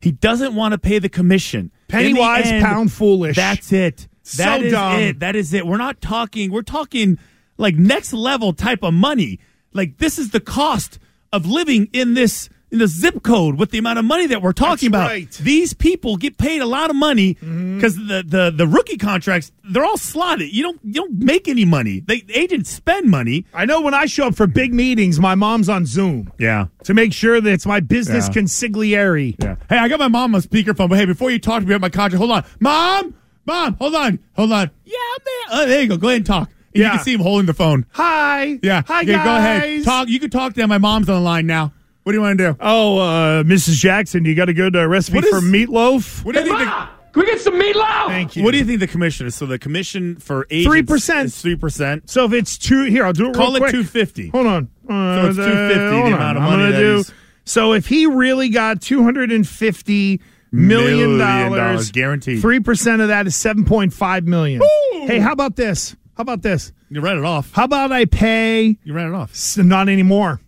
He 0.00 0.10
doesn't 0.10 0.54
want 0.56 0.72
to 0.72 0.78
pay 0.78 0.98
the 0.98 1.08
commission. 1.08 1.70
Penny 1.86 2.10
In 2.10 2.14
the 2.16 2.22
end, 2.22 2.64
pound 2.64 2.92
foolish. 2.92 3.36
That's 3.36 3.72
it. 3.72 4.08
So 4.24 4.42
That 4.42 4.62
is 4.62 4.72
dumb. 4.72 4.98
it. 5.00 5.20
That 5.20 5.36
is 5.36 5.52
it. 5.54 5.64
We're 5.64 5.76
not 5.76 6.00
talking. 6.00 6.50
We're 6.50 6.62
talking 6.62 7.18
like 7.56 7.76
next 7.76 8.12
level 8.12 8.52
type 8.52 8.82
of 8.82 8.94
money. 8.94 9.38
Like 9.72 9.98
this 9.98 10.18
is 10.18 10.30
the 10.30 10.40
cost 10.40 10.98
of 11.32 11.46
living 11.46 11.88
in 11.92 12.14
this 12.14 12.48
in 12.72 12.78
the 12.78 12.86
zip 12.88 13.22
code 13.22 13.56
with 13.58 13.70
the 13.70 13.78
amount 13.78 13.98
of 13.98 14.04
money 14.04 14.26
that 14.26 14.40
we're 14.42 14.52
talking 14.52 14.90
That's 14.90 15.02
about. 15.04 15.10
right. 15.10 15.28
Mm-hmm. 15.28 15.44
These 15.44 15.74
people 15.74 16.16
get 16.16 16.38
paid 16.38 16.62
a 16.62 16.66
lot 16.66 16.88
of 16.90 16.96
money 16.96 17.34
because 17.34 17.94
the, 17.96 18.24
the 18.26 18.50
the 18.56 18.66
rookie 18.66 18.96
contracts 18.96 19.52
they're 19.62 19.84
all 19.84 19.98
slotted. 19.98 20.50
You 20.52 20.62
don't 20.62 20.80
you 20.82 20.94
don't 20.94 21.12
make 21.18 21.46
any 21.48 21.64
money. 21.66 22.00
They 22.00 22.24
agents 22.34 22.70
spend 22.70 23.10
money. 23.10 23.44
I 23.54 23.66
know 23.66 23.80
when 23.82 23.92
I 23.94 24.06
show 24.06 24.26
up 24.28 24.34
for 24.34 24.46
big 24.46 24.72
meetings, 24.72 25.20
my 25.20 25.34
mom's 25.34 25.68
on 25.68 25.84
Zoom 25.86 26.32
Yeah. 26.38 26.66
to 26.84 26.94
make 26.94 27.12
sure 27.12 27.40
that 27.40 27.52
it's 27.52 27.66
my 27.66 27.80
business 27.80 28.26
Yeah. 28.28 28.42
consigliere. 28.42 29.36
Yeah. 29.38 29.56
Hey, 29.68 29.78
I 29.78 29.88
got 29.88 29.98
my 30.00 30.08
mom 30.08 30.34
on 30.34 30.40
speakerphone, 30.42 30.88
but 30.88 30.98
hey, 30.98 31.04
before 31.04 31.30
you 31.30 31.38
talk 31.38 31.60
to 31.60 31.66
me 31.68 31.74
about 31.74 31.82
my 31.82 31.90
contract, 31.90 32.18
hold 32.18 32.30
on. 32.32 32.44
Mom! 32.58 33.14
Mom, 33.44 33.74
hold 33.74 33.94
on. 33.96 34.18
Hold 34.36 34.52
on. 34.52 34.70
Yeah, 34.84 34.94
man. 34.94 35.48
Oh, 35.62 35.66
there 35.66 35.82
you 35.82 35.88
go. 35.88 35.96
Go 35.96 36.08
ahead 36.08 36.18
and 36.18 36.26
talk. 36.26 36.48
You 36.72 36.82
Yeah. 36.84 36.90
can 36.96 37.04
see 37.04 37.12
him 37.12 37.20
holding 37.20 37.46
the 37.46 37.52
phone. 37.54 37.84
Hi. 37.90 38.58
Yeah. 38.62 38.82
Hi, 38.86 39.02
Okay, 39.02 39.12
guys. 39.12 39.24
Go 39.24 39.36
ahead. 39.36 39.84
Talk. 39.84 40.08
You 40.08 40.20
can 40.20 40.30
talk 40.30 40.54
to 40.54 40.60
them. 40.60 40.68
My 40.70 40.78
mom's 40.78 41.08
on 41.08 41.16
the 41.16 41.20
line 41.20 41.46
now. 41.46 41.72
What 42.02 42.12
do 42.12 42.18
you 42.18 42.22
want 42.22 42.38
to 42.38 42.52
do? 42.52 42.56
Oh, 42.60 42.98
uh, 42.98 43.42
Mrs. 43.44 43.74
Jackson, 43.78 44.24
you 44.24 44.34
got 44.34 44.48
a 44.48 44.54
good 44.54 44.74
uh, 44.74 44.86
recipe 44.88 45.16
What 45.18 45.24
is- 45.24 45.30
for 45.30 45.40
meatloaf? 45.40 46.24
What 46.24 46.34
do 46.34 46.40
you 46.40 46.46
think? 46.46 46.58
The, 46.58 46.64
Can 47.12 47.22
we 47.22 47.26
get 47.26 47.40
some 47.40 47.54
meatloaf? 47.54 48.06
Thank 48.08 48.36
you. 48.36 48.42
what 48.44 48.50
do 48.52 48.58
you 48.58 48.64
think 48.64 48.80
the 48.80 48.86
commission 48.88 49.26
is? 49.26 49.34
So 49.36 49.46
the 49.46 49.58
commission 49.58 50.16
for 50.16 50.46
agents 50.50 50.90
3%. 50.90 51.40
three 51.40 51.56
percent. 51.56 52.10
So 52.10 52.24
if 52.24 52.32
it's 52.32 52.58
two, 52.58 52.84
here 52.84 53.04
I'll 53.06 53.12
do 53.12 53.28
it. 53.30 53.34
Call 53.36 53.52
real 53.54 53.64
it 53.64 53.70
two 53.70 53.84
fifty. 53.84 54.28
Hold 54.30 54.46
on. 54.46 54.68
Uh, 54.88 55.22
So 55.22 55.28
it's 55.28 55.36
250, 55.36 55.78
the 55.78 55.90
hold 56.02 56.12
amount 56.12 56.36
of 56.38 56.42
on. 56.42 56.48
I'm 56.52 56.58
money 56.58 56.62
gonna 56.64 56.72
that 56.72 56.78
do. 56.80 56.94
he's- 56.96 57.12
So 57.44 57.72
if 57.72 57.86
he 57.86 58.06
really 58.06 58.48
got 58.48 58.80
two 58.80 59.02
hundred 59.04 59.30
and 59.30 59.46
fifty 59.46 60.20
million 60.50 61.16
Million 61.16 61.18
dollars, 61.18 61.56
dollars, 61.58 61.90
guaranteed. 61.92 62.40
three 62.40 62.60
percent 62.60 63.00
of 63.02 63.08
that 63.08 63.26
is 63.26 63.36
seven 63.36 63.64
point 63.64 63.92
five 63.92 64.24
million. 64.26 64.60
Hey, 64.92 65.18
how 65.20 65.32
about 65.32 65.54
this? 65.56 65.94
How 66.16 66.22
about 66.22 66.42
this? 66.42 66.72
You 66.90 67.00
ran 67.00 67.16
it 67.18 67.24
off. 67.24 67.52
How 67.52 67.64
about 67.64 67.90
I 67.92 68.04
pay? 68.06 68.76
You 68.84 68.92
ran 68.92 69.08
it 69.08 69.14
off. 69.14 69.30
s- 69.32 69.56
Not 69.56 69.88
anymore. 69.88 70.40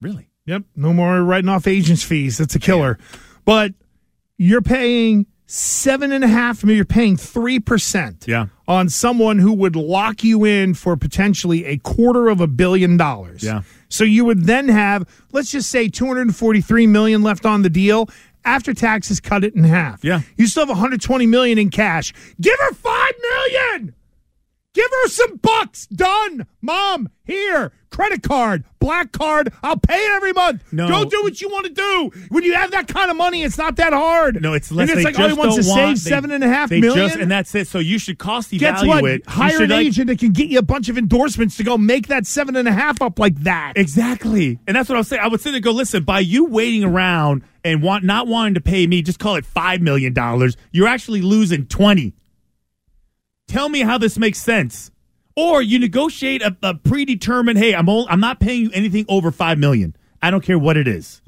Really? 0.00 0.28
Yep. 0.46 0.62
No 0.76 0.92
more 0.92 1.22
writing 1.22 1.48
off 1.48 1.66
agents' 1.66 2.02
fees. 2.02 2.38
That's 2.38 2.54
a 2.54 2.58
killer. 2.60 2.98
But 3.44 3.72
you're 4.38 4.62
paying 4.62 5.26
seven 5.46 6.12
and 6.12 6.24
a 6.24 6.28
half 6.28 6.64
million. 6.64 6.76
You're 6.78 6.84
paying 6.84 7.16
three 7.16 7.60
percent. 7.60 8.24
Yeah. 8.26 8.46
On 8.68 8.88
someone 8.88 9.38
who 9.38 9.52
would 9.52 9.76
lock 9.76 10.24
you 10.24 10.44
in 10.44 10.74
for 10.74 10.96
potentially 10.96 11.64
a 11.66 11.78
quarter 11.78 12.28
of 12.28 12.40
a 12.40 12.46
billion 12.46 12.96
dollars. 12.96 13.42
Yeah. 13.42 13.62
So 13.88 14.02
you 14.02 14.24
would 14.24 14.44
then 14.44 14.68
have, 14.68 15.08
let's 15.32 15.50
just 15.52 15.70
say, 15.70 15.88
243 15.88 16.86
million 16.88 17.22
left 17.22 17.46
on 17.46 17.62
the 17.62 17.70
deal. 17.70 18.08
After 18.44 18.74
taxes, 18.74 19.20
cut 19.20 19.42
it 19.44 19.54
in 19.54 19.64
half. 19.64 20.04
Yeah. 20.04 20.20
You 20.36 20.46
still 20.46 20.62
have 20.62 20.68
120 20.68 21.26
million 21.26 21.58
in 21.58 21.70
cash. 21.70 22.12
Give 22.40 22.56
her 22.58 22.74
five 22.74 23.12
million. 23.20 23.94
Give 24.76 24.90
her 25.02 25.08
some 25.08 25.36
bucks. 25.36 25.86
Done. 25.86 26.46
Mom, 26.60 27.08
here. 27.24 27.72
Credit 27.88 28.22
card, 28.22 28.64
black 28.78 29.12
card. 29.12 29.50
I'll 29.62 29.78
pay 29.78 29.96
it 29.96 30.12
every 30.16 30.34
month. 30.34 30.70
No. 30.70 30.86
Go 30.86 31.04
do 31.06 31.22
what 31.22 31.40
you 31.40 31.48
want 31.48 31.64
to 31.64 31.72
do. 31.72 32.10
When 32.28 32.44
you 32.44 32.52
have 32.52 32.72
that 32.72 32.88
kind 32.88 33.10
of 33.10 33.16
money, 33.16 33.42
it's 33.42 33.56
not 33.56 33.76
that 33.76 33.94
hard. 33.94 34.42
No, 34.42 34.52
it's 34.52 34.70
less. 34.70 34.90
And 34.90 34.98
it's 34.98 35.06
they 35.06 35.12
like, 35.14 35.18
oh, 35.24 35.28
he 35.28 35.32
wants 35.32 35.54
to 35.64 35.70
want- 35.70 35.96
save 35.96 36.04
they- 36.04 36.10
seven 36.10 36.30
and 36.30 36.44
a 36.44 36.48
half 36.48 36.70
million? 36.70 36.94
Just, 36.94 37.16
and 37.16 37.30
that's 37.30 37.54
it. 37.54 37.68
So 37.68 37.78
you 37.78 37.98
should 37.98 38.18
cost 38.18 38.50
Guess 38.50 38.82
evaluate 38.82 39.02
what? 39.02 39.10
it. 39.12 39.26
Hire 39.26 39.62
an 39.62 39.70
like- 39.70 39.86
agent 39.86 40.08
that 40.08 40.18
can 40.18 40.32
get 40.32 40.48
you 40.48 40.58
a 40.58 40.62
bunch 40.62 40.90
of 40.90 40.98
endorsements 40.98 41.56
to 41.56 41.64
go 41.64 41.78
make 41.78 42.08
that 42.08 42.26
seven 42.26 42.54
and 42.54 42.68
a 42.68 42.72
half 42.72 43.00
up 43.00 43.18
like 43.18 43.36
that. 43.44 43.72
Exactly. 43.76 44.58
And 44.66 44.76
that's 44.76 44.90
what 44.90 44.96
I 44.96 44.98
was 44.98 45.08
saying. 45.08 45.22
I 45.22 45.28
would 45.28 45.40
sit 45.40 45.52
there 45.52 45.56
and 45.56 45.64
go, 45.64 45.70
listen, 45.70 46.02
by 46.04 46.20
you 46.20 46.44
waiting 46.44 46.84
around 46.84 47.44
and 47.64 47.82
want 47.82 48.04
not 48.04 48.26
wanting 48.26 48.54
to 48.54 48.60
pay 48.60 48.86
me, 48.86 49.00
just 49.00 49.18
call 49.18 49.36
it 49.36 49.46
$5 49.46 49.80
million, 49.80 50.14
you're 50.70 50.86
actually 50.86 51.22
losing 51.22 51.64
20 51.66 52.12
Tell 53.46 53.68
me 53.68 53.80
how 53.80 53.98
this 53.98 54.18
makes 54.18 54.40
sense. 54.40 54.90
Or 55.36 55.60
you 55.60 55.78
negotiate 55.78 56.42
a, 56.42 56.56
a 56.62 56.74
predetermined, 56.74 57.58
hey, 57.58 57.74
I'm 57.74 57.88
only, 57.88 58.06
I'm 58.08 58.20
not 58.20 58.40
paying 58.40 58.62
you 58.62 58.70
anything 58.72 59.04
over 59.08 59.30
5 59.30 59.58
million. 59.58 59.94
I 60.22 60.30
don't 60.30 60.42
care 60.42 60.58
what 60.58 60.76
it 60.76 60.88
is. 60.88 61.20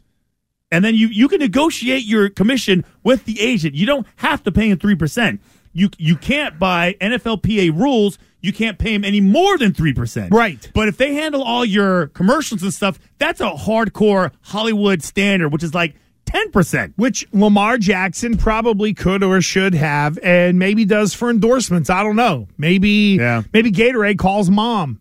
And 0.71 0.85
then 0.85 0.95
you, 0.95 1.09
you 1.09 1.29
can 1.29 1.41
negotiate 1.41 2.05
your 2.05 2.29
commission 2.29 2.85
with 3.03 3.25
the 3.25 3.41
agent. 3.41 3.75
You 3.75 3.87
don't 3.87 4.07
have 4.17 4.43
to 4.45 4.53
pay 4.53 4.71
him 4.71 4.79
3%. 4.79 5.39
You, 5.73 5.91
you 5.99 6.17
can't, 6.17 6.59
by 6.59 6.95
NFLPA 7.01 7.79
rules, 7.79 8.19
you 8.41 8.53
can't 8.53 8.79
pay 8.79 8.95
him 8.95 9.05
any 9.05 9.21
more 9.21 9.59
than 9.59 9.73
3%. 9.73 10.31
Right. 10.33 10.71
But 10.75 10.89
if 10.89 10.97
they 10.97 11.15
handle 11.15 11.43
all 11.43 11.65
your 11.65 12.09
commercials 12.09 12.63
and 12.63 12.73
stuff, 12.73 12.99
that's 13.19 13.41
a 13.41 13.51
hardcore 13.51 14.33
Hollywood 14.43 15.03
standard, 15.03 15.51
which 15.51 15.63
is 15.63 15.75
like 15.75 15.95
10%. 16.29 16.93
Which 16.97 17.27
Lamar 17.33 17.79
Jackson 17.79 18.37
probably 18.37 18.95
could 18.95 19.23
or 19.23 19.41
should 19.41 19.75
have, 19.75 20.19
and 20.23 20.59
maybe 20.59 20.85
does 20.85 21.15
for 21.15 21.31
endorsements. 21.31 21.91
I 21.91 22.03
don't 22.03 22.17
know. 22.17 22.49
Maybe 22.59 23.17
Yeah. 23.19 23.43
maybe 23.53 23.71
Gatorade 23.73 24.19
calls 24.19 24.51
mom. 24.51 25.01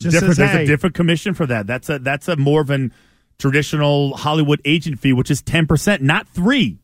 Just 0.00 0.12
different, 0.14 0.36
says, 0.36 0.38
there's 0.38 0.50
hey. 0.52 0.62
a 0.62 0.66
different 0.66 0.94
commission 0.94 1.34
for 1.34 1.46
that. 1.46 1.66
That's 1.66 1.88
a 1.90 1.98
that's 1.98 2.28
a 2.28 2.36
more 2.36 2.60
of 2.60 2.70
an 2.70 2.92
traditional 3.38 4.16
Hollywood 4.16 4.60
agent 4.64 4.98
fee, 5.00 5.12
which 5.12 5.30
is 5.30 5.42
10%, 5.42 6.00
not 6.02 6.28
3. 6.28 6.78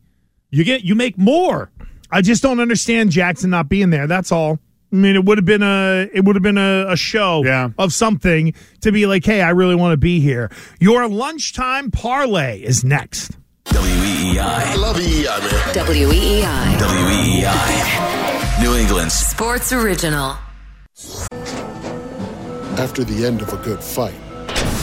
You 0.51 0.65
get 0.65 0.85
you 0.85 0.95
make 0.95 1.17
more. 1.19 1.71
I 2.11 2.23
just 2.23 2.43
don't 2.43 2.61
understand 2.61 3.11
Jackson 3.11 3.51
not 3.51 3.69
being 3.69 3.91
there. 3.91 4.07
That's 4.07 4.31
all. 4.33 4.59
I 4.93 4.97
mean, 4.97 5.17
it 5.17 5.25
would 5.25 5.39
have 5.39 5.45
been 5.45 5.63
a 5.63 6.09
it 6.13 6.25
would 6.25 6.37
have 6.37 6.43
been 6.43 6.59
a, 6.59 6.87
a 6.91 6.97
show 6.97 7.43
Yeah. 7.45 7.71
of 7.79 7.93
something 7.93 8.55
to 8.83 8.93
be 8.93 9.07
like, 9.07 9.25
hey, 9.25 9.41
I 9.43 9.51
really 9.51 9.75
want 9.75 9.93
to 9.93 9.97
be 9.97 10.21
here. 10.21 10.51
Your 10.81 11.09
lunchtime 11.09 11.91
parlay 11.91 12.61
is 12.63 12.85
next. 12.85 13.33
WEEI. 13.67 14.39
I 14.41 14.75
love 14.77 14.97
EEI, 14.97 15.41
man. 15.41 15.75
WEEI. 15.87 16.79
WEEI. 16.79 18.63
New 18.63 18.77
England's 18.77 19.15
Sports 19.15 19.73
Original. 19.73 20.37
After 22.79 23.05
the 23.05 23.25
end 23.25 23.41
of 23.41 23.53
a 23.53 23.57
good 23.59 23.83
fight, 23.83 24.15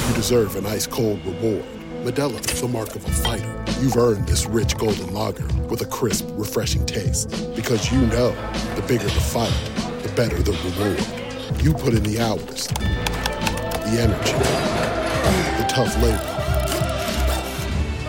you 0.07 0.15
deserve 0.15 0.55
an 0.55 0.65
ice 0.65 0.87
cold 0.87 1.23
reward. 1.25 1.63
Modelo 2.03 2.39
is 2.51 2.61
the 2.61 2.67
mark 2.67 2.95
of 2.95 3.05
a 3.05 3.11
fighter. 3.11 3.63
You've 3.79 3.97
earned 3.97 4.27
this 4.27 4.45
rich 4.47 4.75
golden 4.77 5.13
lager 5.13 5.45
with 5.67 5.81
a 5.81 5.85
crisp, 5.85 6.27
refreshing 6.31 6.85
taste. 6.85 7.29
Because 7.55 7.91
you 7.91 8.01
know 8.07 8.31
the 8.75 8.83
bigger 8.87 9.03
the 9.03 9.09
fight, 9.11 9.53
the 10.01 10.11
better 10.15 10.41
the 10.41 10.51
reward. 10.51 11.63
You 11.63 11.73
put 11.73 11.93
in 11.93 12.03
the 12.03 12.19
hours, 12.19 12.67
the 12.67 13.97
energy, 13.99 14.33
the 15.61 15.67
tough 15.69 15.95
labor. 16.01 16.40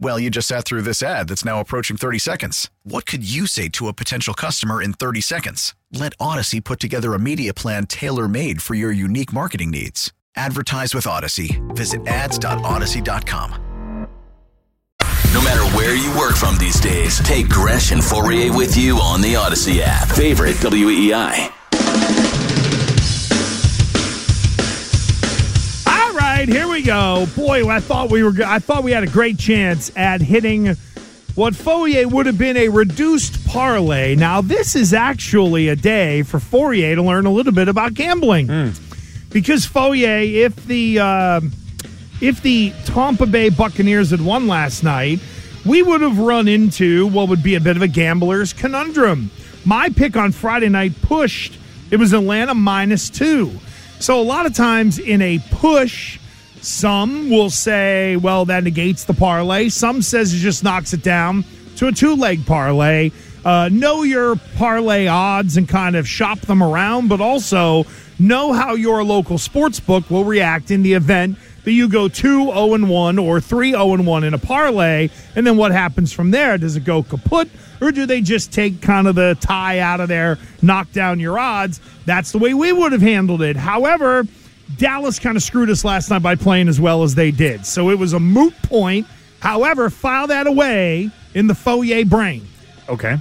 Well, 0.00 0.20
you 0.20 0.30
just 0.30 0.46
sat 0.48 0.64
through 0.64 0.82
this 0.82 1.02
ad 1.02 1.28
that's 1.28 1.44
now 1.44 1.60
approaching 1.60 1.96
30 1.96 2.18
seconds. 2.20 2.70
What 2.84 3.04
could 3.04 3.28
you 3.28 3.46
say 3.46 3.68
to 3.70 3.88
a 3.88 3.92
potential 3.92 4.32
customer 4.32 4.80
in 4.80 4.92
30 4.92 5.20
seconds? 5.20 5.74
Let 5.92 6.16
Audacy 6.18 6.62
put 6.62 6.78
together 6.78 7.14
a 7.14 7.18
media 7.18 7.52
plan 7.52 7.86
tailor 7.86 8.28
made 8.28 8.62
for 8.62 8.74
your 8.74 8.92
unique 8.92 9.32
marketing 9.32 9.70
needs. 9.72 10.12
Advertise 10.36 10.94
with 10.94 11.04
Audacy. 11.04 11.58
Visit 11.74 12.06
ads.audacy.com. 12.06 13.64
No 15.34 15.42
matter 15.42 15.64
where 15.76 15.94
you 15.94 16.16
work 16.16 16.36
from 16.36 16.56
these 16.58 16.80
days, 16.80 17.18
take 17.20 17.48
Gresh 17.48 17.92
and 17.92 18.00
Fauria 18.00 18.56
with 18.56 18.76
you 18.76 18.96
on 18.98 19.20
the 19.20 19.34
Audacy 19.34 19.80
app. 19.80 20.08
Favorite 20.08 20.56
WEEI. 20.56 22.27
Right, 26.38 26.48
here 26.48 26.68
we 26.68 26.82
go. 26.82 27.26
Boy, 27.34 27.68
I 27.68 27.80
thought 27.80 28.12
we 28.12 28.22
were. 28.22 28.32
I 28.46 28.60
thought 28.60 28.84
we 28.84 28.92
had 28.92 29.02
a 29.02 29.08
great 29.08 29.40
chance 29.40 29.90
at 29.96 30.20
hitting 30.20 30.66
what 31.34 31.52
Fauria 31.52 32.06
would 32.06 32.26
have 32.26 32.38
been 32.38 32.56
a 32.56 32.68
reduced 32.68 33.44
parlay. 33.44 34.14
Now, 34.14 34.40
this 34.40 34.76
is 34.76 34.94
actually 34.94 35.66
a 35.66 35.74
day 35.74 36.22
for 36.22 36.38
Fauria 36.38 36.94
to 36.94 37.02
learn 37.02 37.26
a 37.26 37.32
little 37.32 37.52
bit 37.52 37.66
about 37.66 37.94
gambling, 37.94 38.46
because 39.30 39.66
Fauria, 39.66 40.32
if 40.32 40.54
the 40.66 41.00
um 41.00 41.50
if 42.20 42.40
the 42.40 42.72
Tampa 42.84 43.26
Bay 43.26 43.48
Buccaneers 43.48 44.10
had 44.10 44.20
won 44.20 44.46
last 44.46 44.84
night, 44.84 45.18
we 45.66 45.82
would 45.82 46.02
have 46.02 46.20
run 46.20 46.46
into 46.46 47.08
what 47.08 47.28
would 47.30 47.42
be 47.42 47.56
a 47.56 47.60
bit 47.60 47.74
of 47.74 47.82
a 47.82 47.88
gambler's 47.88 48.52
conundrum. 48.52 49.32
My 49.64 49.88
pick 49.88 50.16
on 50.16 50.30
Friday 50.30 50.68
night 50.68 50.92
pushed. 51.02 51.58
It 51.90 51.96
was 51.96 52.12
Atlanta 52.12 52.54
minus 52.54 53.10
two. 53.10 53.50
So 53.98 54.20
a 54.20 54.22
lot 54.22 54.46
of 54.46 54.54
times 54.54 55.00
in 55.00 55.20
a 55.20 55.40
push, 55.50 56.20
some 56.60 57.30
will 57.30 57.50
say, 57.50 58.16
well, 58.16 58.44
that 58.46 58.64
negates 58.64 59.04
the 59.04 59.14
parlay. 59.14 59.68
Some 59.68 60.02
says 60.02 60.32
it 60.32 60.38
just 60.38 60.64
knocks 60.64 60.92
it 60.92 61.02
down 61.02 61.44
to 61.76 61.88
a 61.88 61.92
two 61.92 62.16
leg 62.16 62.44
parlay. 62.46 63.10
Uh, 63.44 63.68
know 63.70 64.02
your 64.02 64.36
parlay 64.56 65.06
odds 65.06 65.56
and 65.56 65.68
kind 65.68 65.96
of 65.96 66.06
shop 66.06 66.40
them 66.40 66.62
around, 66.62 67.08
but 67.08 67.20
also 67.20 67.84
know 68.18 68.52
how 68.52 68.74
your 68.74 69.04
local 69.04 69.38
sports 69.38 69.80
book 69.80 70.10
will 70.10 70.24
react 70.24 70.70
in 70.70 70.82
the 70.82 70.92
event 70.94 71.38
that 71.64 71.72
you 71.72 71.88
go 71.88 72.08
2 72.08 72.46
0 72.46 72.86
1 72.86 73.18
or 73.18 73.40
3 73.40 73.70
0 73.72 74.02
1 74.02 74.24
in 74.24 74.34
a 74.34 74.38
parlay. 74.38 75.08
And 75.36 75.46
then 75.46 75.56
what 75.56 75.70
happens 75.70 76.12
from 76.12 76.30
there? 76.30 76.58
Does 76.58 76.76
it 76.76 76.84
go 76.84 77.02
kaput? 77.02 77.48
Or 77.80 77.92
do 77.92 78.06
they 78.06 78.22
just 78.22 78.52
take 78.52 78.82
kind 78.82 79.06
of 79.06 79.14
the 79.14 79.36
tie 79.40 79.78
out 79.78 80.00
of 80.00 80.08
there, 80.08 80.38
knock 80.62 80.90
down 80.92 81.20
your 81.20 81.38
odds? 81.38 81.80
That's 82.06 82.32
the 82.32 82.38
way 82.38 82.54
we 82.54 82.72
would 82.72 82.92
have 82.92 83.02
handled 83.02 83.42
it. 83.42 83.56
However, 83.56 84.24
Dallas 84.76 85.18
kind 85.18 85.36
of 85.36 85.42
screwed 85.42 85.70
us 85.70 85.84
last 85.84 86.10
night 86.10 86.22
by 86.22 86.34
playing 86.34 86.68
as 86.68 86.80
well 86.80 87.02
as 87.02 87.14
they 87.14 87.30
did. 87.30 87.64
So 87.66 87.90
it 87.90 87.98
was 87.98 88.12
a 88.12 88.20
moot 88.20 88.54
point. 88.62 89.06
However, 89.40 89.88
file 89.90 90.26
that 90.28 90.46
away 90.46 91.10
in 91.34 91.46
the 91.46 91.54
Fauria 91.54 92.08
brain. 92.08 92.46
Okay. 92.88 93.16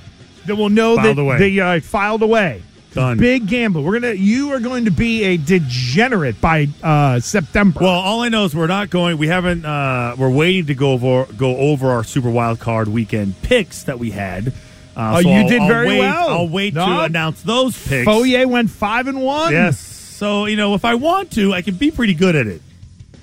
That 0.46 0.56
will 0.56 0.70
know 0.70 0.96
Filed 0.96 1.18
that 1.18 1.22
away. 1.22 1.38
they 1.40 1.60
uh, 1.60 1.80
filed 1.82 2.22
away. 2.24 2.64
Done. 2.94 3.18
Big 3.18 3.48
gamble. 3.48 3.84
We're 3.84 4.00
gonna. 4.00 4.14
You 4.14 4.54
are 4.54 4.60
going 4.60 4.86
to 4.86 4.92
be 4.92 5.24
a 5.24 5.38
degenerate 5.38 6.40
by 6.42 6.68
uh, 6.82 7.20
September. 7.20 7.80
Well, 7.82 7.90
all 7.92 8.22
I 8.22 8.30
know 8.30 8.46
is 8.46 8.56
we're 8.56 8.66
not 8.68 8.90
going. 8.90 9.18
We 9.20 9.28
haven't. 9.28 9.66
Uh, 9.66 10.16
we're 10.18 10.30
waiting 10.32 10.66
to 10.68 10.74
go 10.74 10.94
over 10.94 11.26
go 11.34 11.58
over 11.58 11.92
our 11.92 12.04
Super 12.04 12.30
Wild 12.32 12.60
Card 12.60 12.88
weekend 12.88 13.40
picks 13.44 13.84
that 13.84 14.00
we 14.00 14.12
had. 14.12 14.48
Uh, 14.96 15.18
Oh, 15.18 15.22
so 15.22 15.30
you 15.30 15.36
I'll- 15.36 15.48
did 15.50 15.62
I'll 15.62 15.68
very 15.68 15.88
wait- 15.90 16.00
well. 16.00 16.30
I'll 16.30 16.50
wait 16.50 16.74
to 16.74 17.02
announce 17.02 17.42
those 17.44 17.78
picks. 17.88 18.08
Fauria 18.10 18.48
went 18.48 18.72
five 18.72 19.06
and 19.06 19.22
one. 19.22 19.52
Yes. 19.52 19.78
So 20.18 20.46
you 20.46 20.56
know, 20.56 20.74
if 20.74 20.84
I 20.84 20.96
want 20.96 21.32
to, 21.34 21.54
I 21.54 21.62
can 21.62 21.76
be 21.76 21.92
pretty 21.92 22.16
good 22.16 22.36
at 22.36 22.48
it 22.48 22.62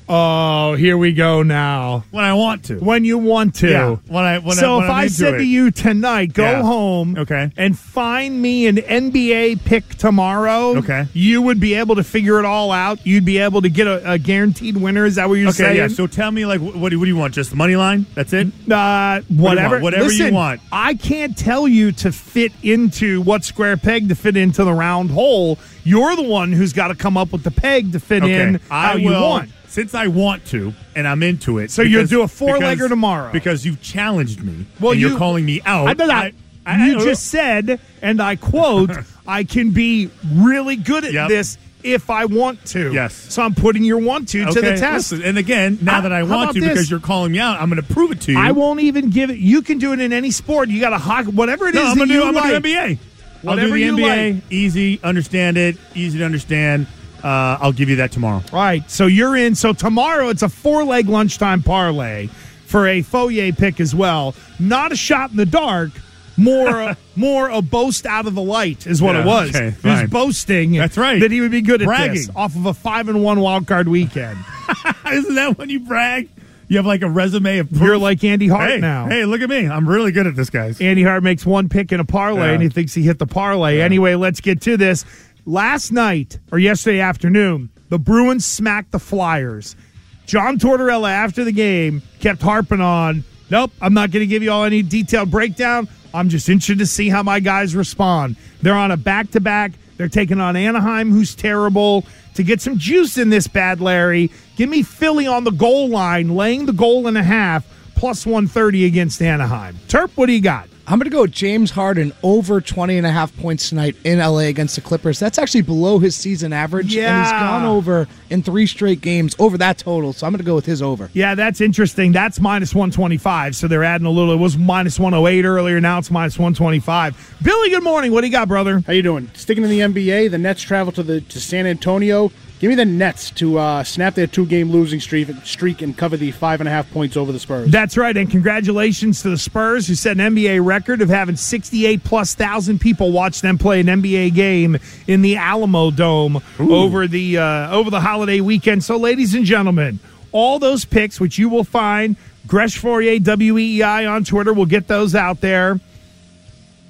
Oh, 0.09 0.74
here 0.74 0.98
we 0.98 1.12
go 1.12 1.42
now. 1.42 2.05
when 2.11 2.24
I 2.24 2.34
want 2.34 2.64
to. 2.64 2.76
When 2.76 3.05
you 3.05 3.16
want 3.16 3.55
to. 3.57 3.70
Yeah, 3.70 3.96
when 4.07 4.22
I- 4.24 4.38
when 4.38 4.59
I- 4.59 4.61
so 4.61 4.76
when 4.76 4.84
if 4.84 4.90
I'm 4.90 4.96
I 4.96 5.07
said 5.07 5.34
it. 5.34 5.38
to 5.38 5.44
you 5.44 5.70
tonight, 5.70 6.34
go 6.34 6.42
Yeah. 6.44 6.62
home, 6.62 7.16
Okay. 7.18 7.50
and 7.57 7.78
find 7.78 8.40
me 8.42 8.66
an 8.66 8.78
NBA 8.78 9.57
pick 9.64 9.94
tomorrow, 9.96 10.76
Okay. 10.76 11.07
you 11.14 11.40
would 11.40 11.59
be 11.59 11.74
able 11.74 11.96
to 11.96 12.02
figure 12.05 12.38
it 12.38 12.44
all 12.44 12.70
out. 12.70 12.98
You'd 13.05 13.24
be 13.24 13.38
able 13.38 13.62
to 13.62 13.68
get 13.70 13.86
a, 13.86 14.12
a 14.12 14.18
guaranteed 14.18 14.76
winner. 14.76 15.07
Is 15.07 15.14
that 15.14 15.28
what 15.28 15.36
you're 15.36 15.48
Okay, 15.48 15.57
saying? 15.59 15.76
yeah. 15.76 15.88
So 15.88 16.07
tell 16.07 16.30
me, 16.30 16.44
like, 16.44 16.61
what, 16.61 16.76
what 16.76 16.90
do 16.90 16.98
what 16.98 17.07
do 17.07 17.11
you 17.11 17.16
want? 17.16 17.32
Just 17.34 17.50
the 17.50 17.57
money 17.57 17.76
line? 17.76 18.05
That's 18.14 18.32
it. 18.32 18.48
Uh, 18.70 19.20
whatever, 19.28 19.76
want? 19.76 19.82
Whatever 19.84 20.12
you 20.12 20.32
want. 20.32 20.61
I 20.70 20.94
can't 20.94 21.36
tell 21.36 21.66
you 21.66 21.92
to 21.92 22.12
fit 22.12 22.52
into 22.62 23.22
what 23.22 23.44
square 23.44 23.76
peg 23.76 24.09
to 24.11 24.14
fit 24.14 24.36
into 24.36 24.64
the 24.64 24.72
round 24.74 25.11
hole. 25.12 25.59
You're 25.82 26.14
the 26.16 26.22
one 26.22 26.52
who's 26.52 26.72
got 26.72 26.88
to 26.88 26.94
come 26.94 27.16
up 27.16 27.32
with 27.32 27.42
the 27.42 27.50
peg 27.50 27.92
to 27.92 28.00
fit 28.00 28.24
in 28.24 28.61
how 28.68 28.92
I 28.92 28.94
you 28.94 29.09
will, 29.11 29.20
want. 29.22 29.50
Since 29.74 29.92
I 29.92 30.06
want 30.06 30.44
to, 30.46 30.72
and 30.94 31.08
I'm 31.08 31.20
into 31.24 31.58
it. 31.58 31.72
So 31.72 31.82
you'll 31.82 32.02
because- 32.02 32.10
do 32.10 32.22
a 32.22 32.28
four-legger 32.28 32.70
because- 32.74 32.88
tomorrow. 32.90 33.32
because 33.32 33.66
you've 33.66 33.82
challenged 33.82 34.40
me. 34.40 34.66
Well, 34.78 34.92
and 34.92 35.00
you- 35.00 35.08
you're 35.08 35.18
calling 35.18 35.44
me 35.44 35.62
out. 35.66 36.00
I, 36.00 36.04
I, 36.04 36.32
I- 36.64 36.86
you 36.86 37.00
I- 37.00 37.02
just 37.04 37.26
said, 37.26 37.80
and 38.00 38.22
I 38.22 38.36
quote, 38.36 38.92
"I 39.26 39.42
can 39.42 39.70
be 39.72 40.10
really 40.32 40.76
good 40.76 41.04
at 41.04 41.12
Yep. 41.12 41.28
this 41.28 41.58
if 41.82 42.08
I 42.08 42.26
want 42.26 42.64
to. 42.66 42.92
Yes. 42.92 43.14
So 43.30 43.42
I'm 43.42 43.52
putting 43.54 43.82
your 43.82 43.98
want 43.98 44.28
to 44.28 44.44
to 44.44 44.52
the 44.60 44.68
Okay, 44.70 44.76
test. 44.80 45.10
listen, 45.10 45.26
and 45.26 45.38
again, 45.38 45.78
now 45.82 45.94
How- 45.94 46.00
that 46.02 46.12
I 46.12 46.20
how 46.20 46.26
want 46.26 46.42
about 46.44 46.54
to 46.54 46.60
this? 46.60 46.68
because 46.70 46.90
you're 46.92 47.00
calling 47.00 47.32
me 47.32 47.40
out, 47.40 47.60
I'm 47.60 47.68
going 47.68 47.82
to 47.84 47.92
prove 47.92 48.12
it 48.12 48.20
to 48.22 48.32
you. 48.32 48.38
I 48.38 48.52
won't 48.52 48.78
even 48.78 49.10
give 49.10 49.28
it. 49.30 49.38
You 49.38 49.60
can 49.60 49.78
do 49.78 49.92
it 49.92 49.98
in 49.98 50.12
any 50.12 50.30
sport. 50.30 50.68
You 50.68 50.78
got 50.78 50.90
to 50.90 50.98
hockey, 50.98 51.32
whatever 51.32 51.66
it 51.66 51.74
is 51.74 51.82
No, 51.82 51.90
I'm 51.90 51.98
that 51.98 52.06
gonna 52.08 52.12
do. 52.14 52.24
I'm 52.24 52.34
like. 52.34 52.44
gonna 52.44 52.60
do 52.60 52.68
NBA. 52.68 52.98
I'll 53.46 53.56
do 53.56 53.70
the 53.70 53.78
you 53.80 53.92
NBA. 53.96 54.40
Easy, 54.50 55.00
understand 55.02 55.58
it. 55.58 55.76
Easy 55.96 56.18
to 56.20 56.24
understand. 56.24 56.86
Uh, 57.24 57.58
I'll 57.60 57.72
give 57.72 57.88
you 57.88 57.96
that 57.96 58.12
tomorrow. 58.12 58.42
Right. 58.52 58.88
So 58.90 59.06
you're 59.06 59.34
in. 59.36 59.54
So 59.54 59.72
tomorrow 59.72 60.28
it's 60.28 60.42
a 60.42 60.48
four 60.48 60.84
leg 60.84 61.08
lunchtime 61.08 61.62
parlay 61.62 62.26
for 62.66 62.86
a 62.86 63.02
Fauria 63.02 63.56
pick 63.56 63.80
as 63.80 63.94
well. 63.94 64.34
Not 64.58 64.92
a 64.92 64.96
shot 64.96 65.30
in 65.30 65.36
the 65.36 65.46
dark. 65.46 65.90
More, 66.36 66.96
more 67.16 67.48
a 67.48 67.62
boast 67.62 68.06
out 68.06 68.26
of 68.26 68.34
the 68.34 68.42
light 68.42 68.86
is 68.86 69.00
what 69.00 69.14
it 69.16 69.24
was. 69.24 69.50
okay, 69.54 69.70
he 69.82 69.88
was 69.88 70.10
boasting. 70.10 70.72
That's 70.72 70.98
right. 70.98 71.20
That 71.20 71.30
he 71.30 71.40
would 71.40 71.52
be 71.52 71.62
good 71.62 71.80
at 71.80 71.86
Bragging. 71.86 72.14
this 72.14 72.30
off 72.34 72.56
of 72.56 72.66
a 72.66 72.74
five 72.74 73.08
and 73.08 73.22
one 73.22 73.40
wild 73.40 73.66
card 73.66 73.88
weekend. 73.88 74.38
Isn't 75.10 75.36
that 75.36 75.56
when 75.56 75.70
you 75.70 75.80
brag? 75.80 76.28
You 76.66 76.78
have 76.78 76.86
like 76.86 77.02
a 77.02 77.08
resume 77.08 77.58
of 77.58 77.68
proof. 77.68 77.82
You're 77.82 77.98
like 77.98 78.24
Andy 78.24 78.48
Hart 78.48 78.70
hey, 78.70 78.80
now. 78.80 79.06
Hey, 79.06 79.24
look 79.26 79.42
at 79.42 79.48
me. 79.48 79.68
I'm 79.68 79.88
really 79.88 80.12
good 80.12 80.26
at 80.26 80.34
this, 80.34 80.50
guys. 80.50 80.80
Andy 80.80 81.02
Hart 81.02 81.22
makes 81.22 81.44
one 81.46 81.68
pick 81.68 81.92
in 81.92 82.00
a 82.00 82.04
parlay 82.04 82.46
Yeah. 82.48 82.52
and 82.54 82.62
he 82.62 82.68
thinks 82.68 82.94
he 82.94 83.02
hit 83.02 83.18
the 83.18 83.26
parlay. 83.26 83.80
Anyway, 83.80 84.14
let's 84.14 84.40
get 84.40 84.62
to 84.62 84.76
this. 84.76 85.04
Last 85.47 85.92
night 85.92 86.38
or 86.51 86.59
yesterday 86.59 87.01
afternoon, 87.01 87.68
the 87.90 87.99
Bruins 87.99 88.47
smacked 88.47 88.92
the 88.92 88.99
Flyers. 88.99 89.76
John 90.24 90.59
Tortorella, 90.59 91.11
after 91.11 91.45
the 91.45 91.53
game, 91.53 92.01
kept 92.18 92.40
harping 92.40 92.80
on, 92.80 93.24
nope, 93.51 93.70
I'm 93.82 93.92
not 93.92 94.11
going 94.11 94.22
to 94.22 94.26
give 94.26 94.42
you 94.42 94.51
all 94.51 94.64
any 94.64 94.80
detailed 94.80 95.30
breakdown. 95.30 95.86
I'm 96.14 96.30
just 96.30 96.49
interested 96.49 96.78
to 96.78 96.86
see 96.86 97.11
how 97.11 97.22
my 97.22 97.40
guys 97.40 97.76
respond. 97.76 98.36
They're 98.62 98.74
on 98.74 98.90
a 98.90 98.97
back 98.97 99.32
to 99.32 99.40
back. 99.40 99.72
They're 99.99 100.09
taking 100.09 100.40
on 100.40 100.57
Anaheim, 100.57 101.11
who's 101.11 101.34
terrible. 101.34 102.07
To 102.36 102.42
get 102.42 102.62
some 102.62 102.78
juice 102.78 103.18
in 103.18 103.28
this 103.28 103.47
bad, 103.47 103.82
Larry, 103.82 104.30
give 104.57 104.70
me 104.70 104.82
Philly 104.82 105.26
on 105.26 105.45
the 105.45 105.51
goal 105.51 105.90
line, 105.90 106.30
laying 106.30 106.64
the 106.64 106.72
goal 106.72 107.07
and 107.07 107.18
a 107.18 107.22
half, 107.22 107.66
plus 107.97 108.24
130 108.24 108.86
against 108.86 109.20
Anaheim. 109.20 109.76
Terp, 109.88 110.11
what 110.14 110.26
do 110.26 110.32
you 110.32 110.40
got? 110.40 110.68
I'm 110.87 110.99
going 110.99 111.11
to 111.11 111.11
go 111.11 111.22
with 111.22 111.32
James 111.32 111.70
Harden 111.70 112.12
over 112.22 112.61
20 112.61 112.99
and 112.99 113.07
a 113.07 113.11
half 113.11 113.35
points 113.39 113.70
tonight 113.70 113.97
in 114.05 114.18
LA 114.18 114.41
against 114.41 114.74
the 114.74 114.82
Clippers. 114.82 115.18
That's 115.18 115.39
actually 115.39 115.62
below 115.62 115.99
his 115.99 116.14
season 116.14 116.53
average. 116.53 116.95
And 116.95 117.22
he's 117.22 117.32
gone 117.32 117.64
over 117.64 118.07
in 118.28 118.43
three 118.43 118.66
straight 118.66 119.01
games 119.01 119.35
over 119.39 119.57
that 119.59 119.78
total. 119.78 120.12
So 120.12 120.26
I'm 120.26 120.32
going 120.32 120.41
to 120.41 120.45
go 120.45 120.55
with 120.55 120.66
his 120.66 120.82
over. 120.82 121.09
Yeah, 121.14 121.35
that's 121.35 121.62
interesting. 121.62 122.12
That's 122.12 122.39
minus 122.39 122.74
125. 122.74 123.57
So 123.57 123.66
they're 123.66 123.82
adding 123.82 124.07
a 124.07 124.11
little. 124.11 124.35
It 124.35 124.37
was 124.37 124.59
minus 124.59 124.99
108 124.99 125.47
earlier. 125.47 125.80
Now 125.80 125.99
it's 125.99 126.11
minus 126.11 126.39
125. 126.39 127.39
Billy, 127.43 127.70
good 127.70 127.82
morning. 127.82 128.12
What 128.12 128.20
do 128.20 128.26
you 128.26 128.32
got, 128.32 128.49
brother? 128.49 128.82
How 128.87 128.93
you 128.93 129.03
doing? 129.03 129.30
Sticking 129.32 129.64
in 129.64 129.70
the 129.70 129.80
NBA, 129.80 130.30
the 130.32 130.39
Nets 130.39 130.61
travel 130.61 130.93
to 130.93 131.03
the 131.03 131.22
to 131.22 131.41
San 131.41 131.66
Antonio. 131.66 132.30
Give 132.61 132.68
me 132.68 132.76
the 132.76 132.84
Nets 132.84 133.30
to 133.32 133.59
uh, 133.59 133.82
snap 133.84 134.14
their 134.14 134.28
two 134.28 134.46
game 134.46 134.70
losing 134.70 135.00
streak, 135.00 135.28
streak 135.44 135.82
and 135.82 135.96
cover 135.96 136.16
the 136.16 136.30
five 136.30 136.61
and 136.61 136.68
a 136.68 136.70
half 136.70 136.88
points 136.92 137.16
over 137.16 137.32
the 137.32 137.40
Spurs. 137.40 137.70
That's 137.70 137.96
right. 137.96 138.16
And 138.16 138.30
congratulations 138.30 139.22
to 139.22 139.30
the 139.30 139.36
Spurs, 139.36 139.88
who 139.88 139.94
set 139.94 140.18
an 140.18 140.34
NBA 140.34 140.64
record 140.64 141.02
of 141.02 141.09
having 141.09 141.36
68 141.36 142.05
plus 142.05 142.34
thousand 142.34 142.80
people 142.80 143.12
watch 143.12 143.40
them 143.40 143.59
play 143.59 143.80
an 143.80 143.86
NBA 143.86 144.34
game 144.34 144.78
in 145.07 145.22
the 145.22 145.36
Alamo 145.36 145.90
Dome 145.90 146.42
over 146.59 147.07
the 147.09 147.38
uh, 147.38 147.72
over 147.72 147.90
the 147.90 148.00
holiday 148.00 148.40
weekend. 148.40 148.82
So, 148.84 148.96
ladies 148.96 149.34
and 149.34 149.44
gentlemen, 149.44 149.98
all 150.32 150.59
those 150.59 150.84
picks, 150.84 151.20
which 151.20 151.38
you 151.38 151.48
will 151.48 151.64
find, 151.64 152.16
Gresh 152.46 152.80
Fauria 152.80 153.18
WEI 153.20 154.07
on 154.07 154.24
Twitter, 154.24 154.52
will 154.52 154.66
get 154.66 154.88
those 154.88 155.14
out 155.14 155.40
there. 155.40 155.80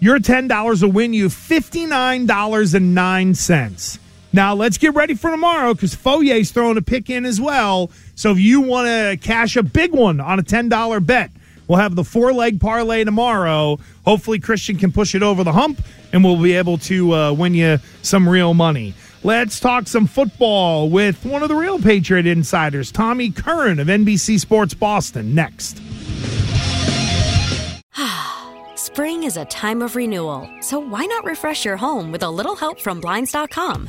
Your 0.01 0.19
$10 0.19 0.83
will 0.83 0.91
win 0.93 1.13
you 1.15 1.29
$59.09. 1.29 3.99
Now, 4.35 4.53
let's 4.53 4.79
get 4.79 4.97
ready 4.97 5.15
for 5.15 5.31
tomorrow 5.31 5.75
because 5.75 5.95
Fauria's 5.95 6.51
throwing 6.51 6.77
a 6.77 6.83
pick 6.83 7.09
in 7.09 7.25
as 7.25 7.41
well. 7.41 7.93
So, 8.17 8.33
if 8.33 8.41
you 8.41 8.63
want 8.63 8.89
to 8.89 9.17
cash 9.25 9.55
a 9.55 9.63
big 9.63 9.93
one 9.93 10.21
on 10.21 10.41
a 10.41 10.43
$10 10.43 11.07
bet, 11.07 11.31
we'll 11.69 11.79
have 11.79 11.95
the 11.95 12.03
four 12.03 12.33
leg 12.33 12.61
parlay 12.61 13.05
tomorrow. 13.05 13.79
Hopefully, 14.05 14.41
Christian 14.41 14.77
can 14.77 14.91
push 14.91 15.15
it 15.15 15.23
over 15.23 15.45
the 15.45 15.53
hump 15.53 15.81
and 16.13 16.25
we'll 16.25 16.43
be 16.43 16.55
able 16.55 16.79
to 16.79 17.15
uh, 17.15 17.33
win 17.33 17.55
you 17.55 17.79
some 18.03 18.29
real 18.29 18.55
money. 18.55 18.93
Let's 19.23 19.61
talk 19.61 19.87
some 19.87 20.09
football 20.09 20.91
with 20.91 21.25
one 21.25 21.45
of 21.45 21.49
the 21.49 21.55
real 21.55 21.79
Patriot 21.79 22.27
insiders, 22.27 22.91
Tommy 22.91 23.31
Curran 23.31 23.79
of 23.79 23.87
NBC 23.87 24.41
Sports 24.41 24.75
Boston, 24.75 25.33
next. 25.37 25.81
Spring 28.75 29.23
is 29.23 29.37
a 29.37 29.45
time 29.45 29.81
of 29.81 29.95
renewal, 29.95 30.51
so 30.61 30.81
why 30.81 31.07
not 31.07 31.25
refresh 31.25 31.65
your 31.65 31.77
home 31.77 32.11
with 32.11 32.25
a 32.25 32.31
little 32.31 32.57
help 32.57 32.81
from 32.81 33.01
Blinds.com? 33.01 33.89